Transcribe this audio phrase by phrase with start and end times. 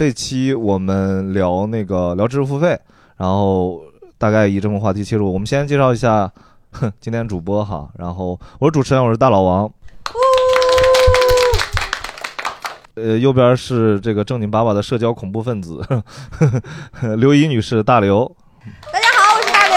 [0.00, 2.68] 这期我们聊那个聊知识付费，
[3.18, 3.82] 然后
[4.16, 5.30] 大概以这么话题切入。
[5.30, 6.32] 我们先介绍一下，
[6.72, 9.70] 哼，今天主播哈，然后我是主持人，我是大老王。
[12.94, 15.86] 呃，右边是这个正经八百的社交恐怖分子，
[17.18, 18.24] 刘怡女士，大刘。
[18.90, 19.76] 大家好，我是大刘。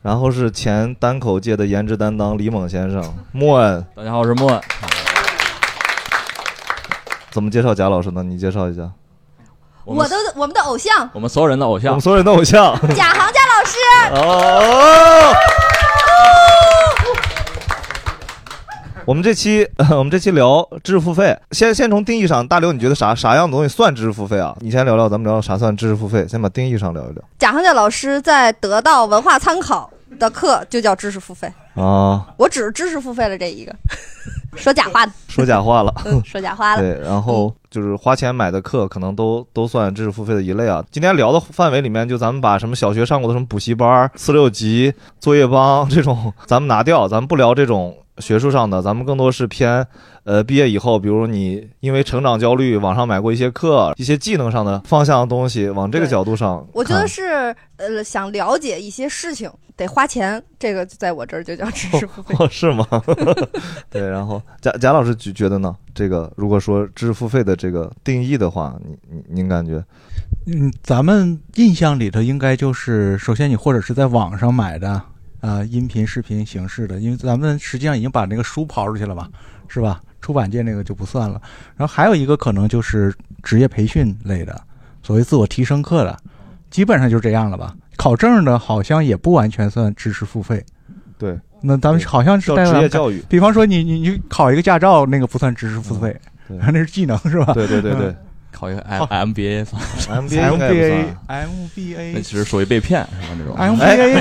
[0.00, 3.84] 然后是前单口界的颜值担当李猛先生，莫恩。
[3.94, 4.58] 大家好，我是莫恩。
[7.34, 8.22] 怎么介绍贾老师呢？
[8.22, 8.88] 你介绍一下。
[9.84, 13.76] 我的我们的偶像，我们所有人的偶像，我们所有人的偶像，贾行家老师。
[14.14, 15.34] 哦。
[19.04, 24.56] 我们这期 我们这期聊知识付费，先先从定义上，大刘你觉得啥啥样的东西算知识付费啊？
[24.60, 27.24] 你先聊聊，咱们聊聊啥算知识付费，先把定义上聊一聊。
[27.36, 33.74] 贾行家老师在得到文化参考的课就叫知识付费啊，我只是知识付费了这一个，
[34.56, 36.80] 说假话的，说假话了，嗯，说假话了。
[36.80, 40.84] 对，然后就是花钱买的课，可能都都算知识付费的一类啊。
[40.90, 47.96] 今天聊的范围里面，就咱们把什么小学上过的什么补习班、四六级、作业帮这种， 咱们拿掉，咱们不聊这种。
[48.18, 49.86] 学术上的，咱们更多是偏，
[50.24, 56.66] 呃，毕业以后，比如你因为成长焦虑，网上买过一些课，一些技能上的方向的东西，往这个角度上。
[56.72, 62.34] 我觉得是，呃，想了解一些事情得花钱，这个在我这儿就叫知识付费。
[62.38, 62.86] 哦，是吗？
[63.90, 65.74] 对，然后贾贾老师觉觉得呢？
[65.92, 69.84] 这个如果说知识付费的这个定义的话，你你您感觉？
[70.46, 75.02] 嗯，咱们印象里头应该就是，首先你或者是在网上买的。
[75.44, 79.28] 啊，音频、视频形式的，因为咱们实际上已经把那个书抛出去了嘛，
[79.68, 80.00] 是吧？
[80.22, 81.38] 出版界那个就不算了。
[81.76, 84.58] 然后还有一个可能就是职业培训类的，
[85.02, 86.18] 所谓自我提升课的，
[86.70, 87.76] 基本上就这样了吧。
[87.98, 90.64] 考证的好像也不完全算知识付费。
[91.18, 93.22] 对，那咱们好像是职业教育。
[93.28, 96.18] 比方说你你你考一个驾照，那个不算知识付费，
[96.48, 97.52] 那是技能是吧？
[97.52, 98.16] 对对对对。
[98.54, 103.34] 考一个 M MBA 算，MBA MBA 那其实属于被骗是吧？
[103.38, 104.14] 这种 M B A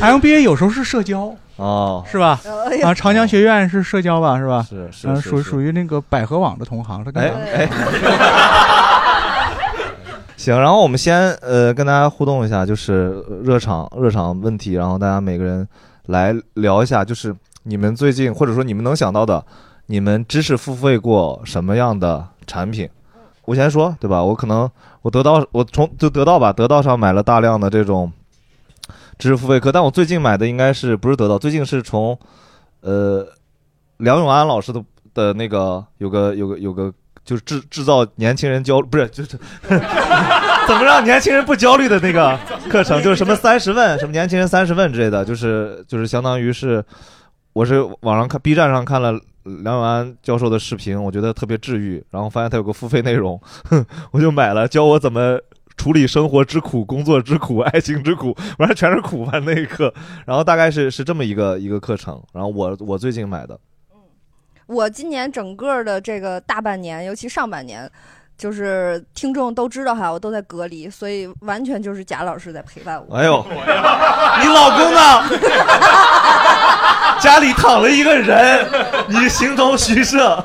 [0.00, 2.40] M B A 有时候是社交哦，是吧？
[2.84, 4.38] 啊，长江学院是社交吧？
[4.38, 4.64] 是吧？
[4.68, 7.68] 是是属属于那个百合网的同行，他哎哎。
[10.36, 15.66] 行，然后我们先呃跟大家互动一下，就是热场热场问题，然后大家每个人
[16.06, 19.44] 来聊一下，就是你们最近或者说你们能想到的，
[19.86, 22.24] 你们知识付费过什么样的？
[22.46, 22.88] 产品，
[23.44, 24.22] 我先说对吧？
[24.22, 24.70] 我可能
[25.02, 28.12] 我得到我从就得到吧，得到上买了大量的这种
[29.18, 31.38] 知识付费课，但我最近买的应该是不是得到？
[31.38, 32.18] 最近是从
[32.80, 33.26] 呃
[33.98, 34.82] 梁永安老师的
[35.14, 36.92] 的那个有个有个有个
[37.24, 39.38] 就是制制造年轻人焦不是就是
[40.68, 46.84] 怎么让年轻人不焦虑的那个课程，就是什么 三十问什么年轻人三十问之类的，就是就是相当于是
[47.52, 49.18] 我是网上看 B 站上看了。
[49.62, 52.04] 梁永安教授的视频，我觉得特别治愈。
[52.10, 53.40] 然后发现他有个付费内容，
[54.12, 55.38] 我就买了，教我怎么
[55.76, 59.92] 处理生活之苦、工作之苦、爱情之苦， 完了全是苦吧那一刻。
[60.26, 62.22] 然后大概是是这么一个一个课程。
[62.32, 63.58] 然后我我最近买的，
[63.94, 63.98] 嗯，
[64.66, 67.90] 我今年整个的这个大半年，尤其上半年。
[68.36, 73.16] 就是听众都知道哈，我都在隔离，所以完全就是贾老师在陪伴我。
[73.16, 75.00] 哎呦，你老公呢？
[77.18, 78.66] 家里躺了一个人，
[79.08, 80.44] 你形同虚设。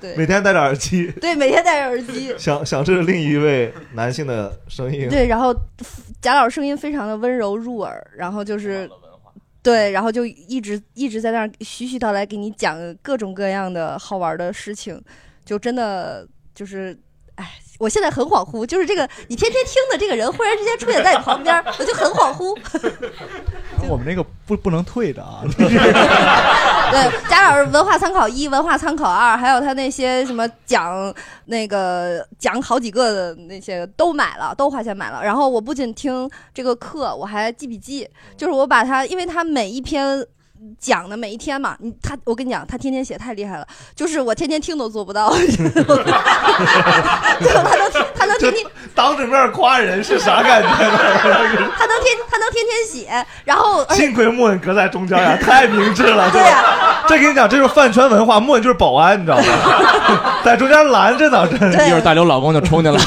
[0.00, 1.12] 对，每天戴着耳机。
[1.20, 2.34] 对，每天戴着耳机。
[2.38, 5.10] 想想这是另一位男性的声音。
[5.10, 5.54] 对，然后
[6.22, 8.88] 贾老师声音非常的温柔入耳，然后就是，
[9.62, 14.98] 对，然后就一直一直在那儿絮絮叨来给你讲各种各样的好玩的事情，
[15.44, 16.26] 就真的。
[16.56, 16.98] 就是，
[17.34, 22.58] 哎，我现在很恍惚，就是这个你天天听的这个人，忽然之间出现在你旁边，我就很恍惚。
[23.86, 25.42] 我们那个不不能退的啊。
[26.90, 31.14] 对，贾老师文化参考一、文化参考二，还有他那些什么讲
[31.44, 35.22] 那个讲好几个的那些都买了，都花钱买了。
[35.22, 40.26] 然后我不仅听这个课，我还记笔记，就是我把它，因为它每一篇。
[40.78, 45.32] 讲的每一天嘛，你他我跟你讲，他天天写太厉害了，就是我天天听都做不到。
[47.36, 50.68] 他能他能天天当着面夸人是啥感觉？
[50.68, 56.30] 他能天他能天天写，然后幸亏木恩隔在中间呀，太明智了。
[56.30, 59.44] 对呀，这跟你讲，这就是饭圈文化，木恩就是保安，你知道吗？
[60.44, 63.00] 在中间拦着呢，这一会儿大刘老公就冲进来，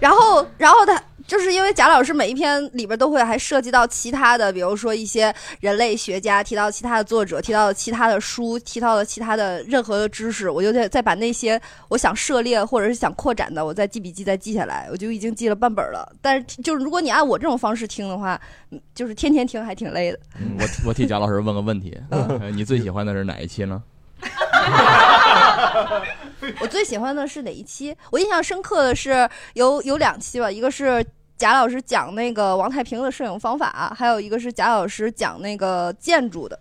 [0.00, 16.12] 然后，然后他就是因为贾老师每一篇里边都会还涉及到其他的，比如说一些人类学家提到其他的作者，提到了其他的书，提到了其他的任何的知识，我就得再把那些我想涉猎或者是想扩展的，我再记笔记再记下来，我就已经记了半本了。
[16.20, 18.40] 但是就是如果你按我这种方式听的话，
[18.72, 20.18] 嗯就是天天听还挺累的。
[20.58, 23.80] 我我替贾老师问个问题， 呃你最喜欢的是哪一期呢？
[26.60, 27.96] 我最喜欢的是哪一期？
[28.10, 31.04] 我印象深刻的是有有两期吧，一个是
[31.40, 36.58] 贾老师讲那个王太平的摄影方法，还有一个是贾老师讲那个建筑的。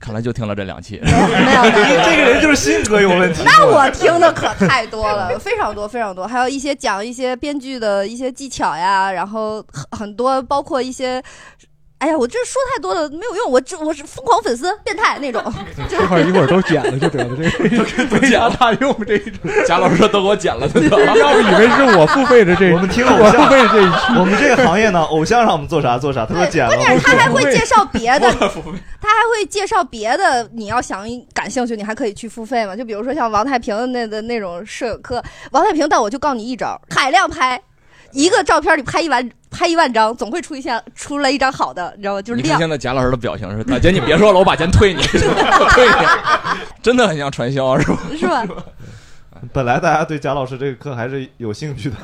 [0.00, 1.00] 看来就听了这两期。
[1.04, 1.62] 没有没有，
[2.04, 3.44] 这个人就是性格有问题。
[3.44, 11.22] 那我听的可太多了，非常多非常多，还有一些讲一些编剧的一些技巧呀，然后很很多包括一些。
[12.02, 15.40] 哎呀，我这说太多了没有用，我这我是疯狂粉丝，变态那种。
[15.88, 19.48] 这块儿一会儿都剪了就得了，这 个没啥大用这一种。
[19.68, 21.16] 贾老师说都给我剪了就得了。
[21.16, 30.50] 要不以为是我付费的这，我们听偶我付像，费的这一期，我们这个行业呢，偶像让我们做啥做啥，他说剪了关，键是他还会介绍别的，他还会介绍别的。
[30.52, 32.74] 你要想感兴趣，你还可以去付费嘛。
[32.74, 35.22] 就比如说像王太平那的那种摄影课，
[35.52, 37.62] 王太平，但我就告诉你一招：海量拍，
[38.10, 42.22] 一个照片里拍一万拍一万张，总会出现出来一张好的，你知道吗？
[42.22, 42.60] 就是你看量。
[42.60, 46.06] 现在贾老师的表情是，大姐你别说了，我把钱退你， 退你，
[46.82, 47.98] 真的很像传销是吧？
[48.18, 48.44] 是吧？
[49.52, 51.96] 本来大家对贾老师这个课还是有兴趣的，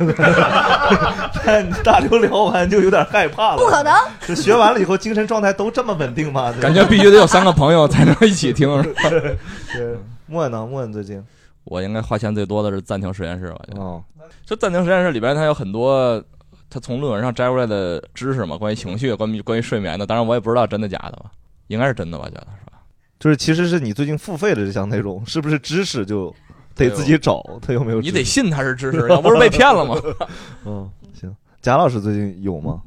[1.46, 3.56] 但大刘聊完就有点害怕了。
[3.58, 6.52] 不可能，是学完了以后精神状态都这么稳定吗？
[6.60, 8.82] 感觉必须得有三个朋友才能一起听。
[8.82, 9.96] 是吧对
[10.26, 10.66] 莫恩呢？
[10.68, 11.24] 莫恩最近
[11.62, 13.60] 我应该花钱最多的是暂停实验室吧？
[13.76, 14.02] 哦，
[14.44, 16.20] 这暂停实验室里边它有很多，
[16.70, 20.06] 它从论文上摘出来的知识嘛，关于情绪、关于关于睡眠的。
[20.06, 21.30] 当然我也不知道真的假的吧，
[21.68, 22.24] 应该是真的吧？
[22.26, 22.78] 觉得是吧？
[23.18, 26.34] 就是其实是你最近付费的这项内容，是不是知识就
[26.74, 27.42] 得自己找？
[27.60, 28.00] 他有没有？
[28.00, 29.96] 你得信他是知识，要不是被骗了吗？
[30.64, 31.34] 嗯，行。
[31.60, 32.80] 贾老师最近有吗？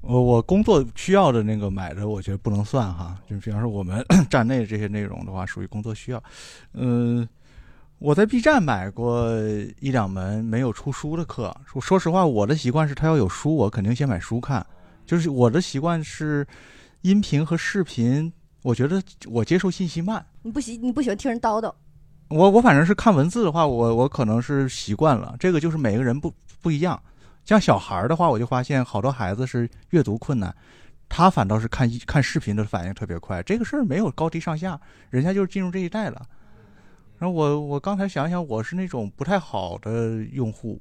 [0.00, 3.16] 我我工作需要的那个买的，我觉得不能算哈。
[3.30, 6.22] 就比方说我们 站内这些内容的话，属于工作需要。
[6.74, 7.26] 嗯、
[7.98, 9.30] 我在 B 站买过
[9.80, 11.54] 一两门没有出书的课。
[11.64, 14.64] 说说实话，我的习惯是，他要有书，我肯定先买书看。
[15.06, 16.46] 就是我的习惯是，
[17.02, 18.32] 音频和视频，
[18.62, 20.24] 我觉得我接受信息慢。
[20.42, 21.72] 你不喜你不喜欢听人叨叨，
[22.28, 27.00] 我我反正是看文字的话，我我可能是习惯了，这个就是每个人不不一样。
[27.44, 30.54] 像小孩儿的话，我就发现好多孩子是阅读困难，
[31.08, 33.42] 他反倒是看一看视频的反应特别快。
[33.42, 34.78] 这个事儿没有高低上下，
[35.10, 36.20] 人家就是进入这一代了。
[37.24, 40.78] 然后我我刚才想想，我是那种不太好的用户。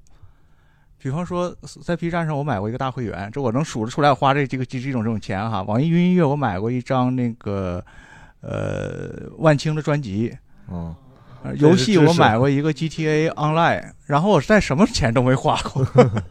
[0.98, 5.64] 比方说，在 B 站上我买过一个大会员，这我能数得出来，我花这这个这这种这种钱哈。
[5.64, 7.82] 网易云音乐我买过一张那个
[8.42, 10.38] 呃万青的专辑，
[10.70, 10.94] 嗯，
[11.44, 15.88] 呃游戏我买过一个 GTA Online，然后我在什么钱都没花过，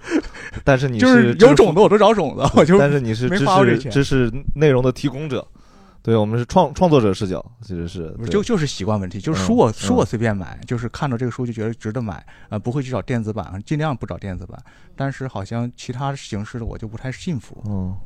[0.63, 5.47] 但是你就是有种子我都找种子，我就但是你是没知识知识内容的提供者，
[6.03, 14.61] 对我们是创创作者视角，其实是就就是习惯问题，就是嗯书我书嗯我随便买，就是看到这个书就觉得值得买，啊，不会去找电子版，尽量不找电子版。
[14.97, 17.63] 但是好像其他形式的我就不太信服。
[17.67, 17.97] 嗯，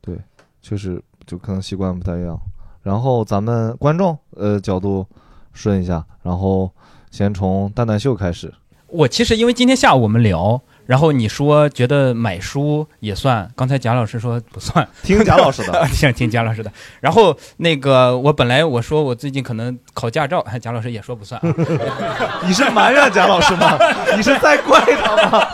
[0.00, 0.18] 对，
[0.62, 2.38] 确实就可能习惯不太一样。
[2.82, 5.06] 然后咱们观众呃角度
[5.52, 6.70] 顺一下，然后
[7.10, 8.52] 先从蛋蛋秀开始。
[8.88, 10.60] 我其实因为今天下午我们聊，
[10.92, 16.70] 然后你说觉得买书也算，刚才贾老师说不算， 听贾老师的， 想听贾老师的。
[17.00, 21.48] 然后那个我本来我说我最近可能考驾照，哎贾老师也说不算啊。
[22.46, 23.78] 你是埋怨贾老师吗？
[24.14, 25.48] 你是在怪他吗？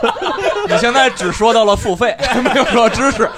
[0.69, 3.31] 你现在只说到了付费，没有说知识。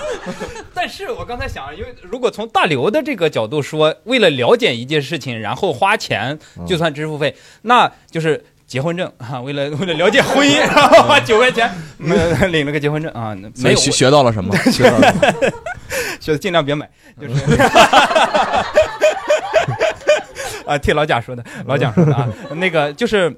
[0.73, 8.43] 但是我刚才想，因为如果从大刘的这个角度说，为了了解一件事情，然后花钱就算支付费，那就是。
[8.71, 12.53] 结婚证啊，为了为了了解婚姻， 然后花九块钱，嗯。
[12.53, 14.57] 领了个结婚证啊，没有学学到了什么？
[14.71, 15.13] 学到了。
[15.13, 15.25] 什么
[16.21, 16.89] 学的尽量别买，
[17.21, 17.35] 就是。
[20.67, 23.37] 啊，替老贾说的，老贾说的啊，那个就是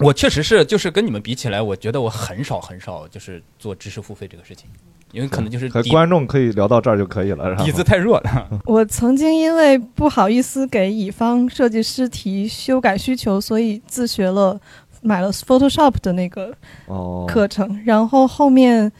[0.00, 4.66] 我确实是就是跟你们比起来，我觉得我很少很少就是做知识付费这个事情，
[5.14, 8.48] 因为可能就是和观众可以聊到这儿就可以了，底子太弱了。
[8.66, 14.60] 我曾经因为不好意思给乙方设计师提修改需求，所以自学了
[15.02, 16.52] 买了 Photoshop 的那个
[16.86, 18.90] 哦，课程，然后后面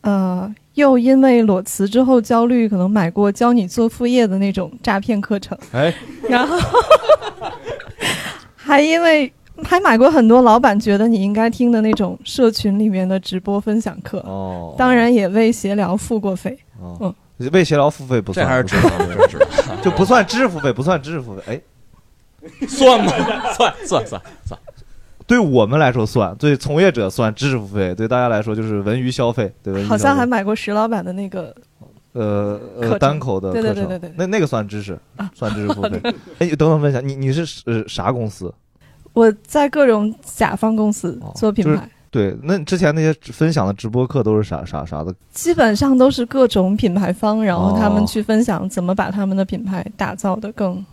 [0.00, 5.94] 呃又因为裸辞之后焦虑，可能买过教你做副业的那种诈骗课程，哎，
[6.28, 6.58] 然后
[8.56, 9.32] 还因为
[9.64, 16.58] 还买过很多老板觉得你应该听的那种社群里面的直播分享课，哦，当然也为协聊付过费。
[16.80, 17.14] 哦，
[17.52, 19.82] 为协聊付费不算，这还是知道的，这是知道的。
[19.82, 21.60] 就不算知识付费，不算知识付费，哎，
[22.68, 23.12] 算吗？
[23.54, 24.60] 算算算算，
[25.26, 27.32] 对我们来说算，对从业者算。
[27.34, 29.90] 知识付费，对大家来说就是文娱消费，对文娱消费。
[29.90, 31.54] 好像还买过石老板的那个，
[32.12, 34.66] 呃呃单口的课程，对对对对对那那个算。
[34.66, 34.98] 知识，
[35.34, 35.52] 算。
[35.54, 36.00] 知识付费。
[36.38, 38.52] 哎，等等问一下，你你是呃啥公司？
[39.12, 45.14] 我在各种甲方公司做品就是牌，对，那之前那些分享的直播课都是啥啥啥的？
[45.32, 50.84] 基本上都是各种品牌方，然后他哦们去分享怎么把他们的品牌打造的更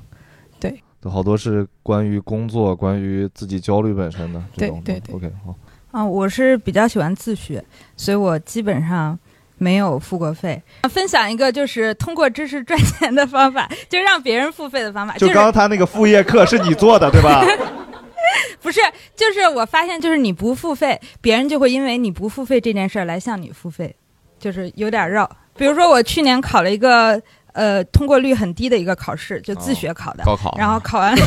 [0.60, 0.82] 对。
[1.02, 4.82] 都好多是关于工作、关于自己焦虑本身的这种。
[4.84, 5.56] 对对对 OK，好。
[5.92, 7.64] 啊，我是比较喜欢自学，
[7.96, 9.18] 所以我基本上
[9.58, 10.62] 没有付过费。
[10.90, 17.44] 分享一个就是通过知识赚钱的方法，就是让别人付费的方法，就刚刚他那个副业课是你做的对吧？
[18.62, 18.80] 不是，
[19.16, 23.96] 就是我发现，就是你不付费，别人就会因为你不付费这件事儿来向你付费，
[24.40, 25.30] 就是有点绕。
[25.56, 27.22] 比如说，我去年考了一个
[27.54, 31.14] 呃通过率很低的一个考试，就自学考的，高考然后考完，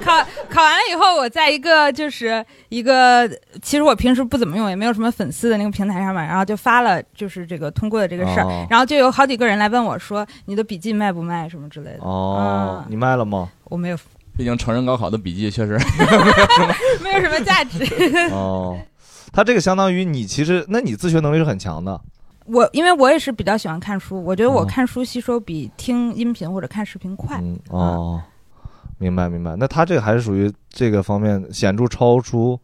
[0.00, 0.12] 考
[0.48, 3.28] 考完了以后，我在一个就是一个
[3.60, 11.98] 其实我平时不怎么用，也没有什么粉丝的那个平台上面，然后就发了就是这个通过的这个事儿，哦然后就有好几个人来问我说你的笔记卖不卖什么之类的。
[12.02, 13.50] 哦，你卖了吗？
[13.64, 13.98] 我没有，
[14.40, 15.78] 毕竟成人高考的笔记确实
[17.04, 17.84] 没有什么价值。
[18.32, 18.74] 哦，
[19.34, 22.00] 他这个相当于你其实，那你自学能力是很强的。
[22.46, 27.36] 我因为我也是比较喜欢看书，我觉得我哦看书吸收比听音频或者看视频快。
[27.42, 28.22] 嗯哦，
[28.96, 29.54] 明白明白。
[29.58, 32.58] 那他这个还是属于这个方面显著超出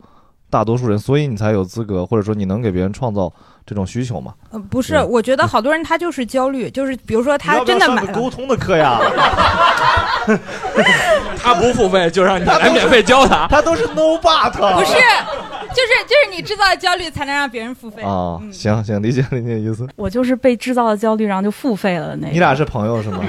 [0.48, 3.30] 大多数人，所以你才有资格，或者说你能给别人创造
[3.66, 4.32] 这种需求嘛？
[4.50, 8.98] 呃，不是，我觉得好多人他就是焦虑，就是比如说他真的买沟通的课呀？
[11.42, 14.50] 他不付费就让你来免费教他，他都是 no but。
[14.50, 18.02] 不是，就是就是你制造焦虑才能让别人付费。
[18.02, 19.86] 啊，行行，理解理解意思。
[19.96, 22.32] 我就是被制造的焦虑，然后就付费了那个。
[22.32, 23.20] 你俩是朋友是吗？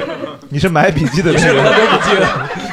[0.49, 2.66] 你是买笔记的那个？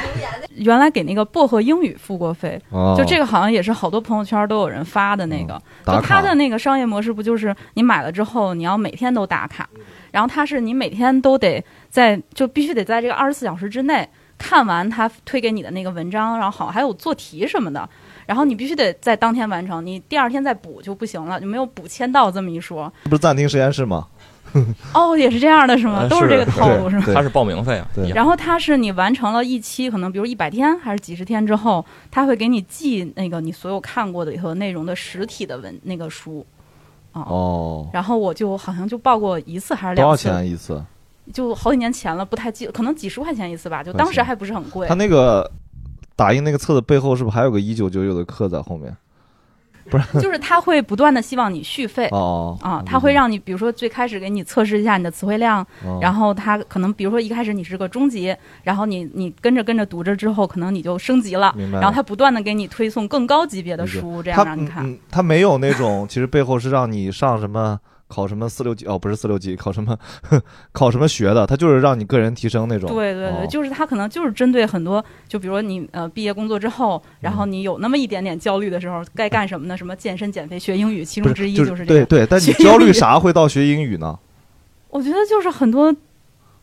[0.55, 5.61] 原来给那个薄荷英语付过费，哦就这个好像也是好多朋友圈都有人发的那个。
[5.85, 9.67] 就他的那个商业模式不就是你买了之后你要每天都打卡，
[10.11, 14.07] 然后他是你每天都得在就必须得在这个二十四小时之内
[14.37, 17.87] 看完他推给你的那个文章，然后好还有做题什么的。
[18.25, 22.91] 然后你必须得在当天完成，你第二天再补就不行了，就没有补签到这么一说。
[23.03, 24.07] 不是暂停实验室吗？
[24.93, 25.99] 哦，也是这样的是吗？
[26.01, 27.03] 呃都是这个套路是吗？
[27.05, 27.87] 对他是报名费啊。
[27.93, 36.45] 对然后它是你完成了一期，可能比如一百天还是几十天之后，他会给你寄那个你所有看过的里头内容的实体的文那个书。
[37.13, 40.83] 哦，然后我就好像就报过一次还是两多少钱一次？
[41.33, 44.87] 就好几年前了，不太记，可能几十块钱一次吧，就当时还不是很贵。
[44.87, 45.49] 他那个
[46.15, 48.95] 打印那个册子背后是不是还有个一九九九的课在后面？
[49.91, 52.07] 不是，就是他会不断的希望你续费。
[52.11, 64.85] 哦啊，他会让你，比如说最开始给你测试一下你的词汇量，哦然后他可能比如说一开始你是个中级，然后你你跟着跟着读着之后，可能你就升级了然后他不断的给你推送更高级别的书，这样让你看。
[64.85, 67.79] 嗯，他没有那种，其实背后是让你上什么
[68.15, 69.97] 考什么四六级哦，不是四六级，考什么
[70.71, 72.89] 考什么学的，他就是让你个人提升那种。
[72.89, 79.75] 对对对，哦就是他可能就是针对很多，就比如说你呃毕业工作之后，然嗯后你有那么一点点焦虑的时候，该干什么呢？
[79.75, 82.05] 什么健身、减肥、学英语，其中之一就就是这个。
[82.05, 82.93] 对对，但你焦虑？
[82.93, 84.17] 啥会到学英语呢？
[84.89, 85.93] 我觉得就是很多，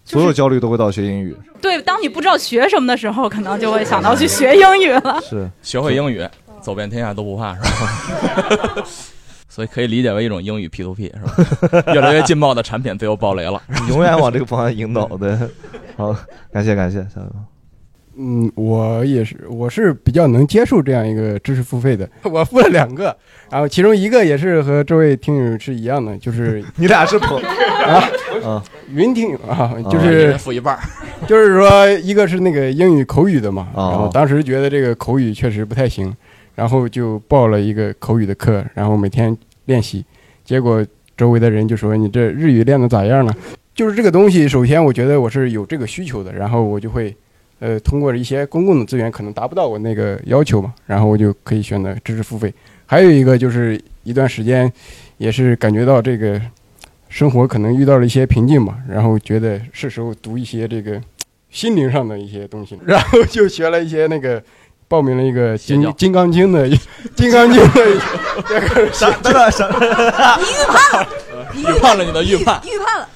[0.06, 1.36] 所有焦虑都会到学英语。
[1.60, 5.20] 对，当你不知道学什么的时候，可能就会想到去学英语了。
[5.20, 6.26] 是学会英语，
[6.62, 8.86] 走遍天下都不怕，是吧？
[9.54, 11.84] 所以可以理解为一种英语 P to P 是吧？
[11.92, 15.38] 越来越劲爆的产品最后爆雷了， 你永远往这个方向引导的。
[15.94, 16.16] 好，
[16.50, 17.34] 感谢感谢，下一个。
[18.16, 22.08] 嗯，我也是，我是比较能接受这样一个知识付费的。
[22.22, 23.14] 我付了两个，
[23.50, 28.08] 然后其中一个也是和这位听友是一样的，就是你俩是朋啊
[28.42, 30.80] 啊，云听友啊，就是付一半儿，
[31.26, 36.14] 就是说一个是那个英语口语的嘛，哦然后当时觉得这个口语确实不太行，
[36.54, 40.04] 然后就报了一个口语的课，然后每天练习，
[40.44, 40.84] 结果
[41.16, 43.34] 周围的人就说你这日语练的咋样呢？
[43.74, 47.14] 就是这个东西，首先我觉得我是有这个需求的，然后我就会，
[47.58, 52.52] 呃，通过一些公共的资源可能达不到我那个要求嘛，然后我就可以选择知识付费。
[52.84, 54.70] 还有一个就是一段时间，
[55.16, 56.38] 也是感觉到这个
[57.08, 61.00] 生活可能遇到了一些瓶颈嘛，然后觉得是时候读一些这个
[61.48, 64.42] 心灵上的一些东西，然后就学了一些那个。
[64.92, 66.68] 报名了一个金金刚经的
[67.16, 67.98] 金刚经的一
[68.46, 69.10] 这个啥？
[69.22, 69.66] 等等啥？
[70.36, 71.08] 你预判了，
[71.54, 73.08] 你 预判了你的预判， 预判了。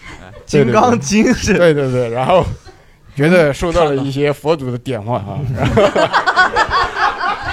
[0.47, 1.53] 金刚经是？
[1.53, 2.43] 对对对，然后
[3.15, 5.37] 觉得受到了一些佛祖的点化啊。
[5.55, 5.83] 然后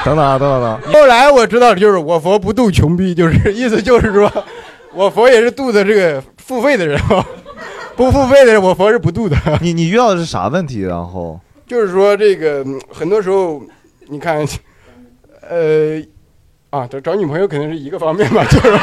[0.05, 0.93] 等等啊，等等等等。
[0.93, 4.31] 后来我知道，就是我佛不渡穷逼，就是意思就是说，
[4.93, 7.25] 我佛也是渡的这个付费的人啊，
[7.97, 9.35] 不付费的人我佛是不渡的。
[9.59, 10.79] 你你遇到的是啥问题？
[10.83, 11.37] 然后
[11.67, 13.61] 就是说这个嗯很多时候
[14.13, 14.45] 你看，
[15.49, 15.99] 呃，
[16.69, 18.77] 啊，找找女朋友肯定是一个方面吧， 就是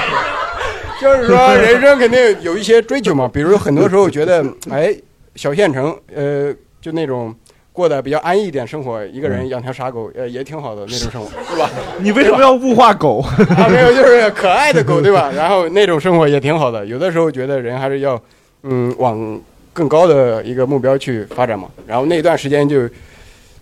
[1.00, 4.94] 就是说人生肯定有一些追求嘛，比如很多时候觉得，哎，
[5.37, 7.34] 小县城，呃，就那种。
[7.72, 11.70] 过得比较安逸一点生活，一个人养条傻狗，呃，也挺好的那种生活， 是吧？
[12.02, 13.20] 你为什么要物化狗？
[13.56, 15.30] 啊，没有，就是可爱的狗，对吧？
[15.34, 16.84] 然后那种生活也挺好的。
[16.84, 18.20] 有的时候觉得人还是要，
[18.64, 19.40] 嗯，往
[19.72, 21.68] 更高的一个目标去发展嘛。
[21.87, 22.87] 然后那段时间就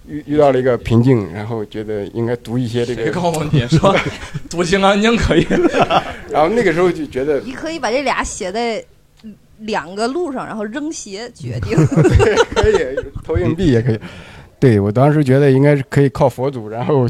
[0.08, 3.02] 遇遇到了一个瓶颈，然后觉得应该读一些这个。
[3.02, 3.94] 谁告诉你说
[4.50, 5.46] 读《金刚经》可以？
[6.30, 8.82] 然后那个时候就觉得，你可以把这俩写在
[9.58, 11.76] 两个路上，然后扔鞋决定。
[12.02, 13.98] 对，可以投硬币也可以。
[14.60, 17.08] 对我当时觉得应该是可以靠佛祖，然后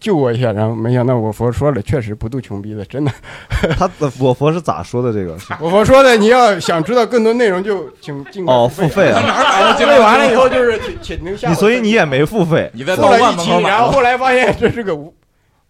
[0.00, 3.10] 救我一下，然后没想到我佛说了，确实不渡穷逼的，真的。
[3.76, 3.90] 他
[4.20, 5.12] 我佛是咋说的？
[5.12, 9.20] 这个 我佛说的，你要想知道更多内容，就请尽快哦付费啊。
[9.20, 9.74] 哪买的？
[9.78, 11.48] 付费完了以后就是请请您下。
[11.48, 15.12] 你所以你也没付费，你在付了一期，然后后来发现这是个无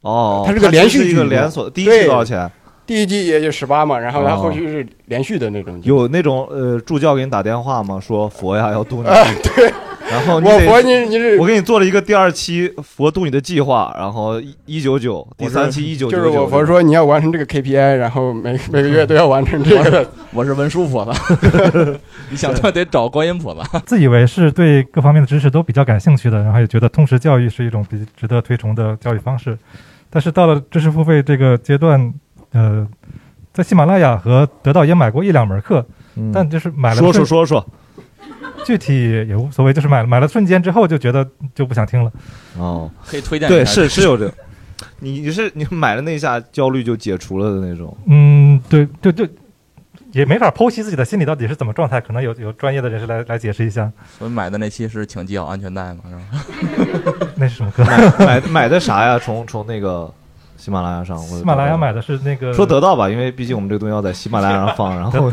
[0.03, 1.69] 哦，它是个连续剧，一个连锁。
[1.71, 2.51] 第一对季多少钱？
[2.87, 5.81] 第一季也就十八嘛，然后它哦后续是连续的那种。
[5.85, 7.99] 有那种呃助教给你打电话吗？
[8.01, 9.09] 说佛呀要渡你。
[9.09, 9.73] 啊，对。
[10.11, 20.09] 然后你我佛你你是我给你做了一个第二期佛渡你的计划，然后一九九，第三期一九九就是我佛说你要完成这个 KPI，然后每每个月都要完成这个。
[20.33, 21.13] 我是文殊菩萨，
[22.31, 23.79] 你想这得找观音菩萨。
[23.81, 29.57] 自以为是对各方面的知识都比较感兴趣的，然后也觉得通识教育是一种比值得推崇的教育方式。
[30.11, 32.13] 但是到了知识付费这个阶段，
[32.53, 32.87] 呃，
[33.53, 35.85] 在喜马拉雅和得到也买过一两门课，
[36.17, 37.67] 嗯但就是买了说说瞬说说，
[38.65, 42.11] 具体也无所谓，就是买了买了瞬间之后就觉得就不想听了。
[42.59, 44.35] 哦，可以推荐对，一下是是有这个。
[45.01, 47.97] 你你是你买了那一下焦虑就解除了的那种。
[48.07, 49.27] 嗯，对，就就
[50.13, 53.91] 也没法剖析自己的心理到底是怎么状态，可能有有专业的人士来来解释一下。
[54.19, 57.25] 所以买的那期是请系好安全带嘛，是吧？
[57.37, 57.85] 那是什么歌？
[57.85, 59.19] 买买买的啥呀？
[59.19, 60.13] 从从那个
[60.57, 65.31] 喜马拉雅上，喜马拉雅买的是那个说得到吧，因为毕竟我们这个东西要在喜马拉雅上放，然后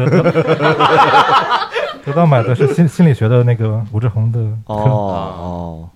[2.05, 5.89] 得到买的是心心理学的那个吴志恒的哦课，哦，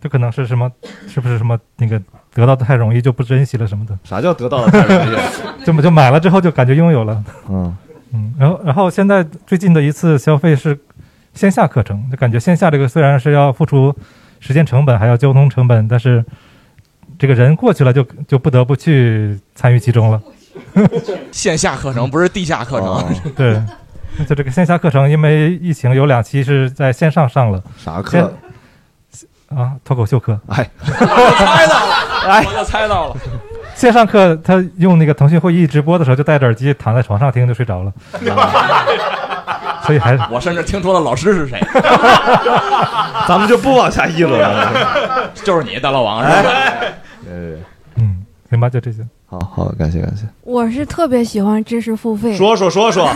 [0.00, 0.70] 这可能是什么？
[1.06, 2.00] 是不是什么那个
[2.34, 3.96] 得到的太容易就不珍惜了什么的？
[4.04, 5.16] 啥叫得到的太容易？
[5.64, 7.24] 这么就买了之后就感觉拥有了。
[7.48, 7.76] 嗯
[8.12, 10.78] 嗯，然后然后现在最近的一次消费是
[11.32, 13.94] 线下课程，就感觉线下这个虽然是要付出
[14.40, 16.24] 时间成本，还要交通成本，但是
[17.18, 20.20] 这个人过去了就就不得不去参与其中了。
[21.32, 23.60] 线下课程不是地下课程，对，
[24.28, 27.62] 就这个线下课程，因为疫情有两期是在线上上了。
[27.76, 28.32] 啥课？
[29.54, 30.38] 啊，脱口秀课。
[30.48, 30.86] 哎，我
[31.36, 31.94] 猜到了，
[32.26, 33.16] 哎，我就猜到了。
[33.74, 37.92] 线上课他用那个腾讯会议直播的时候，就戴着耳机躺在床上听就睡着了。
[39.84, 41.60] 所以还是我甚至听出了老师是谁。
[43.28, 45.30] 咱们就不往下议论了。
[45.34, 46.50] 就是你，大老王是吧？
[47.28, 47.56] 呃，
[47.96, 49.06] 嗯，行吧，就这些。
[49.26, 50.24] 好好，感谢感谢。
[50.42, 53.08] 我是特别喜欢知识付费，说说说说。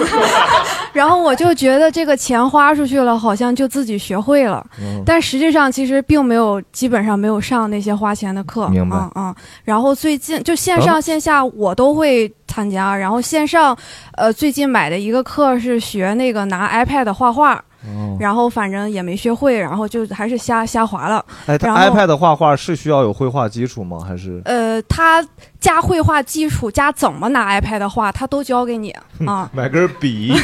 [0.93, 8.69] 然后我就觉得这个钱花出去了，好像就自己学会了，嗯但实际上其实并没有，基本上没有上那些花钱的课。
[8.69, 9.35] 明白嗯嗯。
[9.65, 13.77] 然后最近就线上线下我都会参加，然后线上，
[14.17, 17.63] 呃，最近买的一个课是学那个拿 iPad 画画。
[17.87, 21.25] 哦然后反正也没学会，然后就还是瞎瞎划了。
[21.47, 24.01] 哎，他 iPad 画画是需要有绘画基础吗？
[24.05, 24.43] 还是？
[24.45, 25.25] 呃，他
[25.61, 28.91] 加绘画基础加怎么拿 iPad 画，他都教给你
[29.25, 29.49] 啊。
[29.55, 30.35] 买根笔。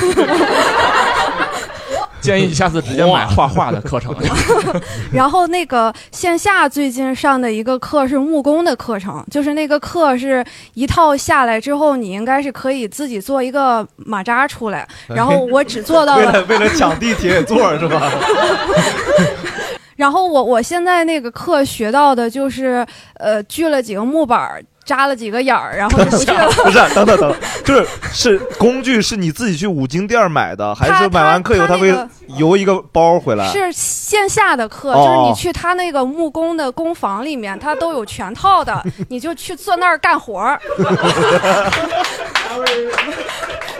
[2.24, 4.14] 建议你下次直接买画画的课程。
[5.12, 14.88] 然后那个线下最近上的一个课是木工的课程，就是那个课是一套下来之后，你应该是可以自己做一个马扎出来。
[15.06, 18.10] 然后我只做到为了了为了抢地铁座是吧？
[19.96, 22.84] 然后我我现在那个课学到的就是，
[23.14, 26.49] 呃，锯了几个木板儿，扎了几个眼儿，然后就不 去了。
[26.51, 31.94] 不是，等等等，就是是工具是你自己去五金店买的，还是买完课以后他会
[32.38, 33.47] 邮一个包回来？
[33.51, 40.61] 是线下的课，哦就是你去他那个木工的工坊里面，他都有全套的，你就去坐那儿干活儿。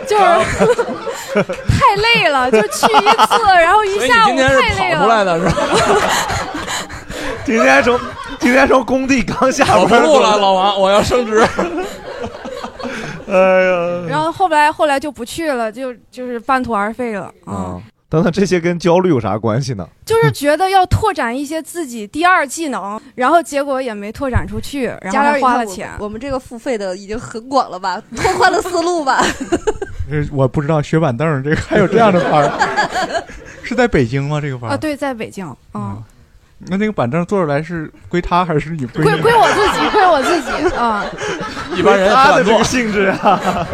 [0.07, 0.23] 就是
[1.67, 5.39] 太累了，就去一次，然后一下午今天是太累跑出来了。
[5.39, 5.61] 的是吧？
[7.45, 7.99] 今天从
[8.45, 11.43] 今天从工地刚下跑班不录了，老王，我要升职。
[13.27, 17.53] 哎呀，然后后来后来就不去了，就就是半途而废了啊。
[17.53, 19.89] 啊，等等，这些跟焦虑有啥关系呢？
[20.05, 25.89] 就是觉得要拓展一些自己第二技能，然后结果也没拓展出去，然后花了钱。
[25.97, 29.25] 我们这个付费的已经很广了吧， 拓宽了思路吧。
[30.07, 33.23] 这我不知道学板凳这个还有这样的班儿，
[33.63, 34.39] 是在北京吗？
[34.39, 35.99] 这个班儿啊，对，在北京，嗯，
[36.59, 41.05] 那那个板凳坐出来是归他还是你归归归我自己，归我自己啊。
[41.75, 43.39] 一般人他的这个性质啊。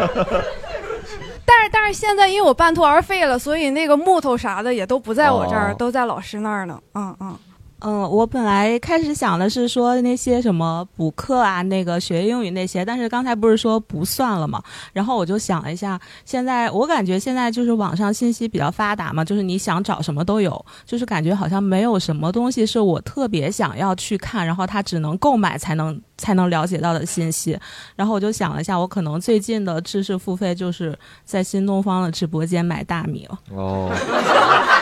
[1.44, 6.78] 但是但是现在因为我半途而废了，所以那个木头啥的也都不在我这儿，哦都在老师那儿呢。
[6.94, 7.36] 嗯嗯。
[7.84, 14.62] 嗯，我本来开始想的是说那些什么补课啊，那个学英语那些，但是刚才不是说不算了嘛？
[14.92, 27.58] 然后我就想了一下，现在我感觉现在就是网上信息比较发达嘛，就是你想找什么都有，就是感觉好像没有什么东西是我特别想要去看，然后它只能购买才能才能了解到的信息。
[27.96, 33.38] 然后我就想了一下，我可能最近的知识付费就是在新东方的直播间买大米了。
[33.50, 33.90] 哦。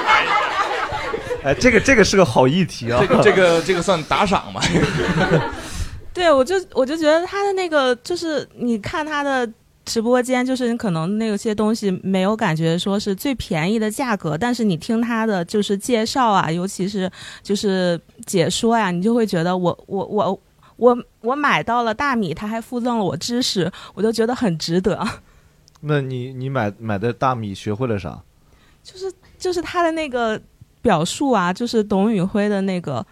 [1.42, 3.00] 哎，这个这个是个好议题啊！
[3.00, 4.61] 这个这个这个算打赏吗？
[6.12, 9.50] 对，我就我就觉得他的那个，就是你看他的
[9.85, 17.11] 直播间，就是你可能那些东西没有感觉说是最便宜的价格，但是你听他的就是介绍啊，尤其是
[17.42, 20.40] 就是解说呀、你就会觉得我我我
[20.76, 25.03] 我我买到了大米，他还附赠了我知识，我就觉得很值得。
[25.81, 28.20] 那你你买买的大米学会了啥？
[28.83, 30.40] 就是就是他的那个
[30.83, 33.05] 表述啊，就是董宇辉的那个，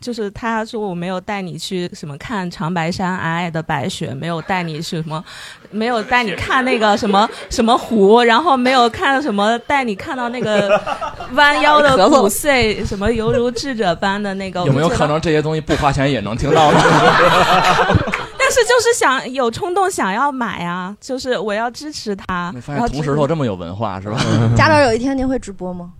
[0.00, 5.24] 就是他说我没有带你去什么看长白山皑皑的白雪，没有带你去什么，
[5.70, 10.80] 没有带你看那个什么什么湖，然后没有看什么带你看到那个
[11.34, 16.78] 弯腰的骨碎，什么犹如智者般的那个，有没有可能这些东西不花钱也能听到呢？
[18.40, 22.50] 但是就是想有冲动想要买啊，就是我要支持他。
[22.62, 24.18] 发然后现铜石头这么有文化是吧？
[24.56, 25.90] 贾导有一天您会直播吗？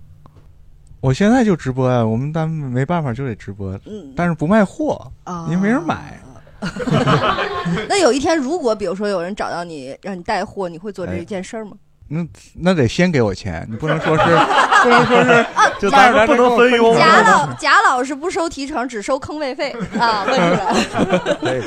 [1.01, 6.19] 我现在就直播呀，我们单没办法就得直播，嗯但是不卖货，啊因为没人买。
[7.87, 11.71] 那有一天，如果比如说有人找到你让你带货，你会做这一件事儿吗？
[12.11, 14.23] 那那得先给我钱，你不能说是
[14.83, 15.45] 不能说是
[15.79, 20.25] 就贾当然不能分佣贾老贾老师不收提成，只收坑位费啊！
[20.27, 21.61] 问出来，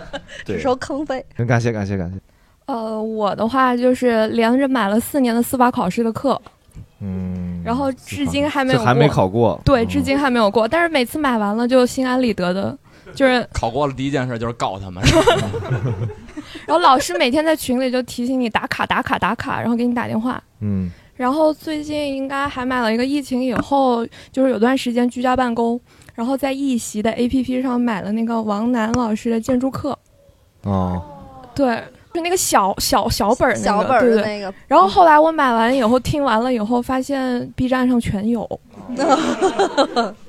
[0.46, 1.22] 只收坑费。
[1.36, 2.18] 很感谢感谢感谢。
[2.66, 6.40] 呃，我的话就是连着买了四年的司法考试的课，
[7.00, 10.68] 嗯，然后至今还没有还没考过对，至今还没有过。
[10.68, 12.76] 但是每次买完了就心安理得的，
[13.14, 15.02] 就是 考过了第一件事就是告他们。
[16.66, 20.42] 然后老师每天在群里就提醒你打卡打卡打卡，然后给你打电话。
[20.60, 25.78] 嗯然后最近应该还买了一个疫情以后，就是有段时间居家办公，
[26.14, 29.98] 然后在易习的 APP 上买了那个王楠老师的建筑课，
[30.62, 31.02] 哦，
[31.54, 31.78] 对，
[32.12, 38.48] 就那个小小小本儿、那个，小本儿对对的那个然后后来我买完以后听完了以后，发现 B 站上全有，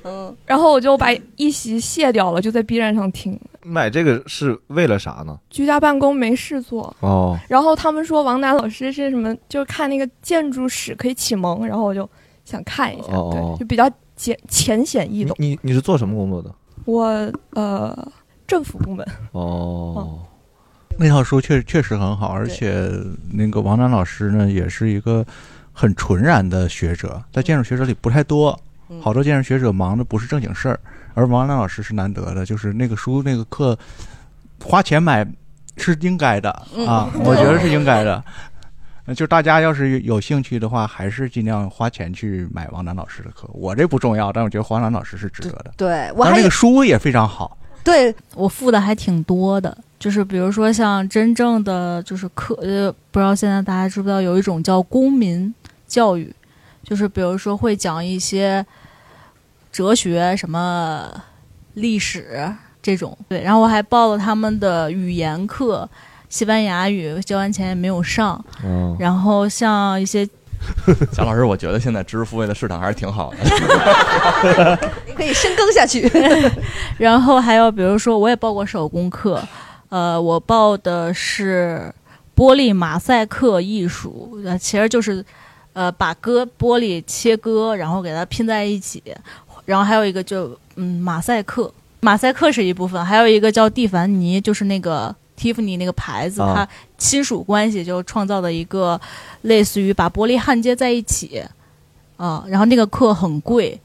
[0.04, 3.38] 嗯，然后我就把一席卸掉了，就在 B 站上听。
[3.64, 5.38] 买这个是为了啥呢？
[5.50, 12.08] 居家办公没事做，哦，然后他们说王楠老师是什么，就是看那个建筑史可以启蒙，然后我就
[12.44, 15.36] 想看一下，对，就比较简浅显易懂。
[15.38, 16.52] 你你是做什么工作的？
[16.84, 17.96] 我呃，
[18.48, 20.18] 政府部门，哦，
[20.98, 22.88] 那套书确确实很好，而且
[23.30, 25.24] 那个王楠老师呢，也是一个
[25.72, 28.58] 很纯然的学者，在建筑学者里不太多，
[29.00, 30.78] 好多建筑学者忙的不是正经事儿，
[31.14, 33.76] 而王楠老师是难得的，就是那个书那个课
[34.62, 35.26] 花钱买
[35.76, 38.22] 是应该的嗯啊， 我觉得是应该的。
[39.04, 43.50] 呃就大家要是有兴趣的话，还是尽量花钱去买王楠老师的课。
[43.52, 45.72] 我这不重要，但我觉得王楠老师是值得的。
[45.76, 47.58] 对我还但那个书也非常好。
[47.82, 55.54] 对我付的还挺多的，就是比如说像真正的就是课，呃，不知道现在大家知不知道有一种叫公民
[55.86, 56.34] 教育，
[56.82, 58.66] 就是比如说会讲一些
[59.70, 61.08] 哲学、什么
[61.74, 65.88] 历史这种，对，然后我还报了他们的语言课，
[66.28, 70.28] 西班牙语交完钱也没有上，嗯然后像一些
[71.14, 74.78] 贾老师，我觉得现在知识付费的市场还是挺好的。
[75.06, 76.10] 你可以深耕下去。
[76.98, 79.40] 然后还有比如说，我也报过手工课，
[79.92, 81.92] 呃，我报的是
[82.34, 85.22] 玻璃马赛克艺术，呃，其实就是
[85.74, 89.02] 呃把割玻璃切割，然后给它拼在一起。
[89.66, 98.98] 然后还有一个就嗯马赛克，马赛克是一部分，还有一个叫蒂凡尼，就是那个 Tiffany 那个牌子，啊它亲属关系就创造的一个
[99.42, 101.44] 类似于把玻璃焊接在一起
[102.16, 102.42] 啊。
[102.48, 103.78] 然后那个课很贵，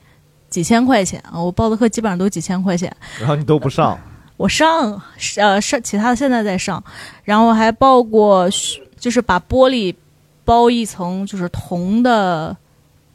[0.49, 2.95] 几千块钱啊，我报的课基本上都几千块钱。
[3.19, 3.99] 然后你都不上，
[4.37, 5.01] 我上
[5.35, 6.83] 呃上其他的现在在上，
[7.23, 8.47] 然后还报过
[8.99, 9.93] 就是把玻璃
[10.45, 12.55] 包一层就是铜的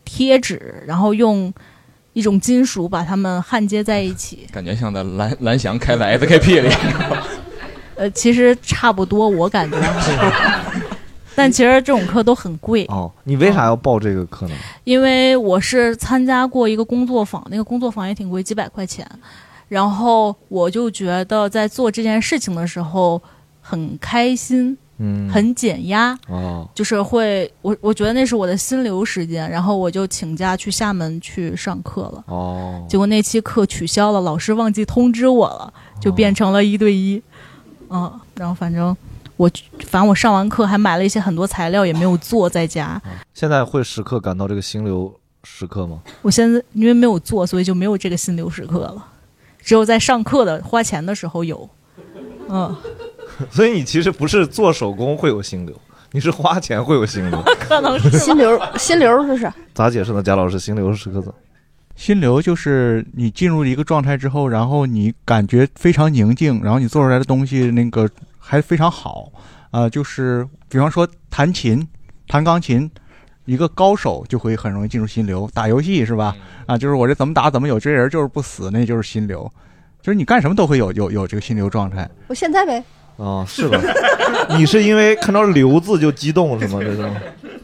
[0.04, 1.52] 贴纸，然后用
[2.12, 4.46] 一种金属把它们焊接在一起。
[4.52, 6.68] 感觉像在蓝蓝翔开在 SKP 里。
[7.94, 9.76] 呃，其实差不多，我感觉。
[11.36, 12.84] 但其实这种课都很贵。
[12.88, 14.54] 哦，你为啥要报这个课呢？
[14.84, 19.06] 因为我是参加过一个工作坊，那个工作坊也挺贵，几百块钱。
[19.72, 23.18] 然后我就觉得在做这件事情的时候
[23.62, 32.22] 很开心，嗯很减压，哦，就是会我我觉得那是我的心流时间，然后我就请假去厦门去上课了。
[32.26, 37.22] 哦，结果那期课取消了，老师忘记通知我了，就变成了一对一。
[37.88, 38.94] 嗯，然后反正
[39.38, 39.50] 我
[39.86, 43.00] 反正我上完课还买了一些很多材料，也没有做在家。
[43.32, 46.02] 现在会时刻感到这个心流时刻吗？
[46.20, 49.06] 我现在因为没有做，所以就没有这个心流时刻了，
[49.62, 51.68] 只有在上课的花钱的时候有。
[52.48, 52.76] 嗯，
[53.50, 55.74] 所以你其实不是做手工会有心流，
[56.10, 57.42] 你是花钱会有心流。
[57.60, 59.50] 可能是心流，心流这是。
[59.72, 60.22] 咋解释呢？
[60.22, 61.34] 贾老师，心流时刻怎么？
[61.94, 69.30] 心流就是你进入一个状态之后，然后你感觉非常宁静，然后你做出来的东西那个还非常好
[69.70, 71.86] 啊、就是比方说弹琴、
[72.26, 72.90] 弹钢琴，
[73.44, 75.48] 一个高手就会很容易进入心流。
[75.52, 76.36] 打游戏是吧？
[76.66, 79.50] 啊，就是我这怎么打怎么有，这人就是不死，那就是心流。
[80.00, 82.08] 就是你干什么都会有有有这个心流状态。
[82.26, 82.82] 我现在呗，
[83.16, 83.78] 哦，是的？
[84.56, 86.80] 你是因为看到“流”字就激动是吗？
[86.82, 87.10] 这是？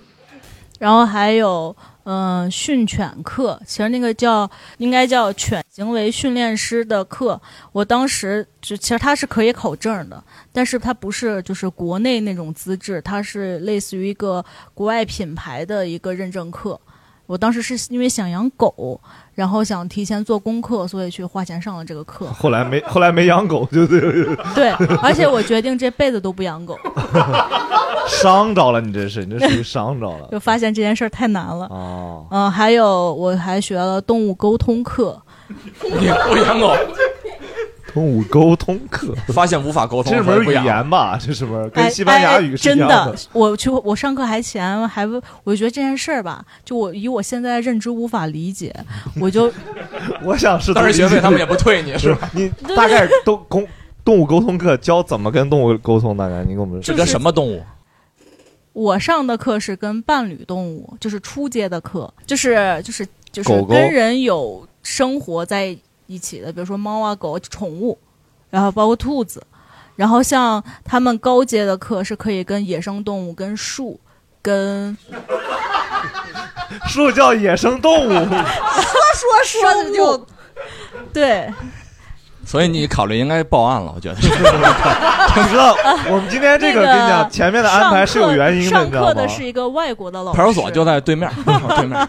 [0.79, 1.75] 然后还有
[2.11, 7.39] 嗯、训犬课，其实那个叫应该叫犬行为训练师的课，
[7.71, 14.43] 我当时就其实它是可以考证的，但是它不是就是国内那种资质，它是类似于一个
[14.73, 16.81] 国外品牌的一个认证课。
[17.29, 18.99] 我当时是因为想养狗，
[19.35, 22.25] 然后想提前做功课，所以去花钱上了这个课。
[22.29, 24.01] 后来没后来没养狗，就对，
[24.57, 24.71] 对，
[25.03, 26.75] 而且我决定这辈子都不养狗，
[28.09, 30.29] 伤着了，你这是你这属于伤着了。
[30.33, 31.67] 就发现这件事儿太难了。
[31.67, 35.21] 哦，嗯，还有我还学了动物沟通课，
[35.83, 36.75] 你不养狗，
[37.93, 41.19] 动物沟通课，发现无法沟通，这是门语言吧？
[41.21, 48.75] 这是不是哎跟西班牙语是一样哎真的，我去我上课还前还问我就觉得这件事儿吧，就我以我现在认知无法理解，
[49.21, 49.53] 我就
[50.23, 53.67] 我想是当时学费他们也不退你是吧 你大概都公
[54.05, 56.17] 动物沟通课教怎么跟动物沟通？
[56.17, 57.63] 大概你给我们是跟什么动物？
[58.73, 65.77] 我上的课是跟伴侣动物，就是初阶的课，就是就是就是跟人有生活在
[66.09, 67.97] 一起的，比如说猫啊狗宠物，
[68.51, 69.41] 然后包括兔子，
[69.95, 74.01] 然后像他们高阶的课是可以跟野生动物、跟树、
[74.43, 74.97] 跟
[76.89, 78.19] 树叫野生动物，说
[79.15, 80.27] 说说的就
[81.13, 81.53] 对。
[82.47, 84.15] 所以你考虑应该报案了，我觉得。
[84.19, 84.27] 你
[85.51, 85.77] 知道
[86.11, 89.29] 我们今天这个那跟你讲，前面的安排是有原因的，上你知道吗课的？
[89.29, 92.09] 是一个外国的老师，派出所就在对面，对面，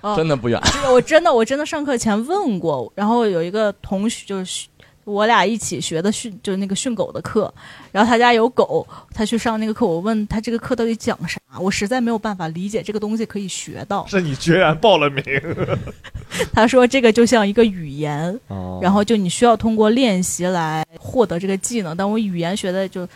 [0.00, 0.60] 哦真的不远。
[0.66, 4.66] 是我真的我真的上课前问过，然后有一个同学就是
[5.04, 7.52] 我俩一起学的训，就是那个训狗的课，
[7.90, 14.06] 然后他家有狗，他去上那个课，我问他这个课到底讲啥，我实在没有办法理解这个东西可以学到。
[14.06, 15.24] 是你居然报了名，
[16.52, 23.08] 他说这个就像一个语言，哦然后就你需要通过练习来获得这个技能，但我语言学的就。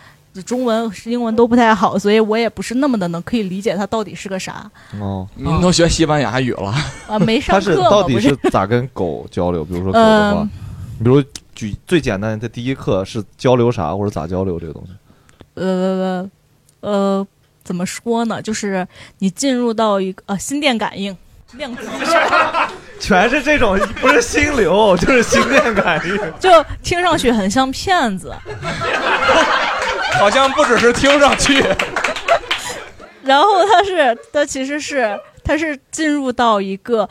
[0.47, 6.73] 中文、英文都不太好，所以我也不是那么的能可以理解它到底是个啥哦，您都学西班牙语了
[7.09, 7.19] 啊？
[7.19, 9.65] 没上他是课嘛，到底是是咋跟狗交流？
[9.65, 10.51] 比如说狗的话嗯，
[11.03, 11.23] 比如
[11.55, 14.93] 举最简单的第一课是交流啥或者咋交流这个东西？
[15.55, 16.27] 呃
[16.81, 17.27] 呃，
[17.63, 18.41] 怎么说呢？
[18.41, 18.87] 就是
[19.19, 21.15] 你进入到一个呃心电感应
[21.59, 21.83] 量子，
[22.99, 26.19] 全是这种，不是心流，就是心电感应。
[26.41, 26.49] 就
[26.83, 28.35] 听上去很像骗子。
[30.21, 31.63] 好像不只是听上去，
[33.25, 37.09] 然后他是，他其实是，他是进入到一个，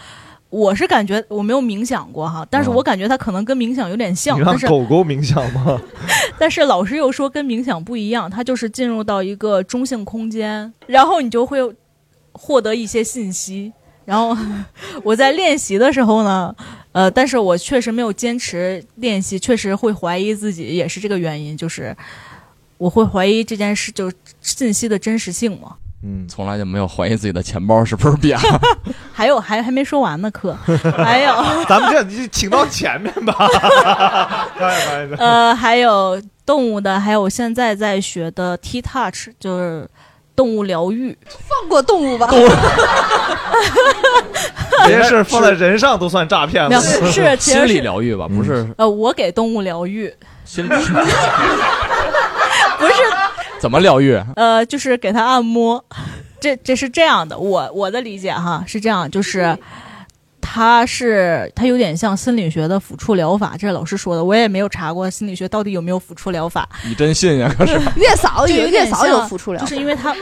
[0.49, 5.81] 我是感觉我没有冥想过哈，但是我感觉它可能跟冥想有点像，你让但是狗狗冥想吗？
[6.37, 11.59] 但是老师又说跟冥想不一样，它就是进入到一个中性空间，然后你就会
[12.31, 13.73] 获得一些信息。
[14.03, 14.35] 然后
[15.03, 16.53] 我在练习的时候呢，
[16.91, 21.95] 呃，但是我确实没有坚持练习，确实会怀疑自己，也是这个原因，就是
[22.82, 25.76] 我会怀疑这件事就是信息的真实性吗。
[26.04, 28.60] 嗯，从来就没有怀疑自己的钱包是不是变了。
[29.13, 30.58] 还有还还没说完呢，课
[30.98, 31.32] 还有
[31.70, 33.36] 咱们这你请到前面吧。
[35.20, 39.88] 呃，还有动物的，还有我现在在学的 T Touch，就是
[40.36, 41.15] 动物疗愈。
[41.48, 42.28] 放过动物吧。
[44.86, 46.82] 这件事放在人上都算诈骗没了。
[46.82, 50.12] 有是是心理疗愈吧，不是呃，我给动物疗愈，
[50.46, 50.70] 心理，
[52.82, 52.94] 不是
[53.60, 54.20] 怎么疗愈？
[54.36, 55.84] 呃，就是给他按摩。
[56.39, 59.56] 这这是这样的，我我的理解哈是这样，就是
[60.53, 66.67] 它是它有点像心理学的抚触疗法，这是老师说的，我也没有查过心理学到底有没有抚触疗法。
[66.85, 67.49] 你真信呀？
[67.57, 70.13] 可是 月嫂有月嫂有像抚触疗法就是因为它，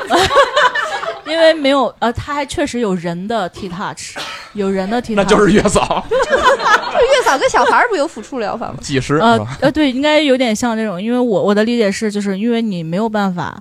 [1.25, 4.19] 因为没有呃，他还确实有人的 T touch，
[4.53, 8.75] 有人的 T touch，那就是月嫂， 就是月嫂跟小孩儿不有抚触疗法吗？
[8.81, 13.59] 几十呃呃，对，应该有点像这种，因为我我的理解是，就是因为你没有办法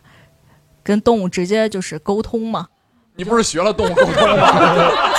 [0.83, 2.67] 跟动物直接就是沟通嘛。
[3.17, 4.53] 你不是学了动物沟通吗？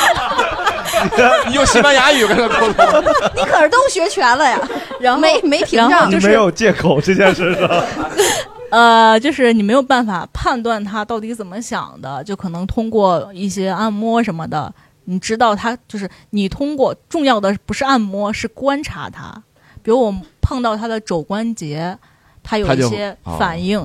[1.47, 3.03] 你用西班牙语跟他沟通，
[3.35, 4.59] 你可是都学全了呀，
[4.99, 7.69] 然后没没屏然后障，就是没有借口这件事上。
[8.71, 14.71] 呃，就是你没有办法判断他到底怎么想的，就可能通过一些按摩什么的，
[15.05, 19.41] 你知道他就是你通过重要的不是按摩，是观察他。
[19.81, 21.97] 比如我碰到他的肘关节，
[22.43, 23.79] 他有他就一些哦反应。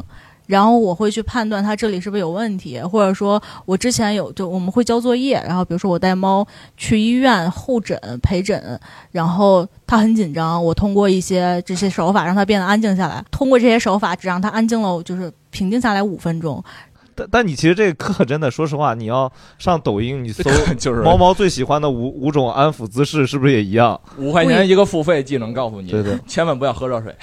[0.47, 8.79] 然后我会去判断它这里是不是有问题，或者说我之前有就我们会交作业，然后比如说我带猫去医院候诊陪诊，
[9.11, 16.63] 然后它很紧张，我通过一些这些手法让它变得安静下来，通过这些手法只让它安静了，就是平静下来五分钟。
[17.17, 24.01] 但但你其实这个课真的，说实话，你要上抖音，你搜 就是猫猫最喜欢的五五种安抚姿势，是不是也一样？
[24.19, 27.15] 五块钱一个付费技能告诉你，对对，千万不要喝热水。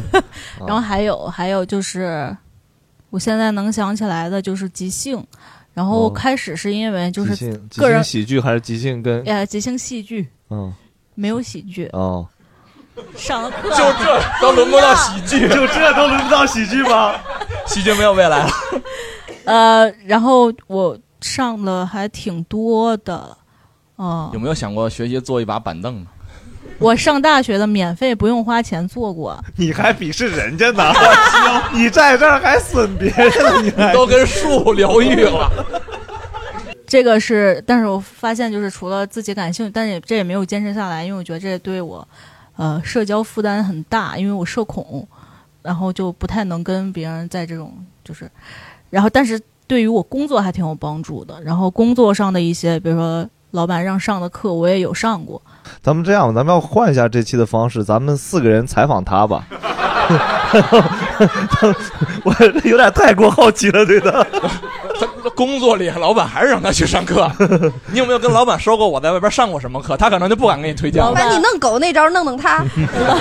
[0.66, 2.34] 然后还有还有就是，
[3.16, 5.26] 我现在能想起来的就是即兴，
[5.72, 10.70] 然后哦开始是因为就是即兴即个人兴喜剧还是即兴跟呃即兴戏剧，嗯
[11.14, 12.28] 没有喜剧，哦，
[13.16, 17.14] 上了课就这都轮不到喜剧，就这都轮不到喜剧吗？
[17.66, 18.50] 喜剧没有未来了。
[19.46, 23.34] 呃，然后我上了还挺多的，
[23.96, 26.06] 嗯，有没有想过学习做一把板凳呢？
[26.80, 30.92] 我上大学的免费不用花钱做过，你还鄙视人家呢？
[31.72, 33.62] 你在这儿还损别人呢？
[33.62, 35.50] 你都跟树疗愈了。
[36.86, 42.06] 这个是，但是我发现就是除了自己感兴趣，但是这也没有坚持下来，因为我觉得这对我，
[42.56, 45.06] 呃，社交负担很大，因为我社恐，
[45.62, 47.72] 然后就不太能跟别人在这种
[48.04, 48.30] 就是，
[48.88, 55.40] 然后但是对于我工作还挺有帮助的，然后工作上的一些，比如说老板让上的课，我也有上过，
[55.82, 59.44] 咱们这样，咱们要换一下这期的方式，咱们四个人采访他吧。
[62.22, 64.12] 我有点太过好奇了，对的。
[65.00, 67.30] 他 工作里，老板还是让他去上课。
[67.92, 69.96] 你有没有跟老板说过我在外边上过什么课？
[69.96, 71.12] 他可能就不敢给你推荐了。
[71.12, 72.64] 把你弄狗那招弄弄他，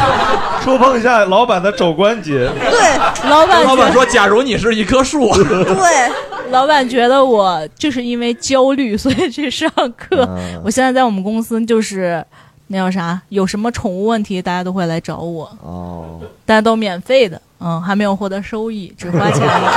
[0.63, 2.49] 触碰一下老板的肘关节。
[2.71, 5.29] 对，老板老板说：“假如你是一棵树。
[5.35, 6.11] ”对，
[6.51, 10.25] 老板觉得我就是因为焦虑，所以去上课。
[10.37, 12.23] 嗯我现在在我们公司就是
[12.67, 19.71] 那叫啥，有什么宠物问题，大家都会来找我，哦，大家都免费的，嗯，还没有获得收益，只花钱了。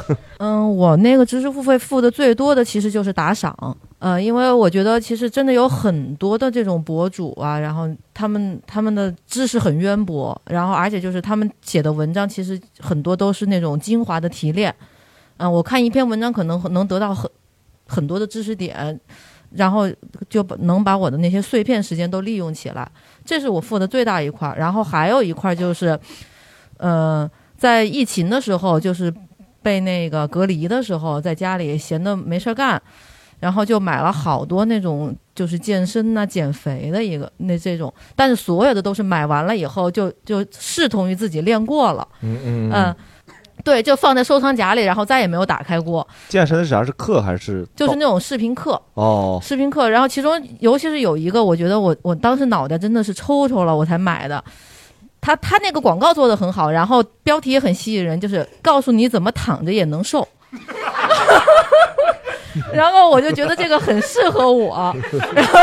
[0.38, 14.74] 嗯，我那个知识付费付的最多的其实就是打赏，呃，因为我觉得其实真的有很多的这种博主啊，然后他们他们的知识很渊博，然后而且就是他们写的文章其实很多都是那种精华的提炼，
[15.36, 17.30] 嗯、我看一篇文章可能能得到很
[17.86, 18.98] 很多的知识点，
[19.50, 19.88] 然后
[20.30, 22.90] 就能把我的那些碎片时间都利用起来，
[23.24, 24.56] 这是我付的最大一块儿。
[24.56, 25.98] 然后还有一块儿就是，
[26.78, 29.12] 呃，在疫情的时候，就是
[29.62, 32.80] 被那个隔离的时候，在家里闲的没事儿干，
[33.40, 42.96] 然后就买了好多那种就是健身呐、减肥的一个那这种，但是所有的都是买完了以后就 就视同于自己练过了，嗯嗯嗯，
[43.64, 46.84] 对，就放在收藏夹里，然后再也没有打开过，健身是啥？
[46.84, 47.66] 是课还是？
[47.76, 48.80] 就是那种视频课。
[48.94, 54.42] 哦，视频课，然后其中尤其是有一个，我觉得我我当时脑袋真的是抽抽了，我才买的。
[55.22, 60.26] 他他那个广告做的很好，然后标题也很吸引人，就是告诉你怎么躺着也能瘦。
[62.74, 64.94] 然后我就觉得这个很适合我，
[65.34, 65.58] 然后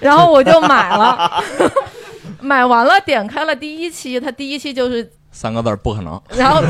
[0.00, 1.40] 然后我就买了，
[2.40, 6.20] 买完了点开了第一期，它第一期就是，三个字儿不可能。
[6.30, 6.60] 然后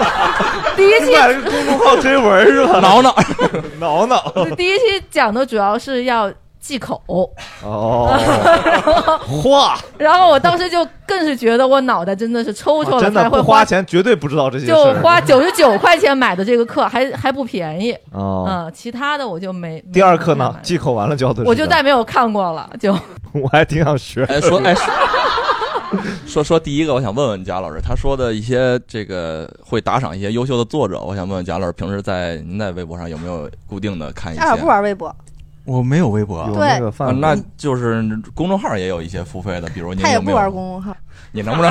[0.74, 2.80] 第一期买了个公众号推文是吧？
[2.80, 3.14] 挠挠
[3.78, 4.32] 挠挠。
[4.56, 6.32] 第一期讲的主要是要
[6.66, 7.30] 忌口，哦，
[8.64, 9.78] 然 后嚯！
[9.98, 14.92] 然后我当时就更是觉得我脑袋真的是抽抽了，哦真的会不花钱绝对不知道这些就。
[14.94, 17.96] 花九十九块钱买的这个课，还还不便宜。
[18.10, 19.80] 哦嗯，其他的我就没。
[19.92, 20.52] 第二课呢？
[20.60, 22.92] 忌口完了教的是我就再没有看过了，就
[23.32, 24.24] 我还挺想学。
[24.24, 24.84] 哎，说哎，说
[26.26, 34.42] 说说第一个，我想问问贾老师，他说的一些这个会打赏一些优秀的作者，我想问问贾老师，平时在您在微博上有没有固定的看一些？
[34.42, 35.14] 家长不玩微博，
[35.66, 38.02] 我没有微博，对那个啊那就是
[38.34, 40.36] 公众号也有一些付费的，比如您他也不有没有？
[40.38, 40.96] 玩公众号。
[41.32, 41.70] 你能不能？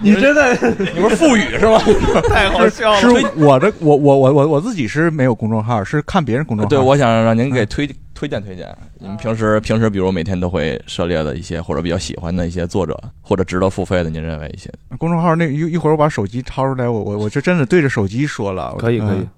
[0.00, 0.54] 你 你真的，
[0.94, 1.78] 你不是腹语是吗？
[2.28, 3.00] 太好笑了。
[3.00, 6.68] 是我的，我我我我我自己是没有公众号，是看别人公众号。
[6.68, 8.66] 对，我想让您给推推荐推荐。
[8.98, 18.74] 你们平时平时，比如每天都会涉猎的一些或者比较喜欢的一些作者，或者值得付费的，您认为一些公众号那一一会儿我把手机掏出来，我我我就真的对着手机说了。
[18.78, 19.28] 可以可以嗯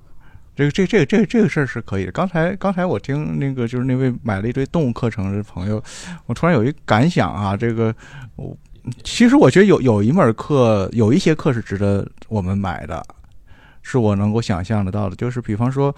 [0.61, 2.13] 这个这这个这个这个事儿是可以的。
[2.13, 5.83] 刚才刚才我听那个就是那位买了一堆动物课程的朋友，
[6.27, 7.95] 我突然有一感想啊，这个
[8.37, 8.55] 我
[9.03, 13.03] 其实我觉得有有一门课，有一些课是值得我们买的，
[13.83, 15.17] 是我能够想象得到的。
[15.17, 15.95] 就是比方说，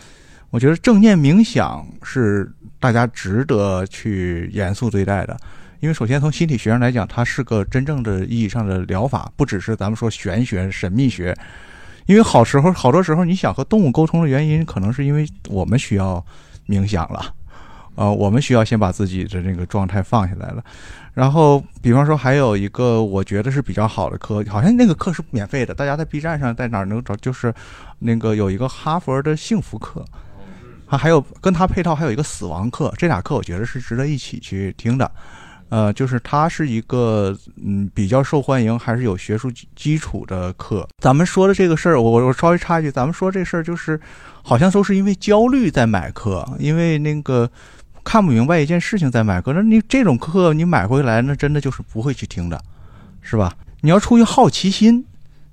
[0.50, 2.48] 我觉得正念冥想是
[2.78, 5.36] 大家值得去严肃对待的。
[5.80, 11.36] 因为首先从心理学上来讲，它是个真正的意义上的疗法，不只是咱们说玄学、神秘学。
[12.06, 16.24] 因为好时候，好多时候你想和动物沟通的原因，可能是因为我们需要
[16.66, 17.34] 冥想了，
[17.94, 20.64] 呃，我们需要先把自己的那个状态放下来了。
[21.14, 27.14] 然后，比方说还有一个我觉得是比较好的课，好像那个课是免费的，大家在 B 站上在哪儿能找？
[27.16, 27.52] 就是
[27.98, 30.02] 那个有一个哈佛的幸福课，
[30.86, 35.10] 还还有跟它配套还有一个死亡课，这俩课我觉得是值得一起去听的。
[35.72, 40.86] 呃，就是它是一个嗯比较受欢迎，还是有学术基础的课。
[40.98, 43.98] 咱们说的这个事儿，我我稍微插一句，咱们说这事儿就是
[44.42, 47.50] 好像都是因为焦虑在买课，因为那个
[48.04, 49.54] 看不明白一件事情在买课。
[49.54, 52.62] 那你这种课你买回来，那真的就是不会去听的，
[53.22, 53.54] 是吧？
[53.80, 55.02] 你要出于好奇心，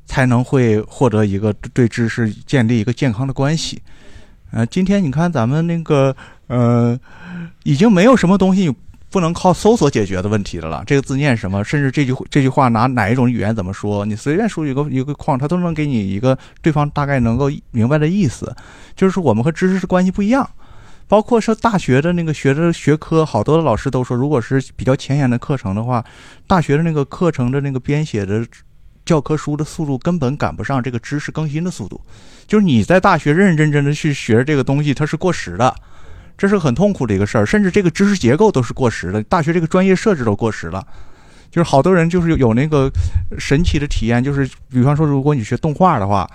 [0.05, 3.81] 才能会获得一个对知识建立一个健康的关系。
[4.51, 6.13] 呃，今天你看咱们那个
[6.47, 6.99] 呃，
[7.63, 8.75] 已经没有什么东西
[9.09, 10.83] 不能靠搜索解决的问题的了。
[10.85, 18.55] 这个字念什么，甚至这句这句话拿哪一种语言怎么说，你随便输一个一个框，它都能给你一个对方大概能够明白的意思。
[18.95, 20.49] 就是我们和知识的关系不一样。
[21.07, 26.05] 包括说大学的那个学的学科，好多的老师都说，如果是比较前沿的课程的话，
[26.45, 28.45] 大学的那个课程的那个编写的
[29.03, 31.99] 教科书的速度根本赶不上这个知识更新的速度。
[32.45, 35.75] 就是你在大学认认真真的去学这个东西，它是过时的。
[36.39, 40.81] 这是很痛苦的一个事儿，甚至这个知识结构都是过时的，大学这个专业设置都过时了。
[41.51, 42.89] 就是好多人就是有那个
[43.37, 46.25] 神奇的体验，就是比方说，如果你学动画的话，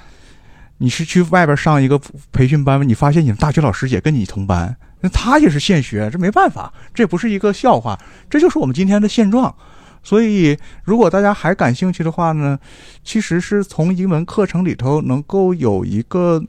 [0.76, 1.98] 你是去外边上一个
[2.32, 7.98] 培训班，你发现你们大学老师也跟你同班，那他也是现学，这没办法，这不是一个笑话，
[8.28, 9.54] 这就是我们今天的现状。
[10.02, 12.58] 所以，如果大家还感兴趣的话呢，
[13.02, 16.42] 其实是从一门课程里头能够有一个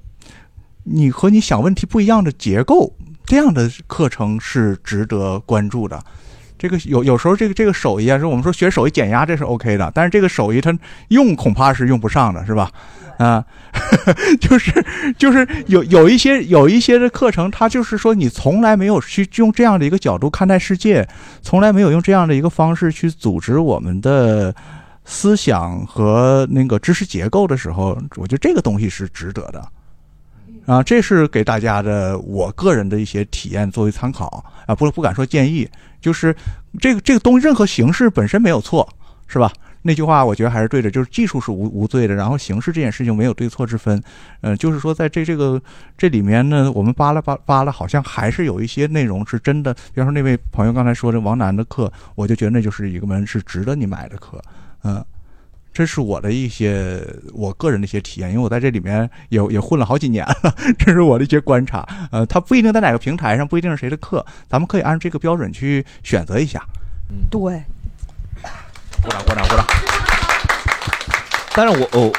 [0.84, 2.93] 你和你想问题不一样的结构。
[3.26, 6.01] 这样的课程是值得关注的。
[6.57, 10.76] 这个有有时候这个这个手艺啊，是我们说学手艺减压这是 OK 的，但是这个手艺它
[11.09, 12.71] 用恐怕是用不上的，是吧？
[13.17, 13.43] 啊，
[14.39, 14.86] 就是
[15.17, 21.07] 就是有有一些有一些的课程，它就是说你从来没有去用这样的一个角度看待世界，
[21.41, 24.53] 从来没有用这样的一个方式去组织我们的
[25.03, 29.65] 思想和那个知识结构的时候，我觉得这个东西是值得的。
[30.66, 35.70] 啊，这是给大家的我个人的一些体验作为参考啊，不不敢说建议，
[36.01, 36.36] 就是
[36.80, 38.88] 这个这个东西任何形式本身没有错，
[39.28, 39.51] 是吧？
[39.84, 44.01] 那句话我觉得还是对的，就是技术是无无罪的，然后形式这件事情没有对错之分。
[44.41, 45.61] 呃，就是说在这这个
[45.95, 49.72] 这里面呢，我们扒拉扒扒拉，好像还是有一些内容是真的。
[49.93, 54.41] 比方说那位朋友刚才说的王楠的课，我就觉得那就是一个门是值得你买的课，
[54.84, 55.05] 嗯。
[55.76, 61.86] 这是我的一些我个人的一些体验，因为我在这里面也也混了好几年了，这是我的一些观察。
[62.13, 66.65] 呃，它不一定在哪个平台上，不一定是谁的课，咱们可以按这个标准去选择一下。
[67.09, 67.61] 嗯对，
[69.03, 69.65] 鼓掌鼓掌鼓掌。
[71.53, 72.13] 但是我我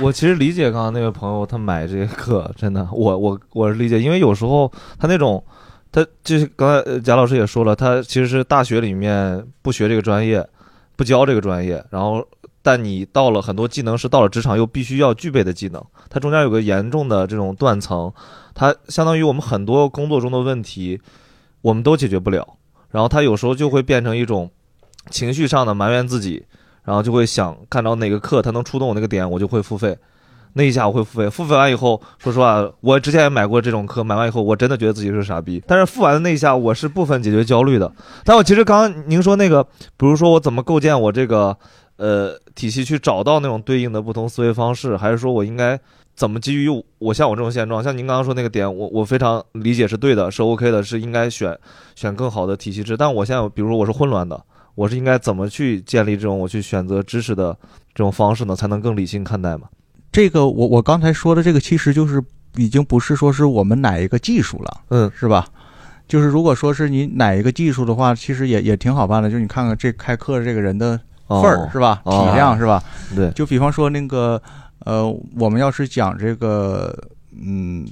[0.00, 5.42] 我其实理解刚刚那位朋友他买这些课，真的，我我我是理解，因为有时候他那种
[5.90, 10.46] 他就是刚才呃贾老师也说了，他其实是大学里面不学这个专业，
[10.96, 12.22] 不教这个专业，然后
[12.64, 18.12] 但你到了很多技能是到了职场又必须要具备的技能，它中间有个严重的这种断层，
[18.54, 21.00] 它相当于我们很多工作中的问题
[21.60, 22.56] 我们都解决不了，
[22.90, 24.50] 然后它有时候就会变成一种
[25.10, 26.46] 情绪上的埋怨自己。
[26.86, 29.96] 然后就会想看到哪个课它能触动我那个点，我就会付费。
[30.52, 35.62] 那一下我会付费，付费完以后，说实话，我之前也买过这种课，买完以后我真的觉得自己是傻逼。
[35.66, 37.90] 但是付完的那一下，我是部分解决焦虑的。
[38.22, 39.64] 但我其实刚刚您说那个，
[39.96, 41.56] 比如说我怎么构建我这个
[41.96, 45.78] 呃体系，去找到那种对应的不同思维方式，还是说我应该
[46.14, 46.68] 怎么基于
[46.98, 51.58] 我像我这种现状，像您刚刚说那个点，我我非常理解是对的，是 OK 的，是应该选
[51.94, 52.96] 选更好的体系制。
[52.96, 54.42] 但我现在比如说我是混乱的。
[54.76, 57.56] 我是应该怎么去建立这种我去选择知识的
[57.94, 58.56] 这种方式呢？
[58.56, 59.68] 才能更理性看待嘛？
[60.10, 62.20] 这个我我刚才说的这个其实就是
[62.56, 65.46] 已经不是说是我们哪一个技术了，嗯，是吧？
[66.08, 69.30] 就是如果说是你哪一个技术的话，其实也也挺好办的。
[69.30, 72.02] 就是你看看这开课的这个人的哦份儿是吧？
[72.04, 72.82] 体哦量是吧？
[73.14, 74.40] 对就比方说那个
[74.80, 76.96] 呃，我们要是讲这个
[77.32, 77.86] 嗯。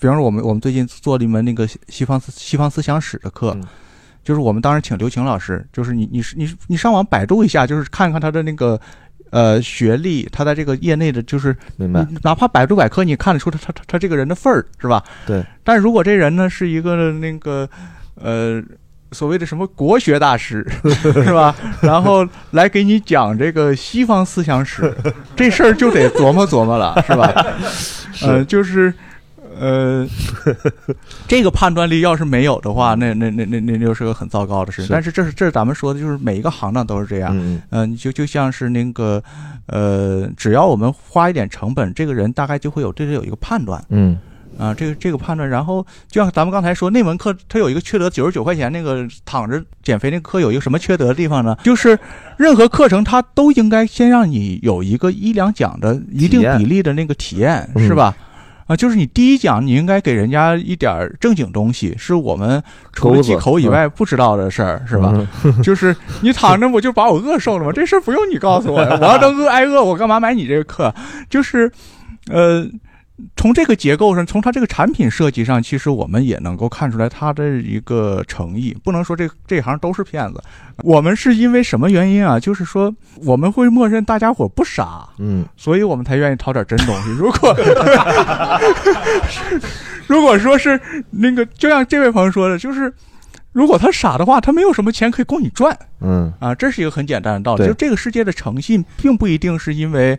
[0.00, 3.54] 比方说，我们我们最近做了一门那个西西方思西方思想史的课，
[4.24, 8.80] 就是我们当时请刘晴老师，就是你你是你你上网百度一下，就是看看他的那个
[9.28, 15.04] 呃学历，他在这个业内的，就是明白哪怕百度百科，你看得出他他他他这个人的份儿是吧？
[15.26, 15.44] 对。
[15.62, 17.68] 但如果这人呢是一个那个
[18.14, 18.62] 呃
[19.12, 20.66] 所谓的什么国学大师
[21.02, 21.54] 是吧？
[21.80, 24.94] 然后来给你讲这个西方思想史，
[25.36, 27.46] 这事儿就得琢磨琢磨了是吧？
[28.22, 28.92] 呃，就是。
[29.62, 30.08] 呃，
[31.28, 34.80] 这个判断力要是没有的话，那那那那那就是个很糟糕的事。
[34.86, 37.30] 是但是这是这是咱们说的，就是每一个行当都是这样。
[37.34, 39.22] 嗯嗯、就就像是那个
[39.66, 43.84] 呃，只要我们花一点成本，这个人大概就会有对这有一个判断。
[43.90, 44.18] 嗯
[44.60, 51.56] 啊，这个这个判断，然后就像咱们刚才说那门课，它有一个缺德，九十九块钱那个躺着减肥那个课有一个什么缺德的地方呢？
[51.64, 51.98] 就是
[52.36, 58.14] 任何课程它都应该先让你有一个一两讲的一定比例的那个体验，嗯是吧？
[58.66, 65.12] 啊，就是你第一讲你应该给人家一点正经东西，是我们除了忌口以外不知道的事儿，是吧？
[65.64, 67.72] 就是你躺着我就把我饿瘦了吗？
[67.72, 70.94] 这事儿不用你告诉我呀，我要能饿挨饿，我干嘛买你这个课？
[71.30, 71.72] 就是，
[72.30, 72.68] 呃。
[73.36, 78.76] 从这个结构上，从它这个产品设计上，其实我们也能够看出来它的一个诚意。
[78.84, 80.42] 不能说这这行都是骗子。
[80.78, 82.40] 我们是因为什么原因啊？
[82.40, 82.94] 就是说
[83.24, 87.10] 我们会默认大家伙不傻，嗯，所以我们才愿意掏点真东西。
[87.10, 87.56] 如果
[90.06, 92.92] 如果说是那个，就像这位朋友说的，就是
[93.52, 95.76] 如果他傻的话，他没有什么钱可以供你赚。
[96.00, 97.58] 嗯啊，这是一个很简单的道理。
[97.58, 100.18] 对就这个世界的诚信，并不一定是因为，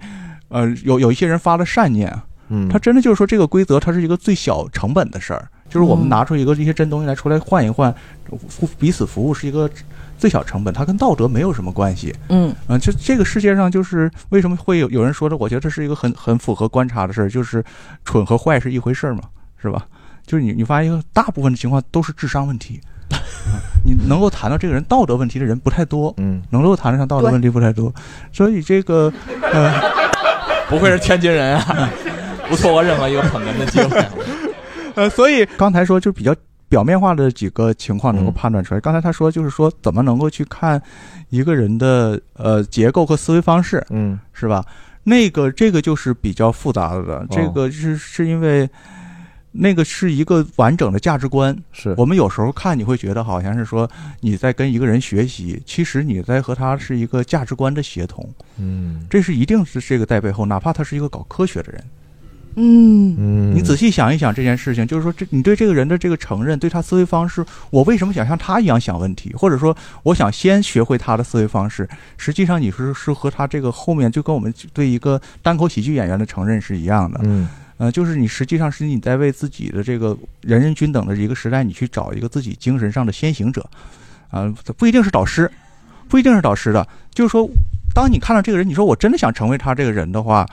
[0.49, 2.13] 呃，有有一些人发了善念，
[2.51, 7.93] 嗯他真的就是说这个规则，它是一个最小成本的事儿，就是我们拿出一个这些真东西来出来换一换，
[8.59, 9.69] 互彼此服务是一个
[10.17, 12.13] 最小成本，它跟道德没有什么关系。
[12.29, 17.63] 嗯嗯，这这个世界上就是为什么会有有人说的，我觉得这是一个很很符合观察的事儿，就是
[18.03, 19.21] 蠢和坏是一回事儿嘛，
[19.61, 19.87] 是吧？
[20.27, 22.79] 就是你你发现大部分的情况都是智商问题。
[23.09, 23.17] 啊
[23.83, 27.93] 你能够谈到这个人道德问题的人不太多，嗯，能够谈得上道德问题不太多，
[28.31, 29.73] 所以这个，呃，
[30.69, 31.89] 不愧是天津人啊，
[32.51, 34.05] 不错过任何一个捧哏的机会。
[34.95, 36.35] 呃，所以刚才说就比较
[36.67, 38.81] 表面化的几个情况能够判断出来。
[38.81, 40.79] 刚才他说就是说怎么能够去看
[41.29, 44.63] 一个人的呃结构和思维方式，嗯，是吧？
[45.03, 48.69] 那个这个就是比较复杂的，这个是是因为。
[49.53, 53.85] 那个是一个完整的价值观，是我们有时候看你会觉得好像是说
[54.21, 58.25] 你在跟一个人学习，其实你在和他是一个价值观的协同，
[58.57, 61.83] 嗯这是一定是这个在背后，哪怕他是一个搞科学的人，
[62.55, 63.15] 嗯。
[63.17, 63.55] 嗯。
[63.55, 71.87] 你仔细想一想这件事情，就是说这你对这个人的这个承认，对他思维方式，我为什么想像他一样想问题，或者说我想先学会他的思维方式，
[72.17, 77.47] 实际上你是是和他这个后面就跟我们对一个单口喜剧演员的承认是一样的，嗯。
[77.77, 83.67] 呃，就是你实际上是你在为自己的这个人人均等的一个时代，你去找一个自己精神上的先行者，
[84.29, 85.51] 啊、不一定是导师，
[86.07, 87.49] 不一定是导师的，就是说，
[87.95, 90.45] 当你看到这个人，你说我真的想成为他这个人的话，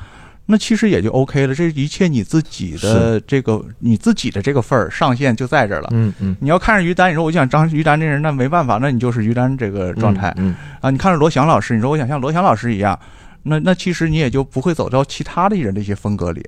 [0.51, 1.55] 那其实也就 OK 了。
[1.55, 5.89] 这一切你自己的这个你自己的这个份儿上限就在这儿了。
[5.93, 10.33] 嗯嗯，你要看着于丹，你说我想张于丹这人，那没办法，那你就是于丹这个状态。
[10.39, 12.99] 嗯啊，你看着罗翔老师，你说我想像罗翔老师一样，
[13.43, 16.43] 那那其实你也就不会走到其他的人的一些风格里。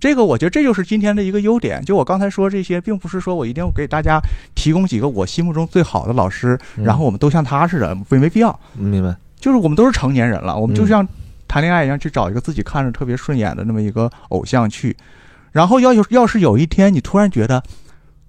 [0.00, 1.84] 这个我觉得这就是今天的一个优点。
[1.84, 4.18] 就我刚才说这些，并不是说我一定要给大家
[4.54, 8.58] 提供几个我心目中最好的老师，嗯然后我们都像他似的，没没必要。
[8.72, 9.14] 明白。
[9.38, 11.08] 就是我们都是成年人了，我们就嗯像
[11.54, 14.96] 谈恋爱一样，去找一个自己看着特别顺眼的那么一个偶像去。
[15.52, 17.62] 然后要有要是有一天你突然觉得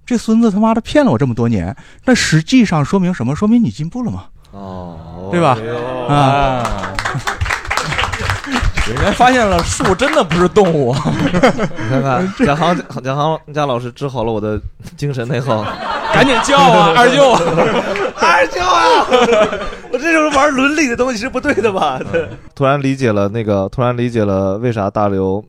[0.05, 3.35] 这孙子他妈的骗了我这么多年，那实际上说明什么？
[3.35, 4.25] 说明你进步了嘛？
[4.51, 5.57] 哦，对吧？
[6.07, 6.93] 啊。
[8.87, 10.95] 人家发现了树真的不是动物，
[11.33, 14.61] 你看看贾航贾航贾老师治好了我的
[14.95, 15.65] 精神内耗，
[16.13, 17.31] 赶紧叫啊，二舅，
[18.21, 19.07] 二舅啊！
[19.95, 21.99] 我这种玩伦理的东西是不对的吧？
[22.53, 25.43] 突然理解了那个，突然理解了为啥大刘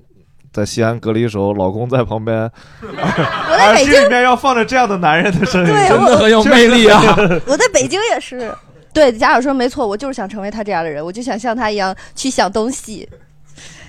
[0.52, 2.48] 在西安隔离的时候，老公在旁边，
[2.80, 7.02] 我在北京耳机里面要放着这样的男人的声音，对真的我很有魅力啊！
[7.46, 8.54] 我在北京也是。
[8.92, 13.06] 对，贾老师说没错，我就是想成为他这样的人，我就想像他一样去想东西，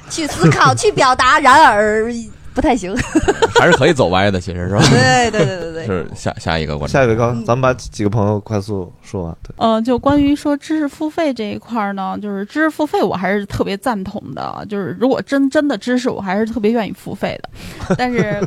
[0.10, 1.40] 去思考， 去表达。
[1.40, 2.12] 然而
[2.58, 2.92] 不太行。
[3.60, 4.82] 还是可以走歪的，其实是吧？
[4.90, 9.38] 对对对对对是下下一个观众，下一个刚，咱们把几个朋友快速说完。
[9.44, 14.66] 对，呃，就关于说知识付费这一块儿呢，就是知识付费，我还是特别赞同的。
[14.68, 17.50] 就是如果真真的知识，我还是特别愿意付费的。
[17.96, 18.42] 但是，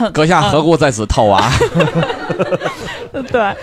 [0.12, 1.50] 阁下何故在此套娃？
[3.32, 3.56] 对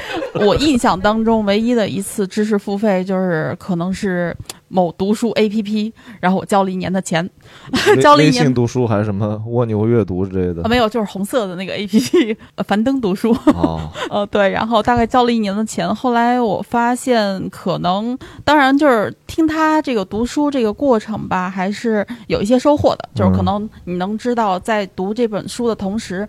[0.45, 4.35] 我印象当中唯一的一次知识付费，就是可能是
[4.67, 7.29] 某读书 APP，然后我交了一年的钱，
[8.01, 8.41] 交了一年。
[8.41, 9.41] 微信读书还是什么？
[9.47, 10.63] 蜗牛阅读之类的？
[10.63, 13.31] 啊，没有，就是红色的那个 A P P，呃 樊登读书。
[13.47, 26.27] 哦， 呃，对，然后大概交了一年的钱，后来我发现可能，当然就是听他这个读书这个过程吧，还是有一些收获的，就是可嗯能你能知道在读这本书的同时。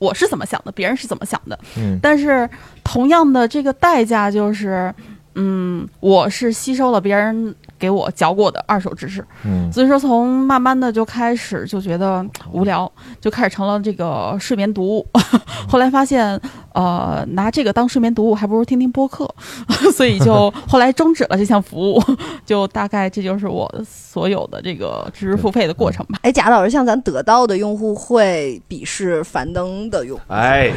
[0.00, 1.98] 我是怎么想的，别人是怎么想的，嗯。
[2.00, 2.48] 但是
[2.84, 4.94] 同样的这个代价就是，
[5.34, 15.06] 嗯，我是吸收了别人给我教过的二手知识，嗯所以说从慢慢的就开始就觉得无聊，就开始成了这个睡眠读物。
[15.68, 16.40] 后来发现，
[16.78, 19.28] 呃，拿这个当睡眠读物，还不如听听播客，
[19.92, 22.00] 所以就 后来终止了这项服务。
[22.46, 26.20] 就大概这就是我所有的这个知识付费的过程吧。
[26.22, 30.70] 哎，贾老师，像咱得到的用户会鄙视樊登的用户，哎，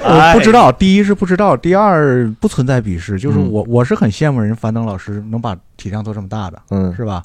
[0.00, 7.22] 我不知道，第一是不知道，第二不存在鄙视，就是嗯我我是很羡慕人樊登老师能把体量做这么大的，嗯，是吧？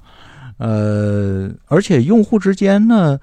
[0.58, 3.18] 呃，而且用户之间呢，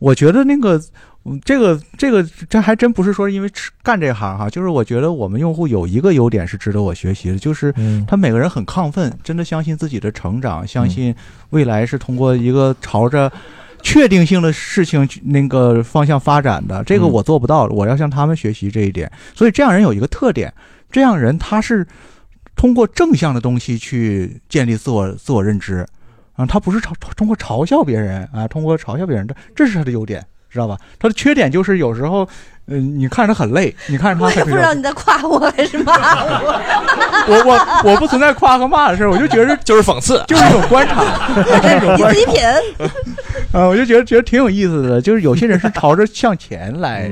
[0.00, 0.80] 我觉得那个。
[1.24, 7.72] 嗯这个这个这还真不是说因为吃干这行哈，就是我觉得我们用户有一个优点是值得我学习的，就是
[8.08, 11.14] 他每个人很亢奋，真的相信自己的成长，相信
[11.50, 13.30] 未来是通过一个朝着
[13.82, 16.82] 确定性的事情去那个方向发展的。
[16.84, 19.10] 这个我做不到，我要向他们学习这一点。
[19.34, 20.52] 所以这样人有一个特点，
[20.90, 21.86] 这样人他是
[22.56, 25.86] 通过正向的东西去建立自我自我认知
[26.34, 30.24] 啊，他不是嘲通过嘲笑别人啊，通过嘲笑别人，的这是他的优点。
[30.52, 30.76] 知道吧？
[30.98, 32.28] 他的缺点就是有时候，
[32.66, 35.92] 嗯、你看着他很累，你看着他很我也不知道你在夸我还是骂
[36.24, 36.60] 我。
[37.28, 41.02] 我我我不存在夸和骂的事儿，我就觉得 就是讽刺，就是一种观察，
[41.42, 42.40] 就是一种观你自己品。
[43.52, 47.10] 啊，我就觉得觉得挺有意思的，就是有些人是朝着向前来。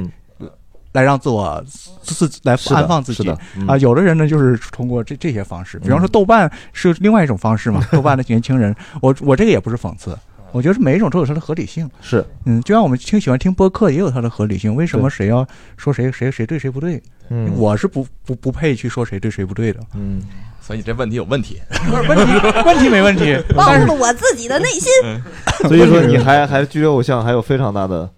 [0.93, 1.62] 来让自我
[2.03, 3.32] 自自来安放自己
[3.68, 10.18] 啊，有的人呢就是通过这这些方式，比方说豆瓣是另外一种方式嘛，豆瓣的年轻人，我我这个也不是讽刺，
[10.53, 15.46] 我觉得每一种都有它的合理性，是，嗯，就像我们听喜欢听播客也有它的合理性，为什么谁要
[15.76, 17.01] 说谁谁谁对谁不对？
[17.28, 20.20] 嗯我是不不不配去说谁对谁不对的，嗯，
[20.61, 21.61] 所以这问题有问题。
[21.70, 22.32] 不是问题
[22.64, 24.90] 问题没问题， 暴露了我自己的内心。
[25.68, 28.11] 所以说你还还距离偶像还有非常大的。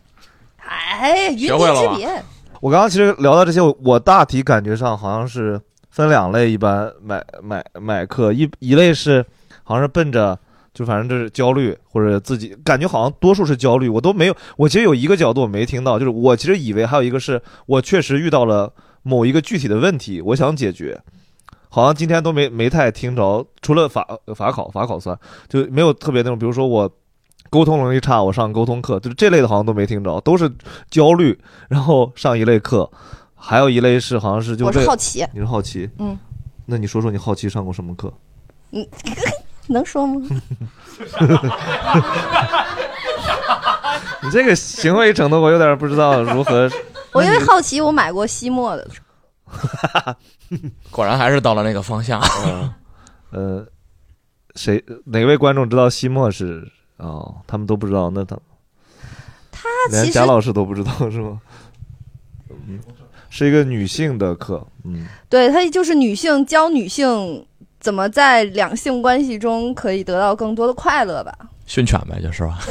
[0.67, 2.23] 哎，云学会了吧泥之别。
[2.61, 5.61] 我刚刚其实聊到这些，我我大体感觉上好像是
[5.91, 9.23] 分两类，一般买买买课一一类是
[9.63, 10.39] 好像是奔着
[10.75, 14.37] 就反正这是焦虑或者自己感觉好像多数是焦虑，我都没有。
[14.57, 21.01] 我其实有一个角度我没听到，就是我其实以为还有一个是我确实遇到了某一个具体的问题，我想解决。
[21.69, 25.19] 好像今天都没没太听着，除了法法考法考算
[25.49, 26.91] 就没有特别那种，比如说我
[27.49, 30.53] 沟通能力差，我上沟通课，就是这类的好像都没听着，都是
[30.91, 31.39] 焦虑，
[31.71, 32.91] 然后上一类课，
[33.35, 36.19] 还有一类是好像是就我是好奇你是好奇，嗯，
[36.67, 38.13] 那你说说你好奇上过什么课？
[38.73, 38.87] 嗯，
[39.69, 40.21] 能说吗？
[44.23, 46.71] 你这个行为程度我有点不知道如何。
[47.13, 48.89] 我因为好奇，我买过西莫的。
[50.91, 52.21] 果然还是到了那个方向。
[52.47, 52.73] 嗯
[53.31, 53.67] 呃，
[54.55, 56.67] 谁哪位观众知道西莫是？
[56.99, 58.37] 哦，他们都不知道，那他
[59.51, 61.41] 他连其实贾老师都不知道是吗？
[62.69, 62.79] 嗯，
[63.31, 67.45] 是一个女性的课，嗯，对，它就是女性教女性
[67.83, 71.35] 怎么在两性关系中可以得到更多的快乐吧。
[71.67, 72.59] 训犬呗，就是吧。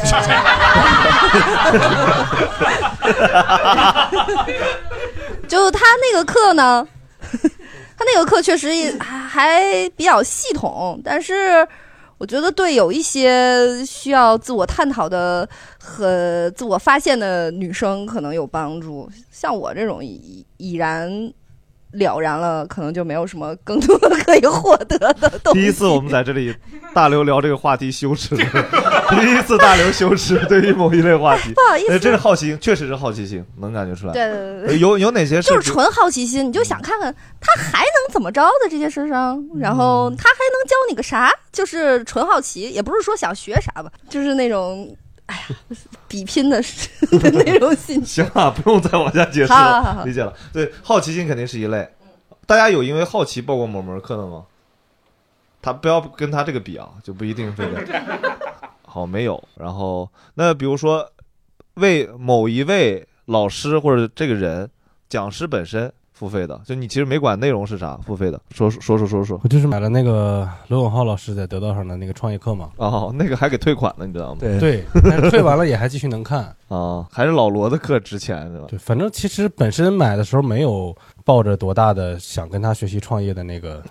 [5.48, 6.88] 就他那个课呢，
[7.98, 11.68] 他那个课确实也还还比较系统，但是
[12.18, 15.48] 我觉得对有一些需要自我探讨的
[15.78, 19.10] 和自我发现的女生可能有帮助。
[19.30, 21.32] 像我这种已已然
[21.94, 25.60] 了然了，可能就没有什么更多可以获得的东西。
[25.62, 26.56] 第一次我们在这里
[26.94, 28.44] 大刘聊这个话题羞耻了，
[29.10, 34.14] 第一次大刘羞耻对于某一类话题， 不好意思呃这是好奇心，确实是好奇心，能感觉出来。
[34.14, 41.32] 对对对对呃有有哪些事就是纯好奇心，你就想看看他还能怎么着的这些事上，然后他还能教你个啥？
[41.52, 44.96] 就是纯好奇，也不是说想学啥吧，就是那种，
[45.32, 45.46] 哎呀，
[46.10, 46.62] 比拼的
[47.22, 48.26] 的那种心情。
[48.26, 50.34] 行啊，不用再往下解释了，好好好理解了。
[50.52, 51.90] 对，好奇心肯定是一类。
[52.46, 54.46] 大家有因为好奇报过某门课的吗？
[55.62, 57.82] 他不要跟他这个比啊，就不一定非得。
[58.86, 59.42] 好，没有。
[59.56, 61.10] 然后那比如说
[61.76, 64.70] 为某一位老师或者这个人
[65.08, 66.62] 讲师本身付费的？
[66.64, 69.42] 就你其实没管内容是啥，付费的，说说说说说说。
[69.44, 72.70] 我就是买了那个罗永浩老师在得到上的那个创业课嘛。
[72.78, 74.38] 哦，那个还给退款了，你知道吗？
[74.40, 78.68] 对 对，但是退完了也还继续能看啊，还是老罗的课值钱是吧？
[78.70, 80.96] 对，反正其实本身买的时候没有
[81.26, 83.84] 抱着多大的想跟他学习创业的那个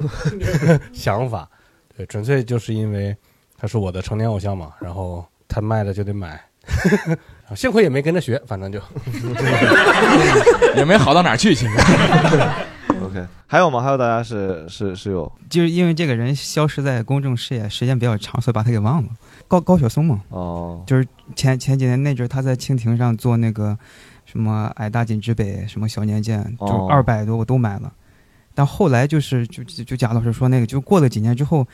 [0.94, 1.50] 想法，
[1.96, 3.16] 对，纯粹就是因为
[3.58, 6.40] 他是我的成年偶像嘛，然后他卖了就得买，
[7.54, 8.80] 幸亏也没跟着学，反正就
[10.76, 11.72] 也没好到哪儿去，其实。
[13.02, 13.80] OK，还有吗？
[13.80, 19.08] 还有大家是是是有就是因为这个人消失在公众视野时间比较长，所以把他给忘了。
[19.48, 23.76] 高高晓松嘛，哦，就是前前几年那阵儿他在蜻蜓上做那个
[24.26, 27.90] 什么矮大紧之北，什么小年鉴，就哦二百多我都买了。
[28.54, 31.66] 但后来就是就就就贾老师说那个，就过了几年之后，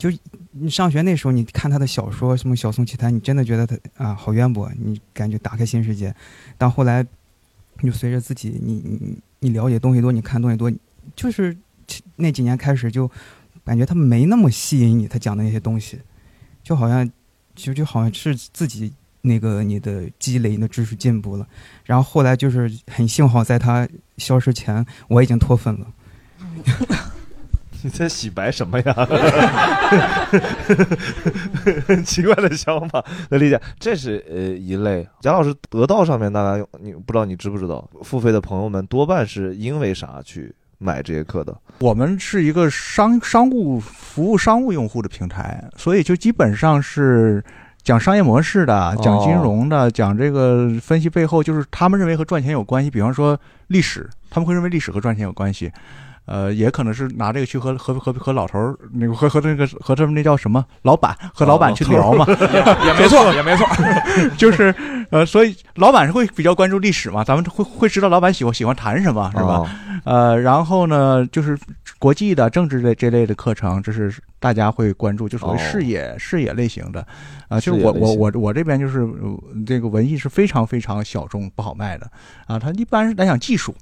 [0.00, 0.10] 就
[0.52, 6.14] 你上学那时候，你看他的小说什么《小松奇谈》，你真的觉得他啊好渊博，你感觉打开新世界。
[6.56, 7.06] 但后来，
[7.80, 10.72] 你就随着自己你你你了解东西多，你看东西多，
[11.14, 11.54] 就是
[12.16, 13.10] 那几年开始就
[13.62, 16.00] 感觉他没那么吸引你，他讲的那些东西，
[16.64, 17.06] 就好像
[17.54, 18.90] 就就好像是自己
[19.20, 21.46] 那个你的积累、你的知识进步了。
[21.84, 23.86] 然后后来就是很幸好，在他
[24.16, 25.86] 消失前，我已经脱粉了。
[27.82, 28.94] 你在洗白什么呀？
[32.04, 33.60] 奇怪的想法，能理解。
[33.78, 35.06] 这是呃一类。
[35.20, 41.56] 贾老师得到上面大家你不知道你知不知道，付费的朋友们多半是因为啥去买这些课的？
[41.78, 47.42] 我们是一个商商务服务商务用户的平台，所以就基本上是
[47.82, 52.90] 讲商业模式的，讲金融的，讲这个分析背后，就是他们认为和赚钱有关系。
[52.90, 55.72] 比方说历史，他们会认为历史和赚钱有关系。
[56.26, 63.32] 呃，也可能是拿这个去和和和和老头儿那个和和那个和他们那叫什么老板和老板去聊嘛， 也也没错。
[63.34, 63.66] 也没错。
[64.38, 64.72] 就是
[65.10, 69.42] 呃，所以老板是会比较关注历史嘛，咱们会会知道老板喜欢喜欢谈什么，是吧？
[69.44, 69.68] 哦。
[70.04, 71.58] 呃，然后呢，就是
[71.98, 75.60] 国际的政治类这类的课程，这是大家会关注，就所谓哦。
[75.60, 77.04] 视野、视野类型的。
[77.48, 82.08] 啊、就是我我我我这边就是、呃这个文艺是非常非常小众不好卖的。
[82.46, 83.74] 啊，它一般是来讲技术。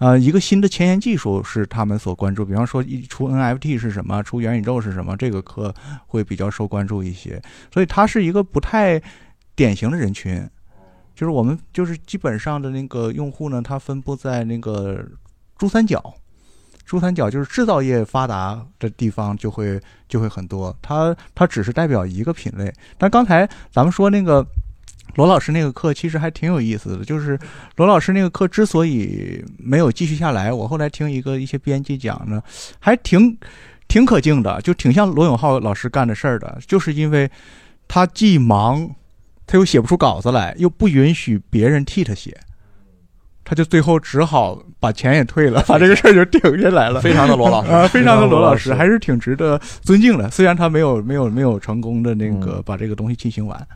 [0.00, 5.74] 呃，一个新的前沿技术是他们所关注，比方说一出 NFT 是什么，出元宇宙是什么，这个课
[6.06, 7.40] 会比较受关注一些，
[7.70, 8.98] 所以它是一个不太
[9.54, 10.48] 典型的人群。
[11.14, 15.06] 就是我们就是基本上的那个用户呢，它分布在那个
[15.58, 16.02] 珠三角，
[16.86, 19.78] 珠三角就是制造业发达的地方就会
[20.08, 22.72] 就会很多，它它只是代表一个品类。
[22.96, 24.46] 但刚才咱们说那个
[25.16, 27.38] 罗老师那个课其实还挺有意思的，就是
[27.76, 32.42] 罗老师那个课之所以没有继续下来，我后来听一个一些编辑讲呢，
[32.78, 33.36] 还挺
[33.88, 37.30] 挺可敬的，就挺像罗永浩老师干的事儿的，就是因为
[37.88, 38.88] 他既忙，
[39.46, 42.38] 他又写不出稿子来，又不允许别人替他写。
[43.42, 47.00] 他就最后只好把钱也退了，把这个事儿就顶下来了。
[47.00, 50.30] 非常的罗老师 啊，非常的罗老师，非常的罗老师还是挺值得尊敬的。
[50.30, 53.66] 虽然他没有没有没有成功的那个把这个东西进行完。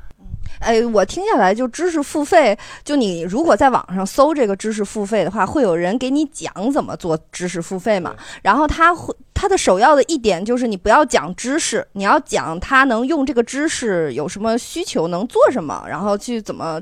[0.65, 8.17] 哎，我听下来就知识付费，就你如果在网上搜这个知识付费的话，会有人给你讲怎么做知识付费嘛。
[8.43, 16.81] 然后他会他的首要的一点就是你不要讲知识，你要讲他能用这个知识有什么需求，能做什么，然后去怎么。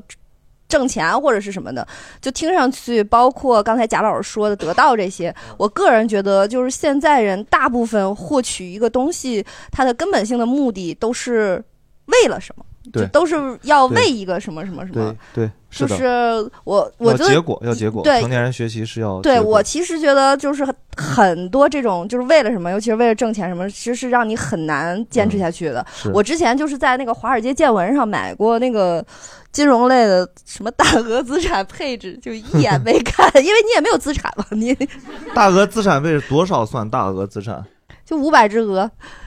[0.69, 1.87] 挣钱或者是什么的，
[2.19, 11.63] 就听上去，包括刚才贾老师说的得到这些，我个人觉得，就是现在人大部分获取一个东西，它的根本性的目的都是
[12.07, 12.65] 为了什么？
[12.91, 13.03] 对。
[13.03, 15.15] 就都是要为一个什么什么什么。
[15.35, 15.45] 对。
[15.45, 16.05] 对，就是
[16.65, 18.21] 我我觉得要结果要结果，对。
[18.21, 25.85] 成年人学习是要对我其实觉得就是很很多这种就是为了什么，尤其是为了挣钱什么，其实是让你很难坚持下去的。
[25.95, 26.11] 是。
[26.13, 29.05] 我之前就是在那个华尔街见闻上买过那个
[29.51, 34.77] 金融类的什么大额资产配置，就一眼 没看，因为你也没有资产嘛，你
[35.35, 37.65] 大额资产配置多少算大额资产？
[38.05, 38.81] 就五百只鹅，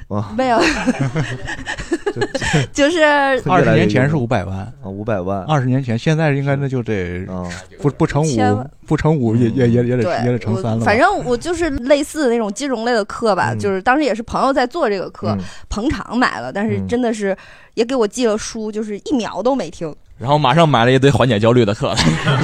[0.10, 0.60] 啊，没有，
[2.74, 3.02] 就是
[3.50, 5.42] 二十年前是五百万啊，五百万。
[5.44, 7.44] 二十年前，现在应该那就得啊
[7.82, 10.86] 不不乘五，不乘五也也也也得对，也得乘三了。
[10.86, 15.40] 反正我就是类似的那种金融类的课吧，嗯就是当时也是朋友在做这个课，嗯
[15.70, 17.36] 捧场买了，但是嗯真的是
[17.74, 21.94] 也给我寄了书，就是一秒都没听，然后马上买了一堆缓解焦虑的课，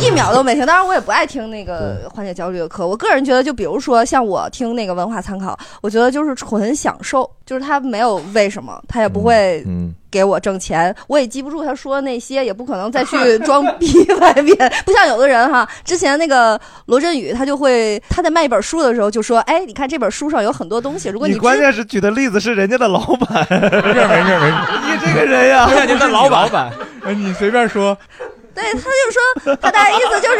[0.02, 0.66] 一秒都没听。
[0.66, 13.92] 当然我也不爱听那个缓解焦虑的课，我个人觉得，就比如说像我听那个文化参考，我觉得就是纯享受，就是他没有为什么，他也不会嗯给我挣钱，我也记不住他说的那些，也不可能再去装逼
[14.22, 14.56] 外面。
[14.86, 24.56] 不像有的人哈，之前那个罗振宇，他就会他在卖一本书的时候就说：“哎，你看这本书上有很多东西，如果知你关键是举的例子是人家的老板，没事没事没事，
[24.88, 26.72] 你这个人呀，人家老板，
[27.04, 27.98] 哎，你随便说，
[28.56, 30.30] 对，他就说他大概意思就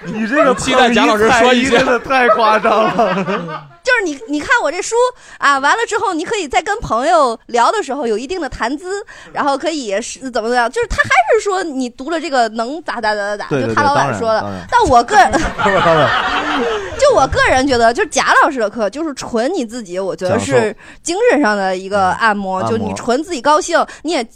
[0.04, 3.66] 你这个期待贾老师说一句真的太夸张了。
[3.86, 4.96] 就是你，你看我这书
[5.38, 9.00] 啊，完了之后，你可以在跟朋友聊的时候有一定的谈资，
[9.32, 14.44] 然后可以是怎么怎么样，就是他还是说你读了这个能咋咋咋咋咋，对对就他老板说的。
[14.68, 16.10] 但我个人，当然，
[16.98, 24.26] 就我个人觉得，就是贾老师的课就是纯你自己，我觉得是精神上的一个按摩，就你纯自己高兴，你也。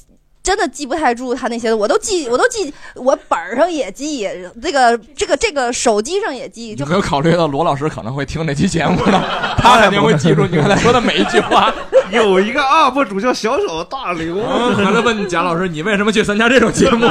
[0.43, 4.29] 真的记不太住他那些，我都记， 我都记，我本儿上也记，
[4.63, 9.23] 这个这个这个手机上也记，就有没有考虑到罗老师可能会听这期节目呢？
[9.59, 11.73] 他肯定会记住你刚才说的每一句话。
[12.11, 17.07] 有一个 UP 主叫小小大刘，嗯还在问贾老师，你为什么去参加这种节目？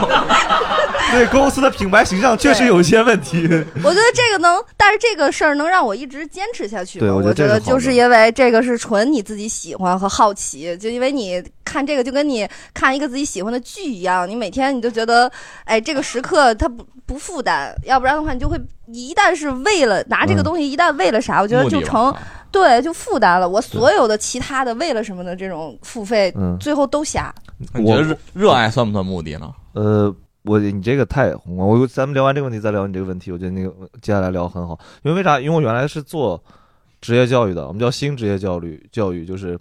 [1.12, 3.38] 对公司的品牌形象确实有一些问题。
[3.84, 7.06] 我觉得这个能，但是这个事儿能让我一直坚持下去吗。
[7.06, 15.32] 对我觉得就是因为这个是纯你自己喜欢和好奇，就因为你看这个就跟你看一个自己喜欢的剧一样，你每天你就觉得，
[15.66, 22.14] 哎，这个时刻它不不负担，要不然的话你就会一旦是为了拿这个嗯东西，一旦为了啥，我觉得就成。
[22.52, 27.32] 对，就负担了我所有的其他的为了什么的这种付费，嗯最后都瞎。
[27.76, 29.52] 你觉得热热爱算不算目的呢？
[29.74, 30.12] 呃，
[30.44, 33.70] 我你这个太宏观，我咱们聊完这个问题再聊你这个问题，我觉得那个
[34.02, 34.80] 接下来聊很好。
[35.04, 35.40] 因为为啥？
[35.40, 36.42] 因为我原来是做
[37.02, 39.58] 职业教育的，我们叫新职业教育，教育就是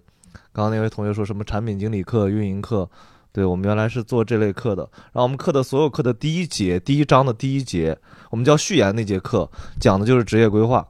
[0.53, 2.89] 刚刚那位同学说什么产品经理课、运营课，
[3.33, 4.83] 对我们原来是做这类课的。
[5.12, 7.99] 然后我们课的所有课的第一节、第一章的第一节，
[8.31, 9.51] 我们叫序言那节课，
[9.81, 10.87] 讲的就是职业规划，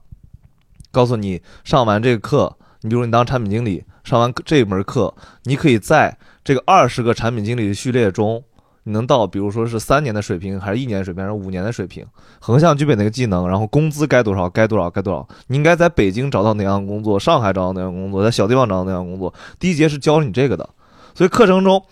[0.91, 5.15] 告诉你上完这个课，你比如你当产品经理，上完这门课，
[5.45, 8.43] 你可以在这个二十个产品经理的序列中，
[8.89, 12.05] 能到比如说是三年的水平，还是一年的水平，还是五年的水平，
[12.41, 19.33] 横向具备哪个技能，然后工资该多少，该多少，该多少，你应该在北京找到哪样工作，上海找到哪样工作，在小地方找到哪样工作。
[19.59, 20.69] 第一节是教你这个的，
[21.15, 21.83] 所以课程中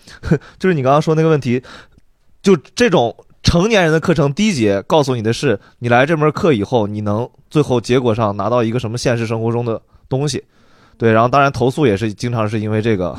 [0.59, 1.61] 就是你刚刚说那个问题，
[2.41, 10.43] 就这种成年人的课程，第一节告诉你的是，你来这门课以后，你能最后结果上拿到一个什么现实生活中的东西。
[10.97, 13.15] 对，然后当然投诉也是经常是因为这个，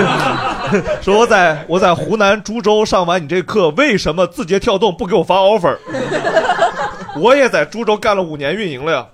[1.00, 5.78] 说我在我在湖南株洲上完你这课，为什么字节跳动不给我发 offer？
[7.16, 9.06] 我也在株洲干了五年运营了呀。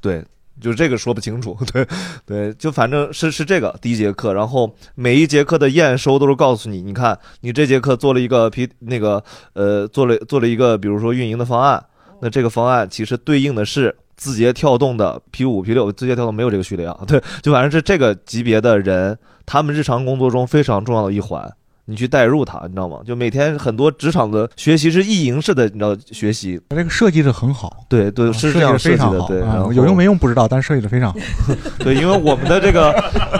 [0.00, 0.24] 对，
[0.60, 1.54] 就这个说不清楚。
[1.70, 1.86] 对，
[2.24, 9.22] 对，就反正是是这个第一节课，然后每一节课的验收都是告诉你，你看你这节课做了一个 P 那个
[9.52, 11.84] 呃做了做了一个比如说运营的方案，
[12.22, 16.98] 那这个方案其实对应的是字节跳动的 P 五 P 六，字节跳动没有这个序列啊。
[17.06, 19.16] 对，就反正是这个级别的人，
[19.46, 21.50] 他们日常工作中非常重要的一环。
[21.90, 22.98] 你去代入它，你知道吗？
[23.06, 26.60] 就每天很多职场的学习是意淫式的，你知道学习。
[26.68, 29.38] 这个设计的很好，对对，是这样啊设计的，对。
[29.74, 31.18] 有用没用不知道，但是设计的非常好。
[31.80, 32.94] 对，因为我们的这个，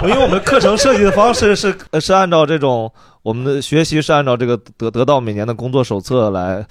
[0.05, 6.65] 因为我们课程设计的方式是呃是按照这种我们的学习是按照这个得得到每年的工作手册来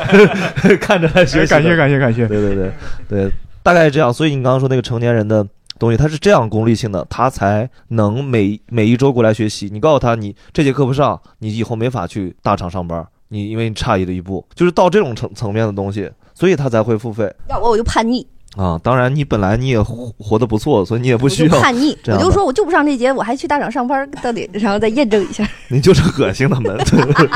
[0.78, 1.48] 看着来学习。
[1.48, 2.70] 感谢感谢感谢对对对
[3.08, 3.32] 对，
[3.64, 4.12] 大概是这样。
[4.14, 5.44] 所以你刚刚说那个成年人的
[5.80, 9.68] 东西，他是这样功利性的，他才能每每一周过来学习。
[9.72, 17.34] 你告诉他，你这节课不上，你以后没法去大厂上班，你因为你差异了一步，就是到这种层层面的东西，所以他才会付费。
[17.48, 18.24] 要我我就叛逆，
[18.56, 25.44] 啊，当然你本来你也活活得不错，所以你也不需要叛逆，我就说我就不上这节，我还去大厂上班， 到底然后再验证一下。
[25.68, 26.76] 你就是恶心他们。
[26.86, 27.26] 对，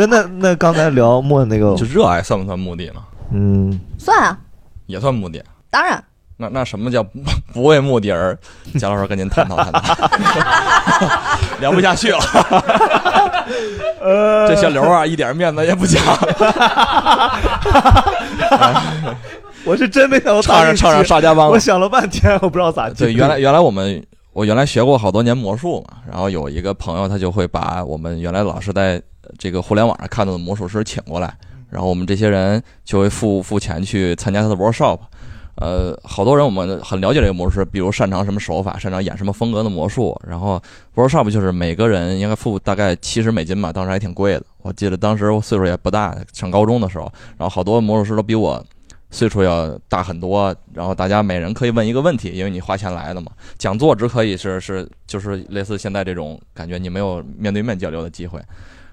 [0.00, 3.00] 那那那刚才聊莫那个，就热爱算不算目的呢？
[3.32, 4.38] 嗯，算啊，
[4.86, 5.42] 也算目的。
[5.76, 6.02] 当然，
[6.38, 7.20] 那那什么叫不
[7.52, 8.34] 不为目的而？
[8.80, 10.08] 贾老师跟您探讨探讨，
[11.60, 12.18] 聊不下去了。
[14.00, 16.02] 呃这小刘啊，一点面子也不讲。
[19.66, 22.94] 我是真没想到唱上唱上沙家浜了我想了半天，我不知道咋接。
[23.04, 24.02] 对，原来原来我们
[24.32, 29.02] 我原来学过好多年魔术嘛，然后有一个朋友他就会把我们原来老师在
[29.38, 31.34] 这个互联网上看到的魔术师请过来，
[31.68, 35.00] 然后我们这些人就会付付钱去参加他的 workshop。
[35.56, 40.14] 呃，好多人我们很了解这个魔术师，比如擅长什么手法，擅长演什么风格的魔术。
[40.26, 40.62] 然后
[40.94, 44.42] workshop 就是每个人应该付大概七十美金吧，当时还挺贵的。
[44.62, 48.62] 我记得当时我岁数也不大，上高中的时候，然后好多魔术师都比我
[49.10, 53.32] 岁数要大很多，然后大家每人可以问一个问题，因为你花钱来的嘛。
[53.56, 58.38] 讲座只可以是是就是类似现在这种感觉，你没有面对面交流的机会，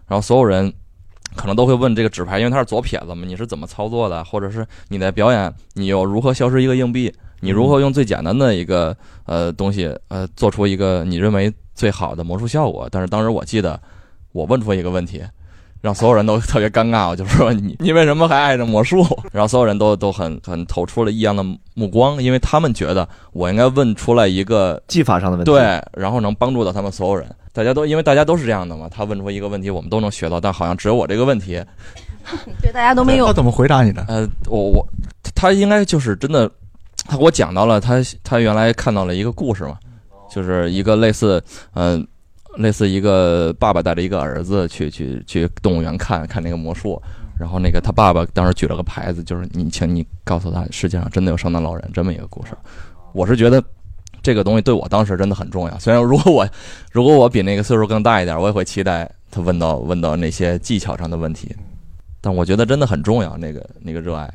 [0.08, 0.72] 然后所有人
[1.36, 4.24] 可能都会问这个纸牌，因为它是左撇子嘛，你是怎么操作的？
[4.24, 7.14] 或者是你在表演，你又如何消失一个硬币？
[7.42, 12.88] 你如何用最简单的一个呃东西呃做出一个你认为最好的魔术效果？
[12.90, 13.78] 但是当时我记得
[14.32, 15.22] 我问出一个问题，
[15.84, 17.10] 让所有人都 特别尴尬。
[17.10, 19.06] 我就说你你为什么还爱着魔术？
[19.34, 25.62] 然后所有人都都很很投出了异样的目光，因为他们觉得我应该问出来一个技法上的问题，对，
[25.92, 27.28] 然后能帮助到他们所有人。
[27.52, 31.62] 大家都因为大家都是这样的嘛，他问出一个问题，我们都能学到，但好像只有我这个问题，
[32.62, 33.28] 对大家都没有。
[33.28, 34.06] 他怎么回答你的？
[34.08, 34.88] 呃，我我
[35.36, 36.50] 他应该就是真的，
[37.06, 39.78] 他给我讲到了他他原来看到了一个故事嘛，
[40.32, 42.08] 就是一个类似嗯、呃
[42.58, 47.02] 类似一个爸爸带着一个儿子去去去动物园看看那个魔术，
[47.40, 52.52] 然后那个他爸爸当时举了个牌子，就是你请你告诉他，世界上真的有圣诞老人这么一个故事。
[53.14, 53.64] 我是觉得
[54.22, 55.80] 这个东西对我当时真的很重要。
[55.80, 56.48] 虽然如果我
[56.92, 61.56] 如果我比那个岁数更大一点，我也会期待他问到问到那些技巧上的问题，
[62.22, 64.32] 但我觉得真的很重要，那个那个热爱。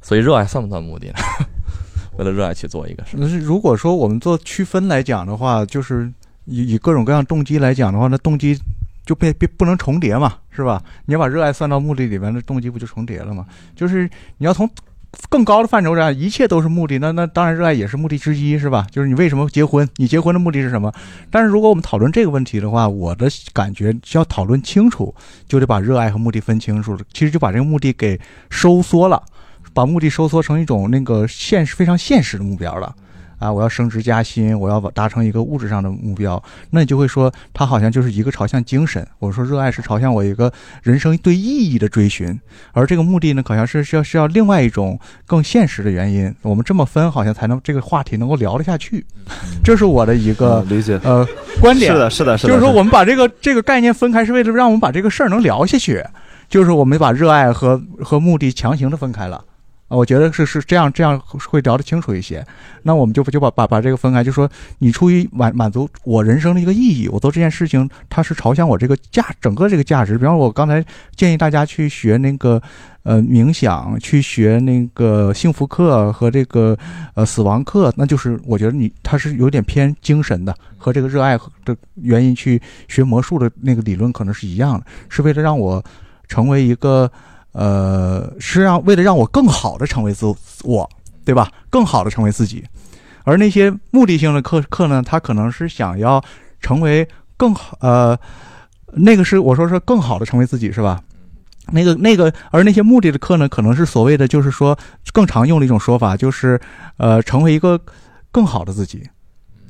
[0.00, 1.14] 所以热爱算不算目的呢？
[2.18, 3.16] 为了热爱去做一个事。
[3.18, 6.12] 那是如果说我们做区分来讲的话，就是
[6.48, 8.58] 以以各种各样动机来讲的话，那动机
[9.04, 10.82] 就别别不能重叠嘛，是吧？
[11.06, 13.46] 你要把热爱算到目的里边，那动机不就重叠了吗？
[13.76, 14.68] 就是你要从
[15.28, 18.86] 更高的范畴上，一切都是目的，那那当然热爱也是目的之一，是吧？
[18.90, 19.88] 就是你为什么结婚？
[19.96, 20.92] 你结婚的目的是什么？
[21.30, 25.14] 但是如果我们讨论这个问题的话，我的感觉需要讨论清楚，
[25.46, 27.00] 就得把热爱和目的分清楚了。
[27.12, 28.20] 其实就把这个目的给
[28.50, 29.22] 收缩了。
[29.74, 32.92] 把目的收缩成一种那个现实非常现实的目标了，
[33.38, 39.06] 啊，我要升职加薪，我要达成一个物质上的目标，那你就会说，它好像就是一个朝向精神。
[39.18, 42.38] 我说热爱是朝向我一个人生对意义的追寻，
[42.72, 46.34] 而这个目的呢，好像是是要需要另外一种更现实的原因。
[46.42, 49.04] 我们这么分，好像才能这个话题能够聊得下去。
[49.62, 51.26] 这是我的一个理解呃
[51.60, 56.04] 观点，是的是的是的就是说我们把这个这个概念分开，是为了让我们把这个事儿能聊下去。
[56.48, 59.44] 就是我们把热爱和和目的强行的分开了。
[59.88, 61.18] 啊，我觉得是是这样，这样
[61.48, 62.46] 会聊得清楚一些。
[62.82, 70.18] 那我们就就把把把这个分开，就说你出于满满足我人生的一个意义，我做这件事情，它是朝向我这个价整个这个价值。
[70.18, 70.84] 比方，我刚才
[71.16, 72.60] 建议大家去学那个
[73.02, 76.76] 呃冥想，去学那个幸福课和这个
[77.14, 85.82] 呃死亡课，那就是我觉得你它是有点偏精神的，和这个热爱的原因去学魔术的那个理论可能是一样的，是为了让我
[86.28, 87.10] 成为一个。
[87.58, 90.32] 呃，是让为了让我更好的成为自
[90.62, 90.88] 我，
[91.24, 91.50] 对吧？
[91.68, 92.64] 更好的成为自己，
[93.24, 96.22] 而那些目的性的课课呢，他可能是想要
[96.60, 98.16] 成为更好，呃，
[98.92, 101.02] 那个是我说是更好的成为自己，是吧？
[101.72, 104.78] 那个那个，而那些目的的课呢，可能是所谓的就是说
[105.12, 106.60] 更常用的一种说法，就是
[106.96, 107.80] 呃，成为一个
[108.30, 109.02] 更好的自己。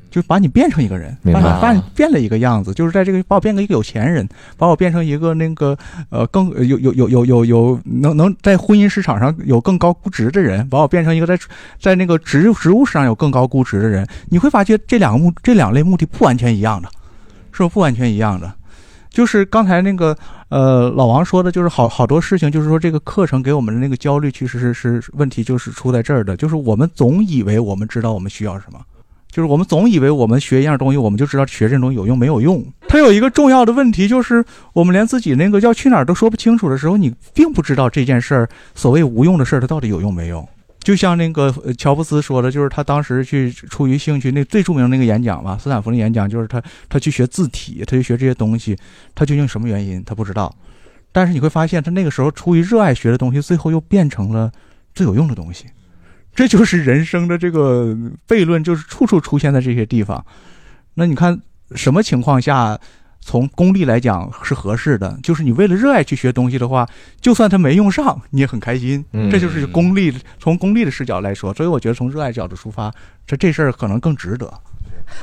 [0.09, 5.77] 就把你变成一个人，把你变变了一个样子，就是在这个把我变成一个有钱人，把我变成一个那个
[6.09, 11.37] 呃更呃有有有有有有能能在婚姻市场上有更高估值的人，把我变成一个在
[11.79, 16.89] 在那个职职务上有更高估值的人，你会发觉这两个目这两类目的不完全一样的，
[17.51, 18.51] 是不不完全一样的。
[19.09, 20.15] 就是刚才那个
[20.49, 28.79] 呃老王说的，就是好好多事情，就是说这个课程给我们的那个焦虑，其实是是问题，就是出在这儿的，就是我们总以为我们知道我们需要什么。
[29.31, 32.65] 就是我们总以为我们学一样东西，我们就知道学这东西有用没有用。
[32.87, 40.47] 它有一个重要的问题，就是我们连自己那个要去哪儿都说不清楚的时候，你并不知道这件事儿所谓无用的事儿，它到底有用没用。
[40.79, 48.75] 就像那个乔布斯说的，就是他当时去出于兴趣，那最著名那个演讲嘛，斯坦福的演讲，就是他他去学字体，他去学这些东西，
[49.13, 50.51] 他究竟什么原因他不知道。
[51.11, 54.51] 但是你会发现，他那个时候出于热爱学的东西，最后又变成了
[54.95, 55.65] 最有用的东西。
[56.33, 57.95] 这就是人生的这个
[58.27, 60.25] 悖论，就是处处出现在这些地方。
[60.93, 61.39] 那你看
[61.75, 62.79] 什么情况下，
[63.21, 65.17] 从功利来讲是合适的？
[65.21, 66.87] 就是你为了热爱去学东西的话，
[67.19, 69.03] 就算它没用上，你也很开心。
[69.11, 71.53] 嗯这就是功利，从功利的视角来说。
[71.53, 72.91] 所以我觉得从热爱角度出发，
[73.27, 74.51] 这这事儿可能更值得。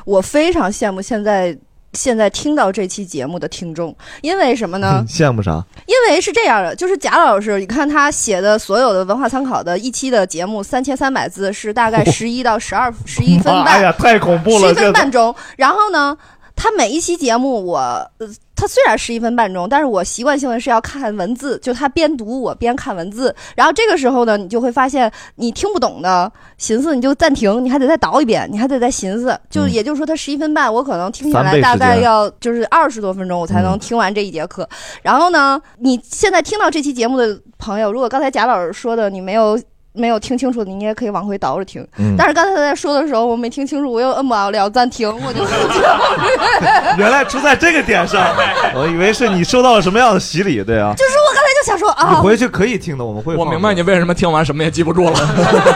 [0.04, 1.56] 我非常羡慕现在
[1.96, 5.02] 现在听到这期节目的听众，因为什么呢？
[5.08, 5.64] 羡慕啥？
[5.86, 14.68] 因为是这样的，就是贾老师，你看他写的所有的文化参考的一期的节目，三千三百字，是大概十一到十二十一分半， 哎呀，太恐怖了！
[14.68, 15.34] 十一分半钟。
[15.56, 16.16] 然后呢，
[16.56, 17.76] 他每一期节目我，
[18.18, 18.26] 呃，
[18.56, 23.32] 他虽然十一分半钟，但是我习惯性的是要看文字，就他边读我边看文字。
[23.54, 29.38] 然后这个时候呢，你就会发现你听不懂的寻思，你就暂停，你还得再倒一遍，你还得再寻思。
[29.50, 34.68] 就嗯也就是说，他十一分半，我可能听下三倍时来大概要就是二十多分钟，我才能嗯听完这一节课。
[35.02, 39.60] 然后呢，你现在听到这期节目的朋友，如果刚才贾老师说的你没有。
[39.96, 41.86] 没有听清楚，你也可以往回倒着听。
[41.98, 45.44] 嗯但是刚才他在说的时候，我没听清楚，我又摁不了暂停，我就
[46.98, 48.24] 原来出在这个点上，
[48.74, 50.94] 我以为是你受到了什么样的洗礼，对啊。
[50.96, 53.34] 就是我刚才就想说啊你啊，回去可以听的，我们会。
[53.34, 55.14] 我明白你为什么听完什么也记不住了，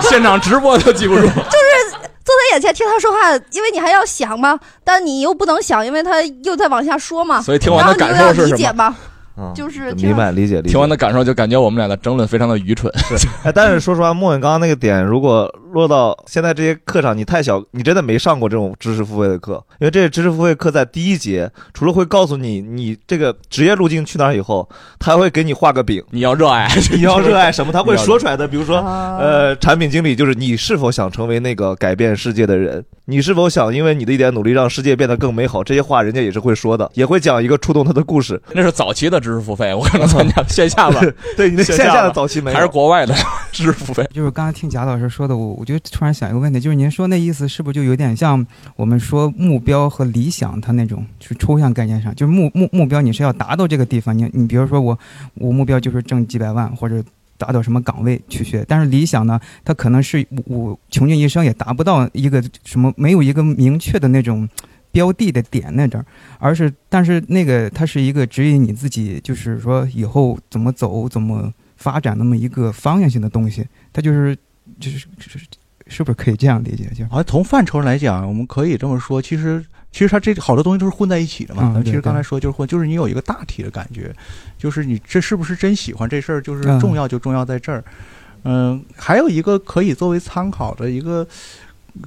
[0.03, 1.23] 现场直播都记不住。
[1.23, 1.91] 就是
[2.23, 7.41] 坐在眼前听他说话，因为你还要想嘛，但你又不能想，因为他又在往下说嘛。
[7.41, 8.97] 所以听完的感受是什么然后你又要理解嘛。
[9.55, 10.71] 就是明白理解理解。
[10.71, 12.93] 听完的感受就感觉我们俩的争论非常的愚蠢。
[12.99, 24.69] 是，哎，但是说实话，莫文刚刚那个点，如果落到现在这些课上，你太小，你真的没上过这种知识付费的课，因为这些知识付费课在第一节，除了会告诉你你这个职业路径去哪儿以后，
[24.99, 28.47] 他会给你画个饼，你要热爱， 你要热爱什么， 他会说出来的。
[28.47, 38.41] 比如说，啊呃，产品经理就是你是否想成为那个改变世界的人，你是否想因为你的一点努力让世界变得更美好，这些话人家也是会说的，也会讲一个触动他的故事。
[38.55, 41.01] 那是早期的知识付费，我可能参加线下吧。
[41.37, 43.13] 对你那线下的早期没有还是国外的
[43.51, 44.09] 知识付费。
[44.15, 48.47] 就是刚才听贾老师说的，我我就突然想一个问题，就是您说那意思是不是就有点像
[48.77, 54.97] 我们说目标和理想它那种就是抽象概念上，就是目目目标你是要达到这个地方，你你比如说我
[55.35, 57.03] 我目标就是挣几百万或者
[57.41, 64.47] 达到什么岗位去学，但是理想呢，它可能是我穷尽一生也达不到一个什么没有一个明确的那种。
[64.93, 66.05] 标的的点那这儿，
[66.41, 74.37] 而是但是那个它是一个指引你自己，就是说以后怎么走、怎么发展那么一个方向性的东西，它就是
[74.81, 75.47] 就是就是
[75.87, 76.91] 是不是可以这样理解？
[76.93, 81.63] 就好像从范畴来讲，我们可以这么说，其实其实它这好多东西都是混在一起的嘛。
[81.65, 84.15] 嗯咱们其实刚才说就是混，就是你有一个大体的感觉，
[84.59, 87.85] 就是你这是不是真喜欢这事儿，就是嗯重要就重要在这儿。
[88.45, 91.27] 嗯，还有一个可以作为参考的一个。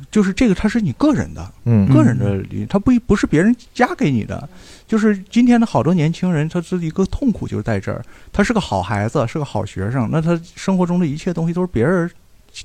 [0.10, 4.48] 就是这个，它是你个人的，嗯个人的理，它不不是别人加给你的。
[4.88, 12.10] 就是今天的好多年轻人，他是一个痛苦就是在这儿，他是个好孩子，是个好学生，那他生活中的一切东西都是别人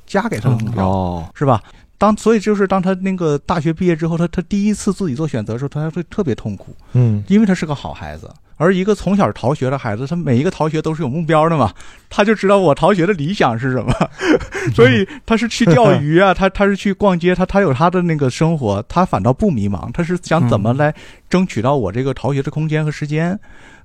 [0.06, 1.60] 加给他的目标，哦，是吧？
[1.98, 8.30] 当所以就是当他那个大学毕业之后，他他第一次自己做选择的时候，他还会特别痛苦，嗯，因为他是个好孩子。
[8.60, 11.72] 而一个从小逃学的孩子，他每一个逃学都是有目标的嘛，
[12.10, 13.94] 他就知道我逃学的理想是什么，
[14.74, 20.92] 所以他是去钓鱼啊，他他是去逛街，他他有他的那个生活，他反倒不迷茫，他是想怎么来
[21.30, 23.38] 争取到我这个逃学的空间和时间。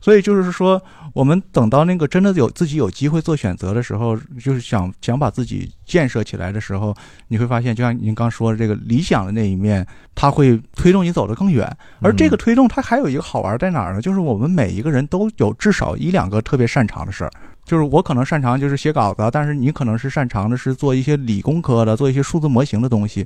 [0.03, 0.83] 所以就是说，
[1.13, 6.93] 我们等到那个真的有自己有机会做选择的时候，就是想想把自己建设起来的时候，
[7.29, 11.73] 你会发现，就像您刚说的这个理想的那一面，它会推动你走得更远。
[12.01, 14.01] 而这个推动，它还有一个好玩在哪儿呢？
[14.01, 17.31] 就是我们每一个人都有至少一两个特别擅长的事儿。
[17.63, 23.25] 就是我可能擅长就是写稿子，但是你可能是擅长的是做一些理工科的，做一些数字模型的东西。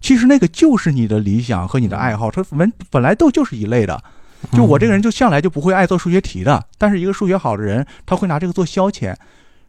[0.00, 4.02] 其实那个就是你的理想和你的爱好，它本本来都就是一类的。
[4.52, 9.14] 就我这个人就向来就不会爱做数学题的，但是一个数学好的人，他会拿这个做消遣。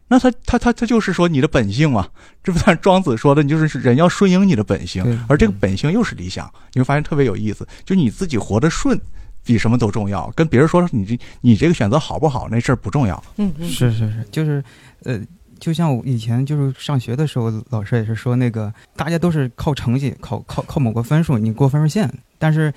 [0.08, 2.08] 那他他他他就是说你的本性嘛，
[2.42, 8.98] 这不像庄子说的，你就是人要顺应你的本性，而这个本性又是理想，你会发现特别有意思，就你自己活得顺。
[9.44, 13.24] 比什么都重要，跟别人说你这你这个选择好不好那事儿不重要。
[13.38, 14.62] 嗯，是是是，就是，
[15.04, 15.18] 呃，
[15.58, 22.12] 就像我以前就是上学的时候，老师也是说那个大家都是靠成绩，靠靠靠某个分数，你过分数线。
[22.38, 22.72] 但是，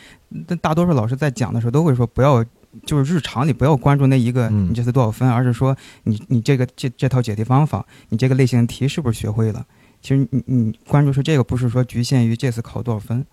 [0.47, 2.43] 但大多数老师在讲的时候都会说不要，
[2.85, 9.65] 就是日常你不要关注那一个你这次多少分，而是说你你这个这这套解题方法，你这个类型题是不是学会了？
[10.01, 13.25] 其实你你关注是这个，不是说局限于这次考多少分。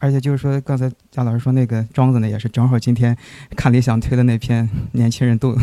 [0.00, 3.16] 而且就是说，刚才贾老师说那个庄子呢，也是正好今天
[3.54, 5.56] 看理想推的那篇，年轻人都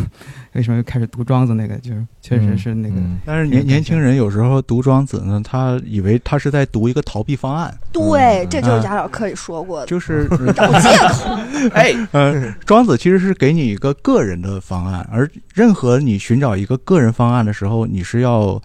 [0.53, 2.95] 为什么又开始读庄子那个，就是确实是那个。
[3.25, 7.75] 但是年年轻人有时候读庄子呢，他以为他是在读一个逃避方案。
[7.91, 11.35] 对，这就是啊贾老师课里说过的，就是 找借口。
[11.73, 18.61] 哎，呃，庄子其实是给你一个个人的方案，而任何你寻找一个个人方案的时候，你是要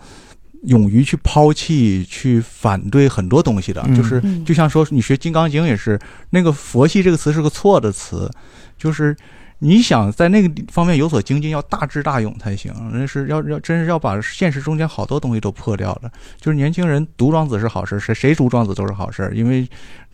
[0.62, 3.82] 勇于去抛弃、去反对很多东西的。
[3.86, 5.98] 嗯就是嗯就像说你学《金刚经》也是，
[6.30, 8.30] 那个“佛系”这个词是个错的词，
[8.76, 9.16] 就是。
[9.64, 12.74] 你想在那个方面有所精进，要大智大勇才行。
[12.92, 16.10] 那是要要真是要把现实中间好多东西都破掉了。
[16.40, 19.64] 就是年轻人读庄子是好事，谁谁读庄子都是好事，因为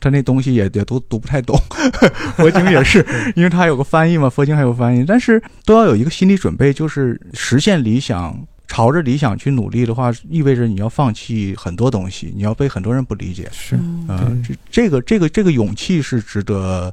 [0.00, 1.58] 他那东西也也都读不太懂。
[2.36, 3.02] 佛经也是，
[3.34, 8.38] 因为它还有个翻译嘛，佛经还有翻译，但是都要有一个心理准备，就是实现理想。
[8.68, 13.48] 朝着理想去努力的话，意味着你要放弃很多东西，你要被很多人不理解。
[13.50, 16.92] 是，呃，这这个这个这个勇气是值得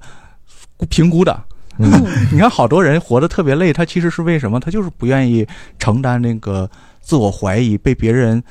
[0.90, 1.44] 评估的。
[1.78, 1.92] 嗯，
[2.32, 4.60] 你看，好多人活得特别累，他其实是为什么？
[4.60, 5.46] 他就是不愿意
[5.78, 6.70] 承担那个
[7.02, 8.42] 自我怀疑、被别人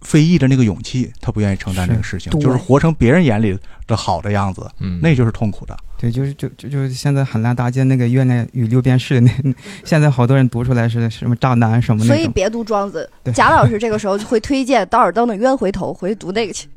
[0.00, 5.76] 非议的那个勇气，他不愿意承担这个事情，是就是活成别人眼里的好的样子，嗯那就是痛苦的。
[6.02, 9.54] 对，就是就就就是现在很烂大街那个《月亮与六便士》 那，
[9.84, 12.08] 现在好多人读出来是什么渣男什么的。
[12.08, 16.68] 所以别读庄子对，贾老师这个时候就会推荐道尔登的《冤回头》，回去读那个去。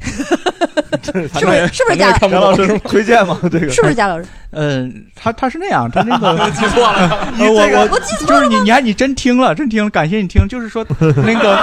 [1.01, 1.27] 是不是？
[1.73, 3.39] 是不是贾贾老师推荐吗？
[3.43, 4.27] 这个是不是贾老师？
[4.55, 11.59] 嗯，他他是那样，他那个 记错了呃你我我记错就是你，你还你真听了，真听了，感谢你听，就是说 那个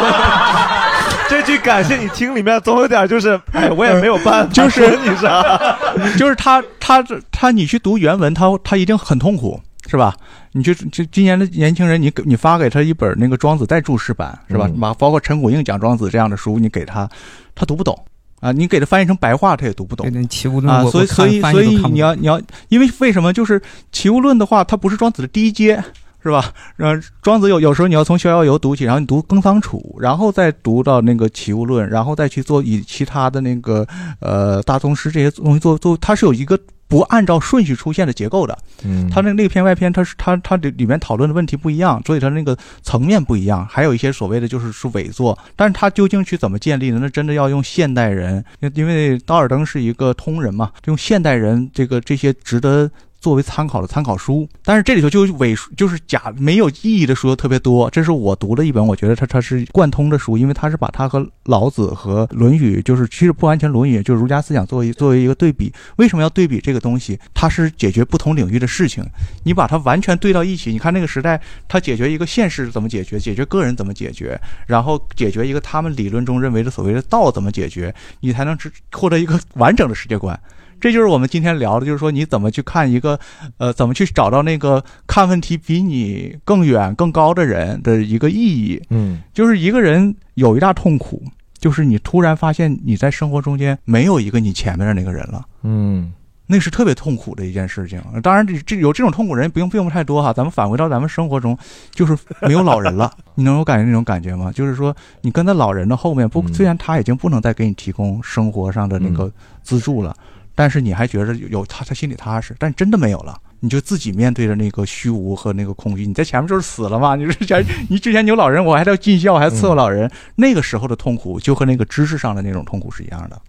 [1.29, 5.43] 这句感谢你听里面总有点就是，哎，我也没有办法，就是你啥？
[6.19, 9.61] 就是他他他你去读原文，他他一定很痛苦。
[9.89, 10.15] 是吧？
[10.53, 14.71] 你就就今年的年轻人，你给你发给他一本那个庄子带注释版，是吧？
[14.97, 17.07] 包括陈谷应讲庄子这样的书，你给他，
[17.53, 17.99] 他读不懂
[18.43, 18.53] 啊。
[18.53, 20.05] 你给它翻译成白话，它也读不懂。
[20.11, 22.39] 对对，齐物论啊，所以所以所以你要你要，
[22.69, 23.59] 因为为什么就是
[23.91, 25.83] 《齐物论》的话，它不是庄子的第一阶，
[26.23, 26.53] 是吧？
[26.77, 33.87] 呃，庄子有有时候你要从《逍遥游》读起，然后你读《耕桑楚》，然后再读到那个《齐物论》，然后再去做以其他的那个
[34.21, 36.59] 呃大宗师这些东西做做，它是有一个
[36.93, 38.59] 不按照顺序出现的结构的。
[38.85, 46.99] 嗯它那内篇外篇，它是它它里里面讨论的问题不一样，所以它那个层面不一样，还有一些所谓的就是是伪作，但是它究竟去怎么建立的？
[46.99, 52.91] 那真的要用现代人，因因为道尔登是一个通人嘛，用现代人这个这些值得。
[53.23, 57.89] 作为参考的参考书，但是这里头就伪书就是假没有意义的书特别多。
[57.91, 65.73] 这是我读的一本，我觉得它它是贯通的书，因为它是把它和老子和《论语》，就是其实不完全《论语》，就是儒家思想作为作为一个对比。
[65.99, 67.17] 为什么要对比这个东西？
[67.33, 69.05] 它是解决不同领域的事情，
[69.45, 74.37] 你把它完全对到一起，你看那个时代，它解决一个现实怎么解决，解决个人怎么解决，
[74.67, 80.37] 然后解决一个他们理论中认为的所谓的道怎么解决，你才能知获得一个完整的世界观。
[80.83, 83.17] 这就是我们今天聊的，就是说你怎么去看一个，
[83.59, 88.83] 呃，怎么去找到那个看问题比你更远、更高的人的一个意义。
[88.91, 91.23] 嗯，就是一个人有一大痛苦，
[91.57, 95.47] 就是你突然发现你在生活中间没有一个你前面的那个人了。
[95.63, 96.13] 嗯，
[96.49, 98.03] 那是特别痛苦的一件事情。
[98.21, 100.33] 当然，这这有这种痛苦人不用并不太多哈。
[100.33, 101.57] 咱们返回到咱们生活中，
[101.93, 104.51] 就是没有老人了， 你能有感觉那种感觉吗？
[104.51, 109.31] 就是说，你跟在老人的后面，不，虽然他已经不能再给你提供生活上的那个
[109.63, 110.15] 资助了，
[110.55, 112.55] 但是你还觉得有他，他心里踏实。
[112.59, 113.39] 但真的没有了。
[113.65, 117.15] 你就自己面对着那个虚无和那个空虚，你在前面就是死了嘛？
[117.15, 123.41] 你之前 你之前有老人，我还要尽孝，我还伺候老人，那个时候的痛苦就和那个知识上的那种痛苦是一样的。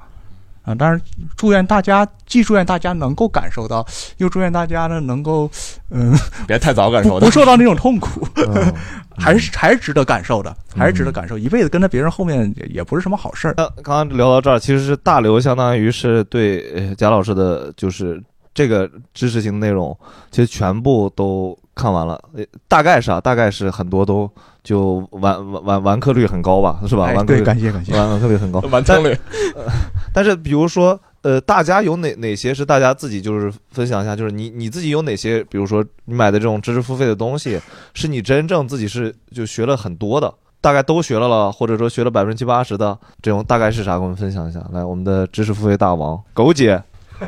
[0.64, 1.00] 啊，当然，
[1.36, 3.86] 祝愿大家，既祝愿大家能够感受到，
[4.18, 5.50] 又祝愿大家呢能够，
[5.90, 6.18] 嗯，
[6.48, 8.74] 别太早感受到不不受到那种痛苦，嗯
[9.18, 11.38] 还是还是值得感受的，还是值得感受。
[11.38, 13.54] 一辈子跟在别人后面也也不是什么好事儿。
[13.58, 18.20] 那刚刚聊到这儿，其实是大刘相当于是对呃贾老师的，就是
[18.54, 19.98] 这个知识型内容，
[20.32, 24.30] 其实全部都看完了，呃大概是啊，大概是很多都
[24.64, 27.06] 就完完完完课率很高吧，是吧？
[27.06, 29.66] 哎完课率对感谢感谢完完课率很高，完成率但。
[29.66, 29.72] 呃
[30.14, 37.60] 但是比如说，呃，大家有哪哪些是大家自己就是分享一下，就是你你自己有哪些，比如说你买的这种知识付费的东西，
[37.96, 40.32] 是你真正自己是就学了很多的。
[40.62, 43.98] 大概都学了了，或者说学了百分之七八十的这种，大概是啥？
[43.98, 44.64] 给我们分享一下。
[44.72, 46.82] 来，我们的知识付费大王狗姐，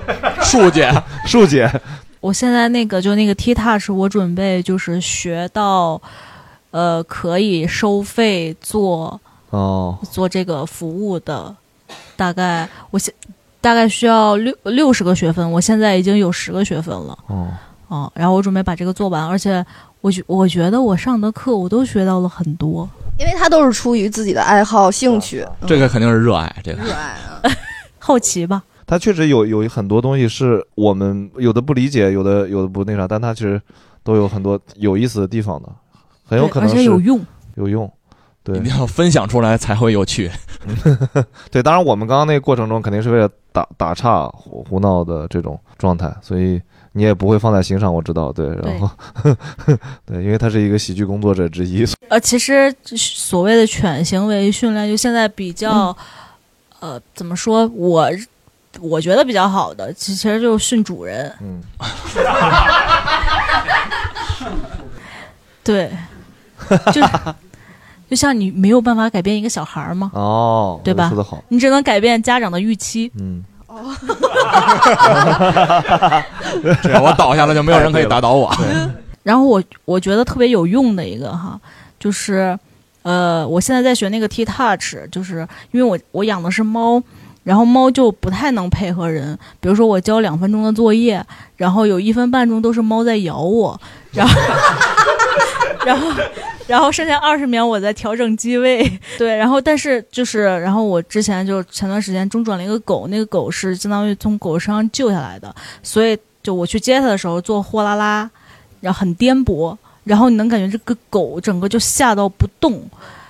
[0.43, 0.91] 树姐，
[1.25, 1.69] 树姐，
[2.19, 6.01] 我现在那个就那个 T Touch，我准备就是学到，
[6.71, 9.19] 呃，可以收费做
[9.49, 11.55] 哦做这个服务的，
[12.15, 13.13] 大概我现
[13.61, 17.17] 大概需要六六十个学分，我现在已经有十个学分了。
[17.27, 17.47] 哦
[17.87, 19.63] 哦，然后我准备把这个做完，而且
[20.01, 22.89] 我觉我觉得我上的课我都学到了很多。
[23.17, 25.45] 因为他都是出于自己的爱好、兴趣。
[25.65, 27.41] 这个肯定是热爱，这个热爱啊，
[27.97, 28.61] 好奇吧？
[28.85, 33.61] 他确实有有很多东西是我们有的不理解，有的有的不那啥，但它其实
[34.03, 35.69] 都有很多有意思的地方的，
[36.23, 37.25] 很有可能而是且有用，
[37.55, 37.91] 有用。
[38.43, 40.29] 对，一定要分享出来才会有趣。
[41.49, 48.31] 对，当然我们刚刚那个过程中肯定是为了打打岔、胡胡闹的这种状态，所以你也不会放在心上，我知道。
[48.31, 48.87] 对，然后
[50.05, 55.97] 对，因为他是一个喜剧工作者之一，呃，其实所谓的犬行为训练，就现在比较，
[56.81, 57.65] 呃，怎么说？
[57.69, 58.07] 我
[58.79, 61.31] 我觉得比较好的，其其实就是训主人。
[61.41, 61.61] 嗯，
[65.63, 65.91] 对，
[66.93, 67.01] 就
[68.09, 71.09] 就像你没有办法改变一个小孩儿嘛，哦，对吧？
[71.09, 73.11] 说得好，你只能改变家长的预期。
[73.19, 73.43] 嗯。
[76.81, 78.49] 只要我倒下了，就没有人可以打倒我。
[79.21, 81.59] 然后我我觉得特别有用的一个哈，
[81.99, 82.57] 就是
[83.01, 87.03] 呃，我现在在学那个 T Touch，就是因为我我养的是猫，
[87.45, 89.39] 然后猫就不太能配合人。
[89.61, 93.79] 比如说我交两分钟的作业，然后有一分半钟都是猫在咬我，
[94.11, 94.41] 然后
[95.87, 96.11] 然后
[96.67, 108.29] 然后剩下二十秒我在调整机位，对，然后但是就是然后我之前就前段时间中转了一个狗，那个狗是相当于从狗身上救下来的，所以就我去接它的时候坐货拉拉。
[108.81, 112.79] 然后很颠簸，然后你能感觉这个狗整个就吓到不动，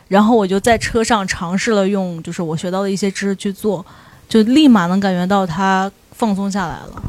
[0.09, 3.85] 然后我就在车上尝试了用就是我学到的一些知识去做，
[4.27, 7.02] 就立马能感觉到他放松下来了，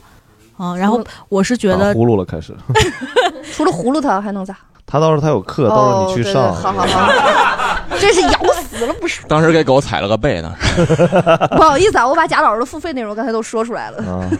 [0.56, 2.55] 啊，然后我是觉得打呼噜了，开始。
[3.55, 4.56] 除了葫芦他还能咋？
[4.88, 6.44] 他到时候他有课，到时候你去上。
[6.44, 9.22] 哦对对好好好， 真是咬死死了不是。
[9.26, 10.55] 当时给狗踩了个背呢。
[11.56, 13.98] 不好意思啊，我把贾老师的付费内容刚才都说出来了。
[14.05, 14.30] 啊，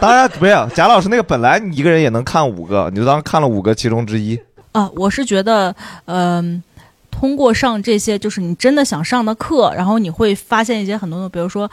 [0.00, 4.40] 当然没有，贾老师那个本来你一个人也能看五个，你就当看了五个其中之一。
[4.72, 5.74] 啊，我是觉得，
[6.06, 6.62] 嗯、
[7.10, 11.70] 通过上这些就是你真的想上的课，然后你会发现一些很多的，比如说，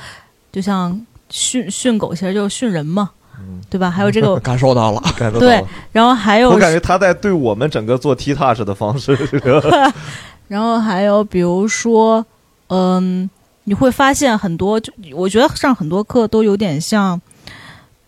[0.51, 0.99] 就像
[1.29, 3.09] 训训狗，其实就是训人嘛，
[3.69, 3.89] 对吧？
[3.89, 9.91] 还有这个 感受到了，感受到了对。，然后还有我感觉他在对我们整个做 T touch 的方式，这个
[10.47, 12.25] 然后还有比如说，
[12.67, 13.29] 嗯，
[13.63, 17.19] 你会发现很多，就我觉得上很多课都有点像，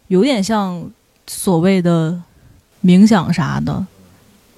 [0.08, 0.86] 有点像
[1.26, 2.22] 所谓的
[2.84, 3.86] 冥想啥的，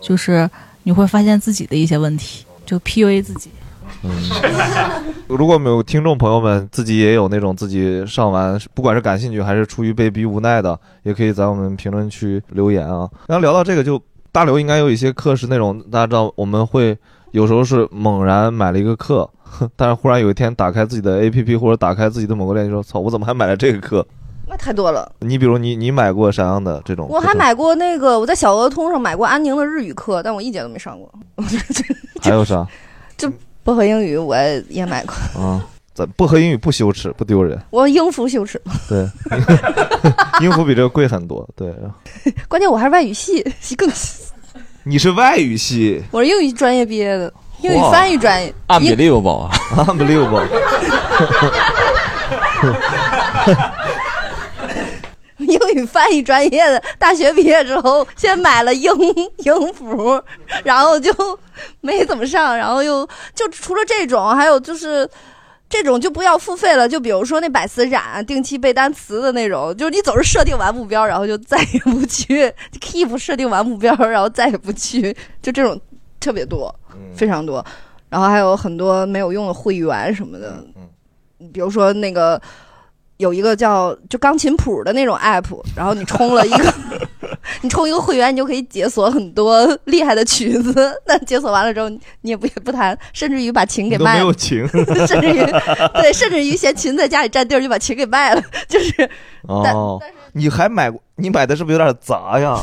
[0.01, 0.49] 就是
[0.83, 3.51] 你会发现自己的一些问题，就 PUA 自己。
[5.27, 13.10] 如果没有听众朋友们自己也有那种自己上完，不管是感兴趣还是出于被逼无奈的，也可以在我们评论区留言啊。
[13.27, 14.02] 然后聊到这个就，
[14.32, 16.98] 大刘应该有一些课是那种大家知道，我们会
[17.32, 19.30] 有时候是猛然买了一个课，
[19.76, 24.06] 但是忽然有一天打开自己的 APP 或者打开自己的某个链接说，操，我怎么还买了这个课？
[24.48, 25.11] 那太多了。
[25.22, 27.07] 你比如你你买过啥样的这种？
[27.10, 31.11] 我还买过那个，我在小鹅通上买过安宁的日语课，但我一节都没上过。
[32.22, 32.65] 还有啥
[33.18, 33.27] 就
[33.65, 34.35] 薄荷英语我
[34.69, 35.59] 也买过，啊？
[35.95, 38.61] 咱薄荷英语不羞耻不丢人，我英孚羞耻。
[38.87, 39.09] 对，
[40.39, 41.47] 英孚比这个贵很多。
[41.55, 41.73] 对，
[42.47, 43.43] 关键我还是外语系，
[43.75, 43.89] 更
[44.83, 48.53] 你是外语系我是英语专业毕业的，英语翻译专业。
[48.81, 50.45] 英，unbelievable 啊，unbelievable。
[55.47, 58.91] 英语翻译专业的，大学毕业之后先买了英
[59.38, 60.22] 英服，
[60.63, 61.11] 然后就
[61.81, 65.07] 没怎么上，然后又就除了这种，还有就是
[65.69, 72.51] 这种就不要付费了，就比如说那百词斩、定期背单词的那种，就是你总是设定完目标，然后就再也不去
[72.81, 75.80] ，keep 设定完目标，然后再也不去，就这种
[76.19, 76.73] 特别多，
[77.15, 77.63] 非常多，
[78.09, 80.63] 然后还有很多没有用的会员什么的，
[81.53, 82.41] 比如说那个。
[83.17, 86.73] 有一个叫就钢琴谱的那种 app，然后你充了一个，
[87.61, 90.93] 你充一个会员，你就可以解锁很多厉害的曲子。
[91.05, 91.99] 那解锁完了之后，你
[92.31, 94.67] 也不也不弹，甚至于把琴给卖了，没有琴
[95.07, 95.45] 甚至于
[95.93, 98.41] 对，甚至于嫌琴在家里占地儿，就把琴给卖了。
[98.67, 99.09] 就是
[99.43, 100.01] 哦，
[100.33, 101.01] 你还买过？
[101.15, 102.61] 你买的是不是有点杂呀？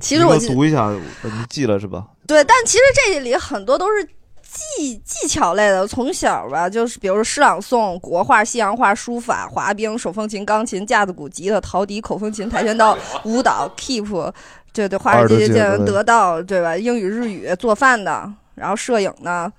[0.00, 0.90] 其实我你读一下，
[1.22, 2.04] 你记了是吧？
[2.26, 4.08] 对，但其实这里很多都是
[4.50, 14.32] 技技巧类的，从小吧，就是比如说诗朗诵、国画、西洋画、书法、滑冰、手风琴、钢琴、架子鼓、吉他、陶笛、口风琴、跆拳道、 舞蹈、keep，
[14.72, 16.76] 对对，华尔街见届得到，对吧？
[16.76, 19.52] 英语、日语、做饭的，然后摄影呢。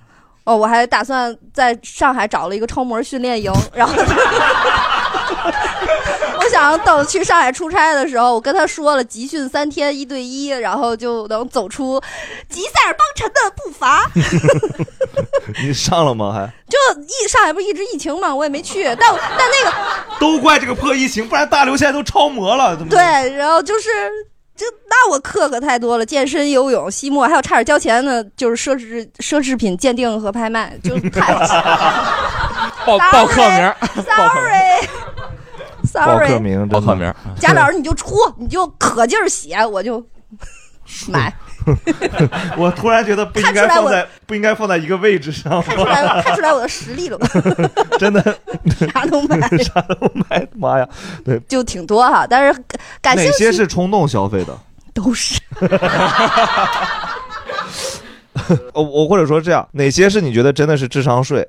[0.46, 3.94] 哦，我还打算在上海找了一个超模训练营，然后
[6.40, 12.02] 我想等去上海出差的时候，我跟他说了集训三天一对一，然后就能走出
[12.50, 14.10] 吉塞尔邦辰的步伐。
[15.64, 16.32] 你上了吗？
[16.34, 18.98] 还就一上海不是一直疫情嘛，我也没去，但
[19.38, 19.76] 但那个
[20.20, 22.76] 都怪这个破疫情，不然大刘现在都超模了。
[22.78, 23.00] 怎么对，
[23.36, 23.90] 然后就是
[24.56, 31.34] 就那我课可太多了，健身、游泳、吸墨，还有差点交钱的，就是奢侈奢侈品鉴定和拍卖，就太
[32.86, 33.74] 报报课名
[34.04, 34.88] sorry
[35.94, 37.14] 报 sorry，课名，报课名。
[37.40, 40.06] 贾老师你就出，你就可劲儿写，我就
[41.08, 41.34] 买。
[42.58, 45.62] 我突然觉得不应看出来我该放在不应该放在一个位置上。
[45.62, 47.28] 看出来看出来我的实力了吧？
[48.00, 48.24] 真的
[48.92, 50.88] 啥都买，啥都买，妈呀！
[51.24, 52.64] 对，就挺多哈，但是
[53.02, 54.58] 感兴哪趣些是冲动消费的？
[54.94, 55.40] 都是。
[58.74, 61.48] 哦，我或者说这样，哪些是你觉得真的是智商税？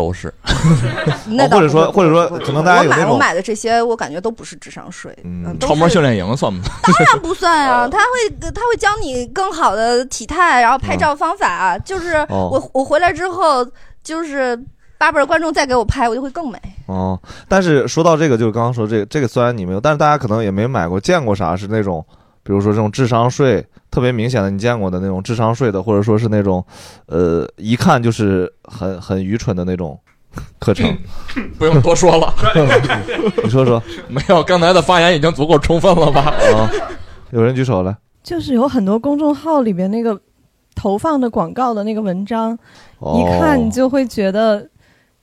[0.00, 0.32] 都是，
[1.28, 6.62] 那或者说或者说可能大家有我买那种我买的这些，我感觉都不是智商税，嗯，都超模训练营算吗？
[6.82, 13.66] 当然不算啊， 他会他会教你更好的体态，然后拍照方法，就是哦我我回来之后，
[14.02, 14.58] 就是
[14.96, 16.58] 八辈儿观众再给我拍，我就会更美。
[16.86, 22.04] 哦，但是说到这个，就是刚刚说这个，这个虽然你没有，但是大家可能也没买过、见过啥是那种，
[22.42, 26.64] 比如说这种智商税特别明显的，你见过的那种智商税的，或者说是那种，
[27.06, 29.98] 呃，一看就是很很愚蠢的那种
[30.60, 30.96] 课程。
[31.58, 32.32] 不用多说了，
[33.42, 36.32] 你说说，没有，刚才的发言已经足够充分了吧？
[36.54, 36.70] 啊，
[37.30, 37.96] 有人举手来。
[38.22, 40.20] 就是有很多公众号里边那个
[40.74, 42.56] 投放的广告的那个文章，
[42.98, 44.68] 哦一看你就会觉得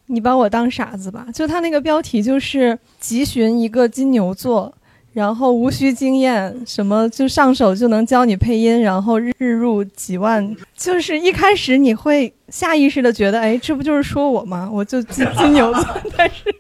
[0.08, 1.28] 你把我当傻子吧？
[1.32, 4.74] 就他那个标题就是急寻一个金牛座，
[5.18, 14.70] 然后无需经验，什么就上手就能教你配音，然后日日入几万，就是一开始你会下意识的觉得，哎，这不就是说我吗？
[14.72, 15.84] 我就金金牛座，
[16.16, 16.54] 但是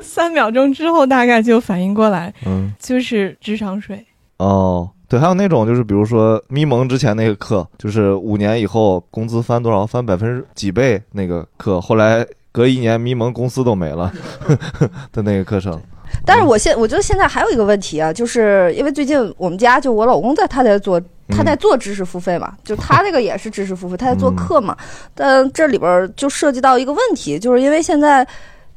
[0.00, 4.06] 三秒钟之后大概就反应过来，嗯，就是智商税。
[4.36, 14.12] 哦，对，还有那种就是比如说咪蒙之前那个课，就是五年以后工资翻多少，翻百分之几倍那个课，后来隔一年咪蒙公司都没了
[15.10, 15.82] 的那个课程。
[16.24, 24.76] 但是我现我觉得现在还有一个问题啊，就是因为最近我们家就我老公在他在做他在做知识付费嘛，就他这个也是知识付费，他在做课嘛。
[25.14, 28.26] 但这里边儿就涉及到一个问题，就是因为现在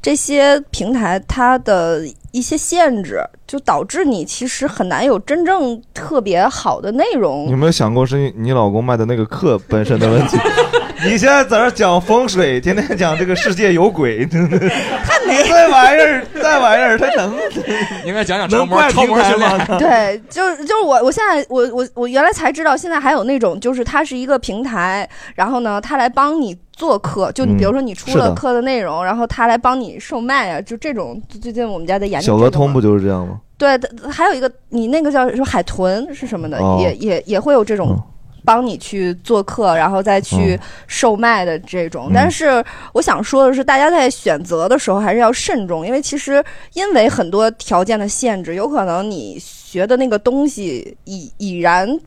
[0.00, 10.38] 这些平台它的一些限制，就导致你其实很难有真正特别好的内容你有没有想过是你你老公卖的那个课本身的问题？
[11.04, 17.34] 你现在在这儿讲风水，天天讲这个世界有鬼，他 没 这玩意儿，这玩意儿他能
[18.04, 19.66] 应该讲讲能怪超模平台训练吗？
[19.78, 31.20] 对，就是就是我我现在我我我原来才知道，现在还有那种就是它是一个平台，然后呢，它来帮你做课，就你比如说你出了课的内容，然后它来帮你售卖啊，就这种。
[31.40, 33.40] 最近我们家在研究小鹅通不就是这样吗？
[33.56, 33.78] 对，
[34.10, 38.00] 还有一个你那个叫什么海豚是什么的，哦也也也会有这种
[38.48, 42.06] 帮你去做客，然后再去嗯售卖的这种。
[42.08, 42.64] 嗯但是
[42.94, 46.42] 我想说的是，大家在选择的时候还是要慎重，因为其实
[46.72, 52.00] 因为很多条件的限制，有可能你学的那个东西已已然。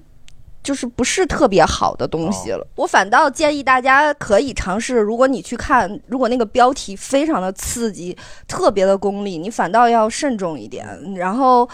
[0.64, 4.96] 就是不是特别好的东西了，我反倒建议大家可以尝试。
[4.96, 8.16] 如果你去看，如果那个标题非常的刺激，
[8.48, 10.86] 特别的功利，你反倒要慎重一点。
[11.16, 11.68] 然后，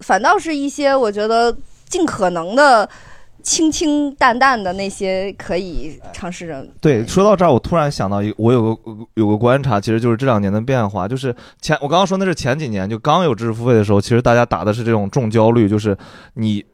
[0.00, 1.56] 反倒是一些我觉得
[1.88, 2.88] 尽可能的
[3.44, 6.66] 清清淡淡的那些可以尝试着。
[6.80, 15.96] 对，说到这儿，我突然想到一个，我有个有个观察，其实就是这两年的变化，就是前我刚刚说那是前几年，就刚有知识付费的时候，其实大家打的是这种重焦虑，就是
[16.34, 16.64] 你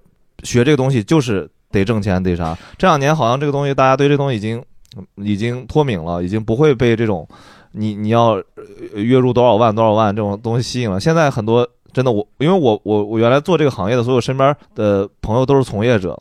[0.45, 2.57] 学这个东西就是得挣钱得啥。
[2.79, 4.63] 这两年好像这个东西大家对这东西已经
[5.17, 7.29] 已经脱敏了，已经不会被这种
[7.73, 8.35] 你你要
[8.95, 11.01] 呃月入多少万多少万这种东西吸引了。
[11.01, 16.17] 现在很多真的我，因为我我我原来做这个行业的，所有身边的朋友都是从业者。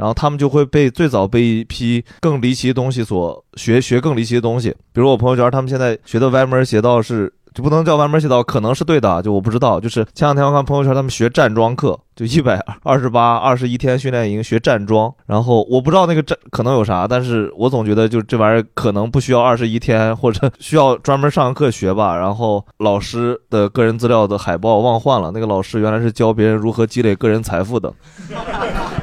[0.00, 9.80] 然后他们就会被最早被一批更离奇的东西所学学更离奇的东西，比如我朋友圈，他们现在学的歪门邪道是就不能叫歪门邪道，可能是对的，就我不知道。
[9.80, 22.16] 就是前两天我看朋友圈，他们学站桩课，就一百二十八二十一天训练营学站桩，然后我不知道那个站可能有啥，但是我总觉得就这玩意儿可能不需要二十一天，或者需要专门上课学吧。
[22.16, 27.92] 然后老师的个人资料的海报忘换了，那个老师原来是教别人如何积累个人财富的。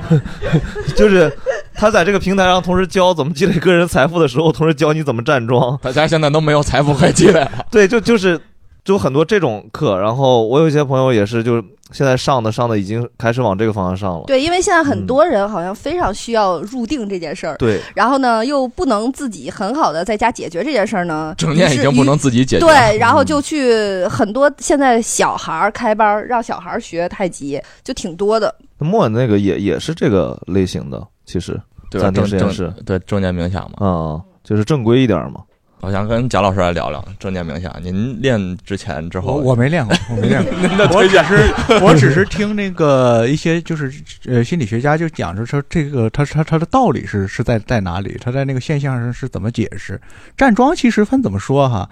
[0.96, 1.32] 就是
[1.78, 5.78] 他在这个平台上同时教怎么积累个人财富的时候，同时教你怎么站桩。
[5.82, 7.66] 大家现在都没有财富可以积累了。
[7.70, 8.40] 对，就就是
[8.84, 10.00] 就很多这种课。
[10.00, 14.24] 然后我有一些朋友也是，就是现在上的上的已经开始往这个方向上了。
[14.26, 28.54] 对，因为现在很多人好像非常需要入定这件事儿，对然后呢又不能自己很好的在家解决这件事儿呢，正念已经不能自己解决对，然后就去很多现在小孩儿开班儿让小孩儿学太极，就挺多的。
[28.80, 31.52] 莫文那个也也是这个类型的，其实
[31.92, 35.44] 对吧暂停正正实验室，对正念冥想嘛，啊、就是正规一点嘛。
[35.82, 37.72] 我想跟贾老师来聊聊正念冥想。
[37.84, 40.86] 您练之前之后，我我没练过，我没练过您的。
[40.88, 41.36] 我只推荐是
[41.84, 43.94] 我只是听那个一些就是
[44.26, 50.02] 呃心理学家就讲着说这个他他他的道理是是在在哪里，他在那个现象上是怎么解释。
[50.36, 51.88] 站桩其实分怎么说哈？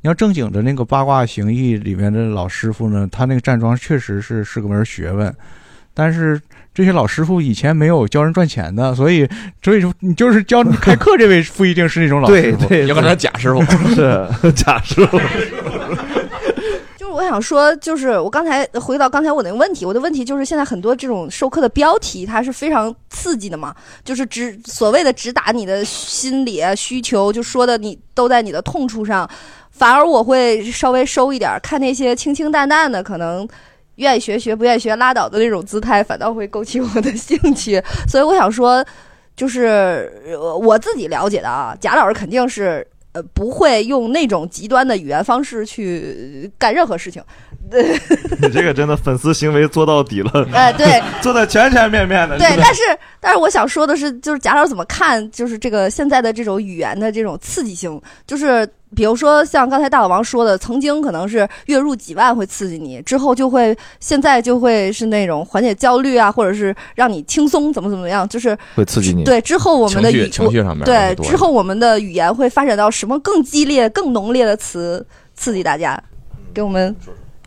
[0.00, 5.32] 你要正经的那个八卦形意里面的老师傅呢，他那个站桩确实是是个门学问，
[5.98, 6.40] 但是
[6.72, 9.28] 这些老师傅以前没有教人赚钱的，所以
[9.60, 13.60] 所以说你就是教你开课这位不一定是那种老师傅，对对有可能是假师傅，
[13.90, 15.18] 是假师傅。
[16.96, 29.28] 就是我想说，就是我刚才回到刚才我那个问题，我的问题就是现在很多这种授课的标题，它是非常刺激的嘛，就是只所谓的直达你的心理啊需求，就说的你都在你的痛处上，
[29.72, 33.48] 反而我会稍微收一点儿，看那些清清淡淡的，可能。
[33.98, 37.80] 愿意学学，不愿意学拉倒的那种姿态，反倒会勾起我的兴趣。
[38.08, 38.84] 所以我想说，
[39.36, 47.22] 就是呃我自己了解的啊，贾老师肯定是呃不会用那种极端的语言方式去干任何事情。
[48.40, 50.48] 你这个真的粉丝行为做到底了。
[50.54, 52.38] 哎对做的全全面面的。
[52.38, 52.82] 对，但是
[53.20, 58.66] 但是我想说的是，就是贾老师怎么看，就是这个现在的这种语言的这种刺激性，就是
[58.96, 69.24] 比如说像刚才大老王说的，曾经可能是月入几万会刺激你，之后就会现在就会是那种缓解焦虑啊，或者是让你轻松怎么怎么样，就是会刺激你。
[69.24, 76.02] 对，之后我们的情绪语情绪上面对之后我们的语言会发展到什么更激烈、更浓烈的词刺激大家，
[76.54, 76.94] 给我们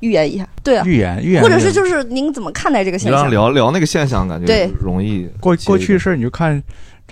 [0.02, 0.48] 预言一下。
[0.64, 3.30] 对啊，预言预言或者是就是您怎么看待这个现象？
[3.32, 4.70] 聊聊那个现象，感觉对。
[4.80, 6.62] 容易过过去的事儿，你就看，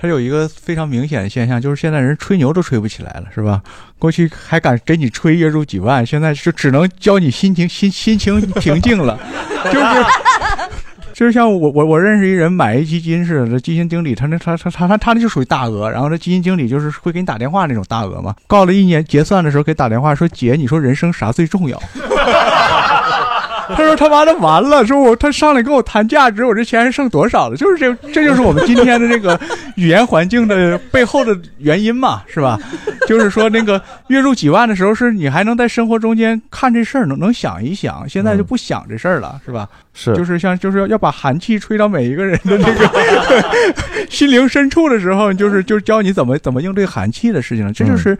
[0.01, 3.61] 它有一个非常明显的现象，就是现在人吹牛都吹不起来了，是吧？
[3.97, 9.19] 过去还敢给你吹月入几万，现在就只能教你心情心心情平静了，
[9.65, 9.85] 就是
[11.13, 21.77] 就是像我我我认识一人买一基金似的，这基金经理他那他他他他他那就属于大额，然后这基金经理就是会给你打电话那种大额嘛，告了一年结算的时候给打电话说姐，你说人生啥最重要？
[23.75, 27.55] 他说他妈的完了，说我他上来跟我谈价值，我这钱还剩多少了？
[27.55, 29.39] 就是这这就是我们今天的这个
[29.75, 32.59] 语言环境的背后的原因嘛，是吧？
[33.07, 39.67] 就是说那个月入几万的时候，是你还能在生活中间看这事儿，能能想一想，现在就不想这事儿了，是吧？
[39.93, 43.45] 是就是像就是要要把寒气吹到每一个人的那个
[44.09, 48.17] 心灵深处的时候，就是就是教你怎么怎么应对寒气的事情了，这就是。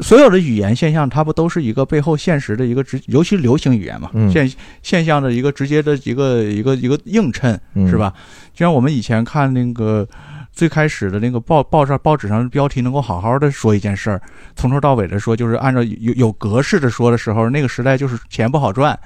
[0.00, 4.50] 所有的语言现象，它不都是一个背后现实的一个直，尤其流行语言嘛，嗯现
[4.82, 8.12] 现象的一个直接的一个一个一个映衬，嗯是吧？
[8.54, 10.08] 就像我们以前看那个
[10.50, 14.20] 最开始的那个报报上报纸上的标题，能够好好的说一件事儿，
[14.56, 18.98] 从头到尾的说，就是按照有有格式的说的时候，那个时代就是钱不好赚，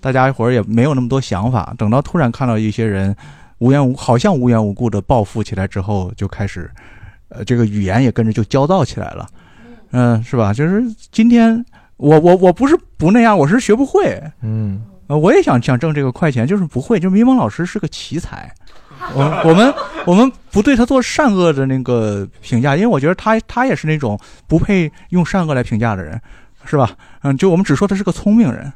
[0.00, 1.74] 大家伙儿也没有那么多想法。
[1.76, 3.14] 等到突然看到一些人
[3.58, 6.70] 无缘无好像无缘无故的暴富起来之后，就开始，
[7.28, 9.26] 呃，这个语言也跟着就焦躁起来了。
[9.92, 10.52] 嗯，是吧？
[10.52, 11.64] 就是今天
[11.96, 14.20] 我我我不是不那样，我是学不会。
[14.42, 17.00] 嗯，呃，我也想想挣这个快钱，就是不会。
[17.00, 18.52] 就迷蒙老师是个奇才，
[19.14, 19.72] 我我们
[20.06, 26.20] 我们不对他做善恶的那个评价，因为我觉得他他也是那种不配用善恶来评价的人，
[26.64, 26.90] 是吧？
[27.22, 28.72] 嗯，就我们只说他是个聪明人。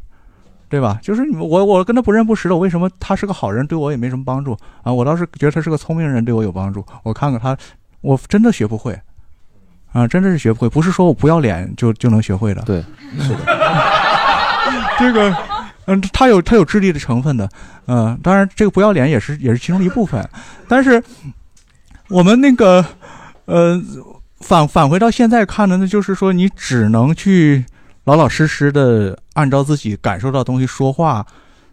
[0.73, 0.99] 对吧？
[1.03, 4.91] 就是你我我跟他不认不识的，我为什么他是个好人对我也没什么帮助啊？
[4.91, 6.83] 我倒是觉得他是个聪明人对我有帮助。
[7.03, 7.55] 我看看他，
[8.01, 8.99] 我真的学不会。
[9.93, 12.63] 啊，真的是学不会，不是说我不要脸就就能学会的。
[12.63, 12.85] 对，
[13.21, 13.39] 是的。
[14.99, 15.35] 这个，
[15.87, 17.49] 嗯，他有他有智力的成分的，
[17.87, 20.27] 嗯、当然这个不要脸也是也是其中的一部分，
[20.69, 21.03] 但是
[22.09, 22.85] 我们那个，
[23.47, 23.83] 呃，
[24.41, 27.65] 返返回到现在看的，那就是说你只能去
[28.05, 31.27] 老老实实的按照自己感受到的东西说话，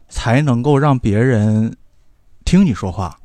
[0.07, 1.75] 才能够让别人
[2.43, 3.18] 听你说话。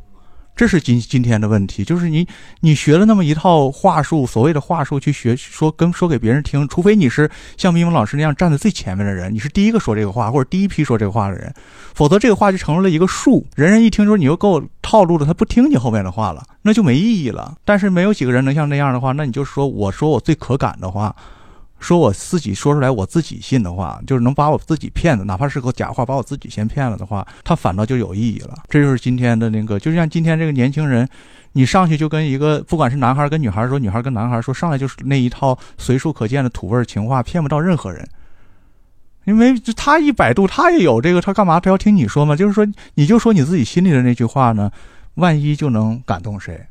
[0.57, 2.27] 这是今今天的问题，就是你
[2.61, 11.53] 你学了那么一套话术，所谓的话术去学说跟说给别人听，除非你是像咪蒙老师那样站在最前面的人，你是第一个说这个话或者第一批说这个话的人，
[11.95, 17.57] 否则这个话就成为了一个术，人人一听说你又给我套路了，他不听你后面的话了，那就没意义了。
[17.65, 21.15] 但是没有几个人能像那样的话，那你就说我说我最可感的话。
[21.81, 28.63] 说我自己说出来我自己信的话，就是能把我自己骗的，哪怕是个假话，把我自己先骗了的话，他反倒就有意义了。
[28.69, 31.07] 这就是今天的那个，就像今天这个年轻人，
[31.53, 38.09] 你上去就跟一个不管是男孩跟女孩说，女孩跟男孩说，上来就是那一套随处可见的土味情话，骗不到任何人。
[39.25, 42.37] 因为就他一百度，他也有这个，他干嘛他要听你说嘛？
[42.37, 44.71] 就是说，你就说你自己心里的那句话呢，
[45.15, 46.67] 万一就能感动谁。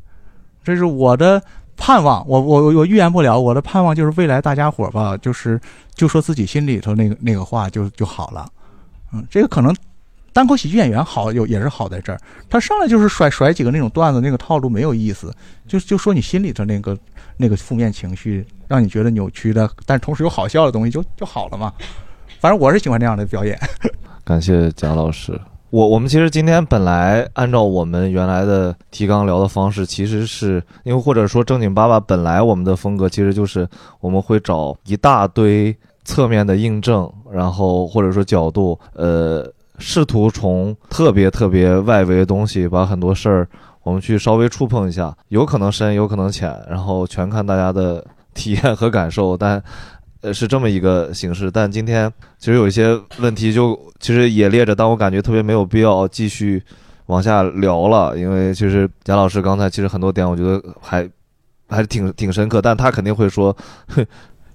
[0.63, 1.43] 这是我的
[1.75, 5.59] 盼望，我我我预言不了，我的盼望就是未来大家伙儿吧，就是
[5.93, 8.47] 就说自己心里头那个那个话就就好了。
[9.11, 9.75] 嗯，这个可能
[10.31, 12.19] 单口喜剧演员好有也是好在这儿，
[12.49, 15.33] 他上来就是甩甩几个那种段子，那个套路没有意思，
[15.67, 16.97] 就就说你心里头那个
[17.37, 21.71] 那个负面情绪，让你觉得扭曲的，但同时有好笑的东西就就好了嘛。
[22.39, 23.59] 反正我是喜欢这样的表演。
[24.25, 25.39] 感谢贾老师。
[25.73, 33.67] 我我们其实今天本来按照我们原来的提纲聊的方式，其实是因为或者说正经八百本来我们的风格其实就是
[33.99, 35.75] 我们会找一大堆
[36.05, 43.49] 侧面的印证，然后或者说角度，呃，试图从特别特别外围的东西把很多事儿
[43.81, 48.05] 我们去稍微触碰一下，有可能深，有可能浅，然后全看大家的
[48.35, 49.59] 体验和感受，但。
[50.23, 56.63] 呃，是这么一个形式，但今天其实有一些问题就其实也列着，但我感觉特别没有必要继续
[57.07, 61.07] 往下聊了，因为其实贾老师刚才其实很多点我觉得还
[61.67, 63.53] 还是挺挺深刻，但他肯定会说，
[63.87, 64.05] 哼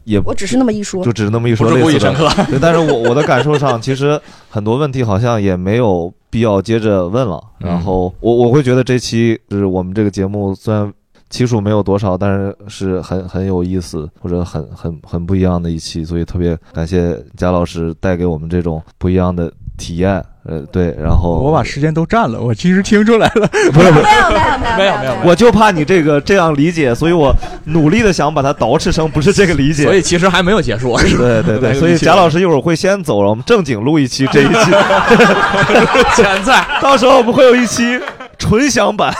[0.05, 2.45] 也我只是那么一说就只是那么一说，不是故意类似的深刻。
[2.51, 4.19] 对，但是我我的感受上，其实
[4.49, 7.39] 很多问题好像也没有必要接着问了。
[7.61, 7.69] 嗯。
[7.69, 10.90] 然后我我会觉得这期就是我们这个节目虽然
[11.30, 20.24] 期数没有多少，但是是很很有意思或者很很很不一样的一期，所以特别感谢贾老师带给我们这种不一样的体验。
[20.44, 23.46] 呃，对，然后我把时间都占了，我其实听出来了。
[23.70, 27.34] 不 是没有没有没有没有没有，我就怕你这个这样理解，所以我
[27.64, 29.84] 努力的想把它捯饬成不是这个理解。
[29.84, 30.96] 所以其实还没有结束。
[30.96, 34.55] 对对对，所以贾老师一会儿会先走了，我们正经录一期这一期
[36.16, 38.00] 现在， 到时候我们会有一期
[38.39, 39.12] 纯享版，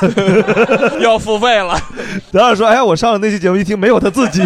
[1.01, 1.77] 要付费了。
[2.31, 4.40] 然后说，哎，我上了那期节目一听没有他自己，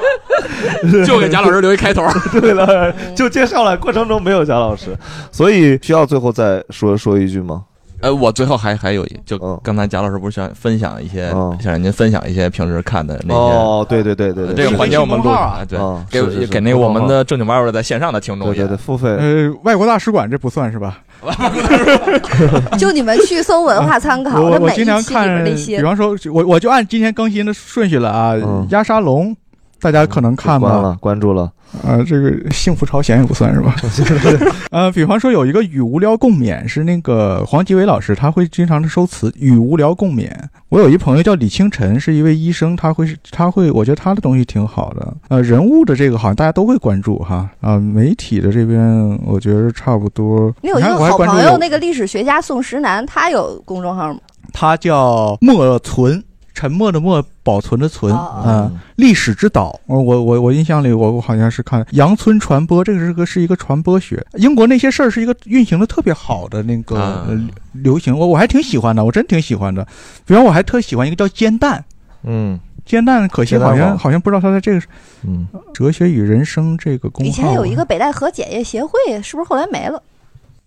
[1.06, 2.04] 就给贾老师留一开头。
[2.40, 4.96] 对了，就介绍了，过程中没有贾老师，
[5.30, 7.62] 所以需要最后再说说一句吗？
[8.00, 11.28] 呃，我最后还还有一，就刚才贾老师不是想分享一些，
[11.60, 13.40] 想让您分享一些平时看的那些。
[13.40, 19.08] 哦，对对对对对，这个环节我们录啊，对哦，给是是是给那个我们的正经八百在线上的听众也，对对对，付费。
[19.08, 20.98] 呃，外国大使馆这不算是吧？
[22.78, 28.36] 就你们去搜文化参考，我我经常看那，些比，方说，我我就按今天更新的顺序了啊。
[28.70, 29.36] 鸭沙龙，
[29.80, 31.52] 大家可能看吧关了，，关注了。
[31.84, 33.76] 呃，这个幸福朝鲜也不算是吧？
[34.72, 40.30] 呃，比方说有一个与无聊共勉，是那个黄吉伟老师，他会经常的收词，与无聊共勉。
[40.70, 45.14] 我有一朋友叫李清晨，是一位医生，他会是他会，我觉得他的东西挺好的。
[45.28, 47.48] 呃，人物的这个好像大家都会关注哈。
[47.60, 50.50] 啊、媒体的这边我觉得差不多。
[50.62, 54.18] 你有一个好朋友，那个历史学家宋石南，他有公众号吗？
[54.54, 56.24] 他叫莫存，
[56.58, 59.78] 沉默的默，保存的存啊、哦历史之岛。
[59.86, 64.26] 我我我我印象里，我我好像是看杨村传播，这个是个是一个传播学。
[64.34, 67.38] 英国那些事儿是一个运行的特别好的那个、
[67.70, 69.86] 流行，我我还挺喜欢的，我真挺喜欢的。
[70.26, 71.84] 比方我还特喜欢一个叫煎蛋，
[72.24, 74.82] 嗯，煎蛋可惜好像好像不知道他在这个
[75.22, 78.90] 嗯哲学与人生这个公号以前有一个北戴河检验协会，
[79.22, 80.02] 是不是后来没了？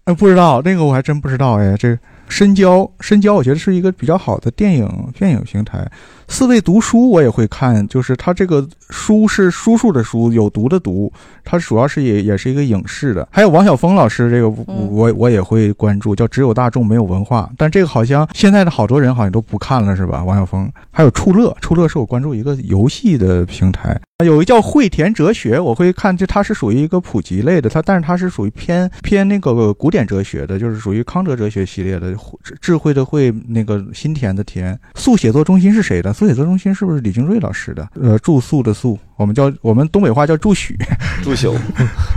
[0.06, 1.76] 呃，不知道那个我还真不知道哎。
[1.78, 2.00] 这
[2.32, 5.86] 深交，深交，我觉得是一个比较好的电影电影平台。
[6.32, 11.12] 四位读书我也会看，就是它这个书是叔叔的书，有毒的毒，
[11.44, 13.28] 它主要是也也是一个影视的。
[13.30, 20.24] 还有王晓峰老师这个我我我也会关注，叫只有大众没有文化，但这个好像现在的好多人好像都不看了是吧？
[20.24, 24.00] 王晓峰，还有触乐，触乐是我关注一个游戏的平台。
[24.24, 34.80] 有一个叫汇田哲学，我会看，就它是属于一个普及类的，它但是它是属于偏 偏那个古典哲学的，就是属于康哲哲学系列的，智智慧的慧，那个心田的田。
[34.96, 36.14] 速写作中心是谁的？
[36.22, 37.88] 速写作中心是不是李金瑞老师的？
[38.00, 40.78] 呃，住宿的宿，我们叫我们东北话叫住许，
[41.24, 41.56] 住宿，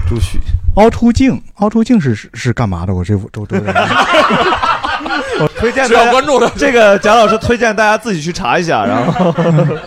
[0.07, 0.39] 住许。
[0.77, 2.95] 凹凸镜，凹凸镜是是是干嘛的？
[2.95, 3.57] 我这都都。
[5.41, 5.97] 我推荐的
[6.55, 9.35] 这个贾老师推荐大家自己去查一下，然后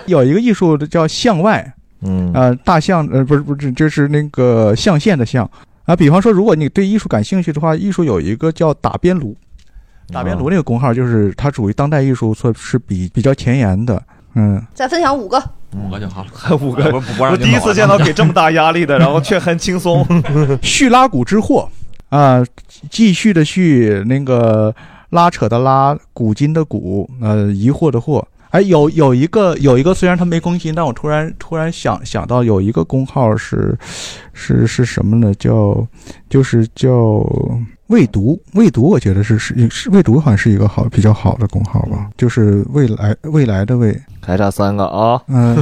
[0.08, 1.72] 有一个艺术叫向外，
[2.02, 5.48] 嗯呃，大象呃不是不是，就是那个象限的象
[5.86, 5.96] 啊。
[5.96, 9.38] 比方说，如果你对艺术感兴趣的话，艺术有一个叫打边炉，
[10.12, 14.02] 打边炉那个工号就是它属于当代艺术，算是比比较前沿的，
[14.36, 14.62] 嗯。
[14.74, 15.42] 再分享五个，
[15.76, 16.84] 五个就好了，还 五个，
[17.20, 20.06] 我第一次见到给这么大压力的， 然后却很轻松。
[20.64, 21.70] 叙拉古之祸
[22.10, 22.44] 啊，
[22.90, 24.74] 继续的续，那个
[25.10, 28.24] 拉扯的拉，古今的古，呃，疑惑的惑。
[28.52, 33.78] 哎，有有一个有一个，虽然它没更新，但我突然突然想想到有一个工号是
[34.32, 35.34] 是是什么呢？
[35.36, 35.86] 叫
[36.30, 36.90] 就是叫
[37.88, 43.98] 未读，未读，我觉得是是是未读，好像是一个好比较好的工号吧，就是未来未来的未。
[44.20, 45.56] 还差三个啊，嗯，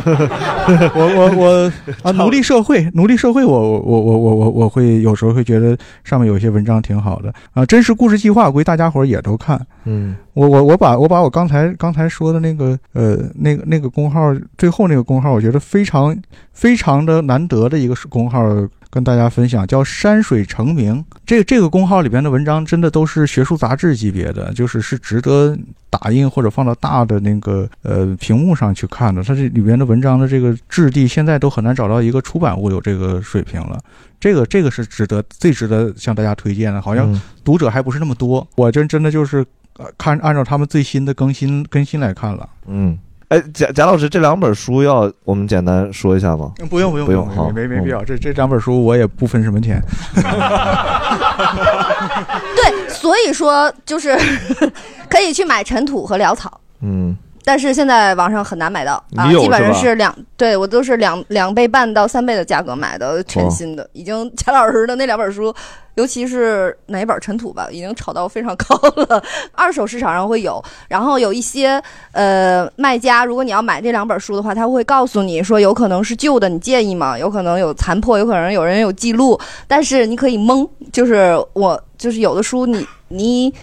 [0.95, 1.71] 我我我
[2.01, 7.63] 啊， 奴隶社会，奴隶社会我，我我我我我我会有时候会觉得上面有些文章挺好的啊。
[7.63, 9.63] 真实故事计划，估计大家伙儿也都看。
[9.83, 16.17] 嗯，我我我把我把我刚才刚才说的那个呃那个那个工号最后那个工号，我觉得非常
[16.51, 18.43] 非常的难得的一个工号，
[18.95, 21.03] 跟大家分享，叫山水成名。
[21.25, 25.53] 这个这个公号里边的文章真的都是学术杂志级别的，就是是值得
[25.89, 29.21] 打印或者放到大的那个呃屏幕上去看的。
[29.21, 33.77] 它这里边的文章的这个质地，现在都很难找到一个出版物有这个水平了。
[34.17, 38.47] 这个这个是值得最值得向大家推荐的，好像嗯读者还不是那么多。
[38.55, 39.45] 我真真的就是
[39.75, 42.47] 呃看按照他们最新的更新更新来看了。
[42.65, 42.97] 嗯，
[43.29, 46.51] 哎，贾贾老师，这两本书要我们简单说一下吗？
[46.69, 48.03] 不用不用不用，没没没必要。
[48.03, 49.81] 这这两本书我也不分什么钱。
[52.55, 54.15] 对，所以说就是
[55.09, 65.53] 可以去买尘土和潦草，嗯，但是现在网上很难买到啊，基本上是两，对我都是两两倍半到三倍的价格买的全新的，已经钱老师的那两本书，
[65.93, 69.23] 尤其是哪一本尘土吧，已经炒到非常高了，
[69.53, 71.81] 二手市场上会有，然后有一些
[72.13, 77.17] 呃卖家，如果你要买这两本书的话，他会告诉你说有可能是旧的，你介意吗？
[77.17, 83.53] 有可能有残破，有可能有人有记录，但是你可以蒙，就是我就是有的书你你。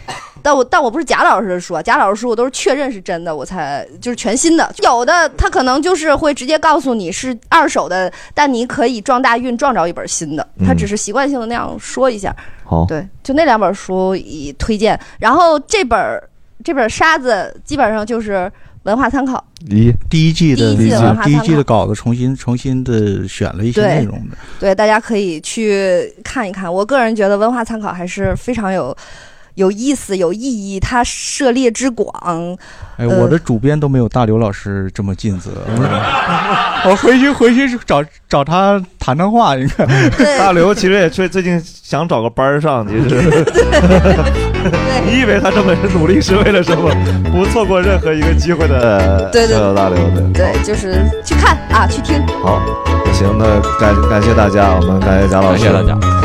[0.45, 4.69] 但我但我不是贾老师的书啊，贾老师书我都是确认是真的，我才就是全新的。
[4.79, 12.35] 有的他可能就是会直接告诉你是二手的，但你可以撞大运撞着一本新的，他只是习惯性的那样说一下。
[12.65, 14.99] 好，对，就那两本书以推荐。
[15.21, 15.99] 然后这本
[16.65, 18.51] 这本沙子基本上就是
[18.85, 24.37] 文化参考，一第一季的第一季的稿子重新 重新的选了一些内容的。
[24.59, 26.73] 对，大家可以去看一看。
[26.73, 28.97] 我个人觉得文化参考还是非常有
[29.55, 32.13] 有意思、有意义，它涉猎之广。
[32.97, 35.51] 哎，呃我的主编都没有大刘老师这么尽责。
[36.85, 39.87] 我回去回去找找他谈谈话，应该。
[40.39, 43.45] 大刘其实也最最近想找个班儿上， 其实
[45.07, 46.91] 你以为他这么努力是为了什么？
[47.31, 50.23] 不错过任何一个机会的对对大刘的。
[50.35, 52.21] 对，就是去看啊，去听。
[52.43, 52.61] 好，
[53.13, 56.22] 行，那感感谢大家，我们感谢贾老师，感谢大家。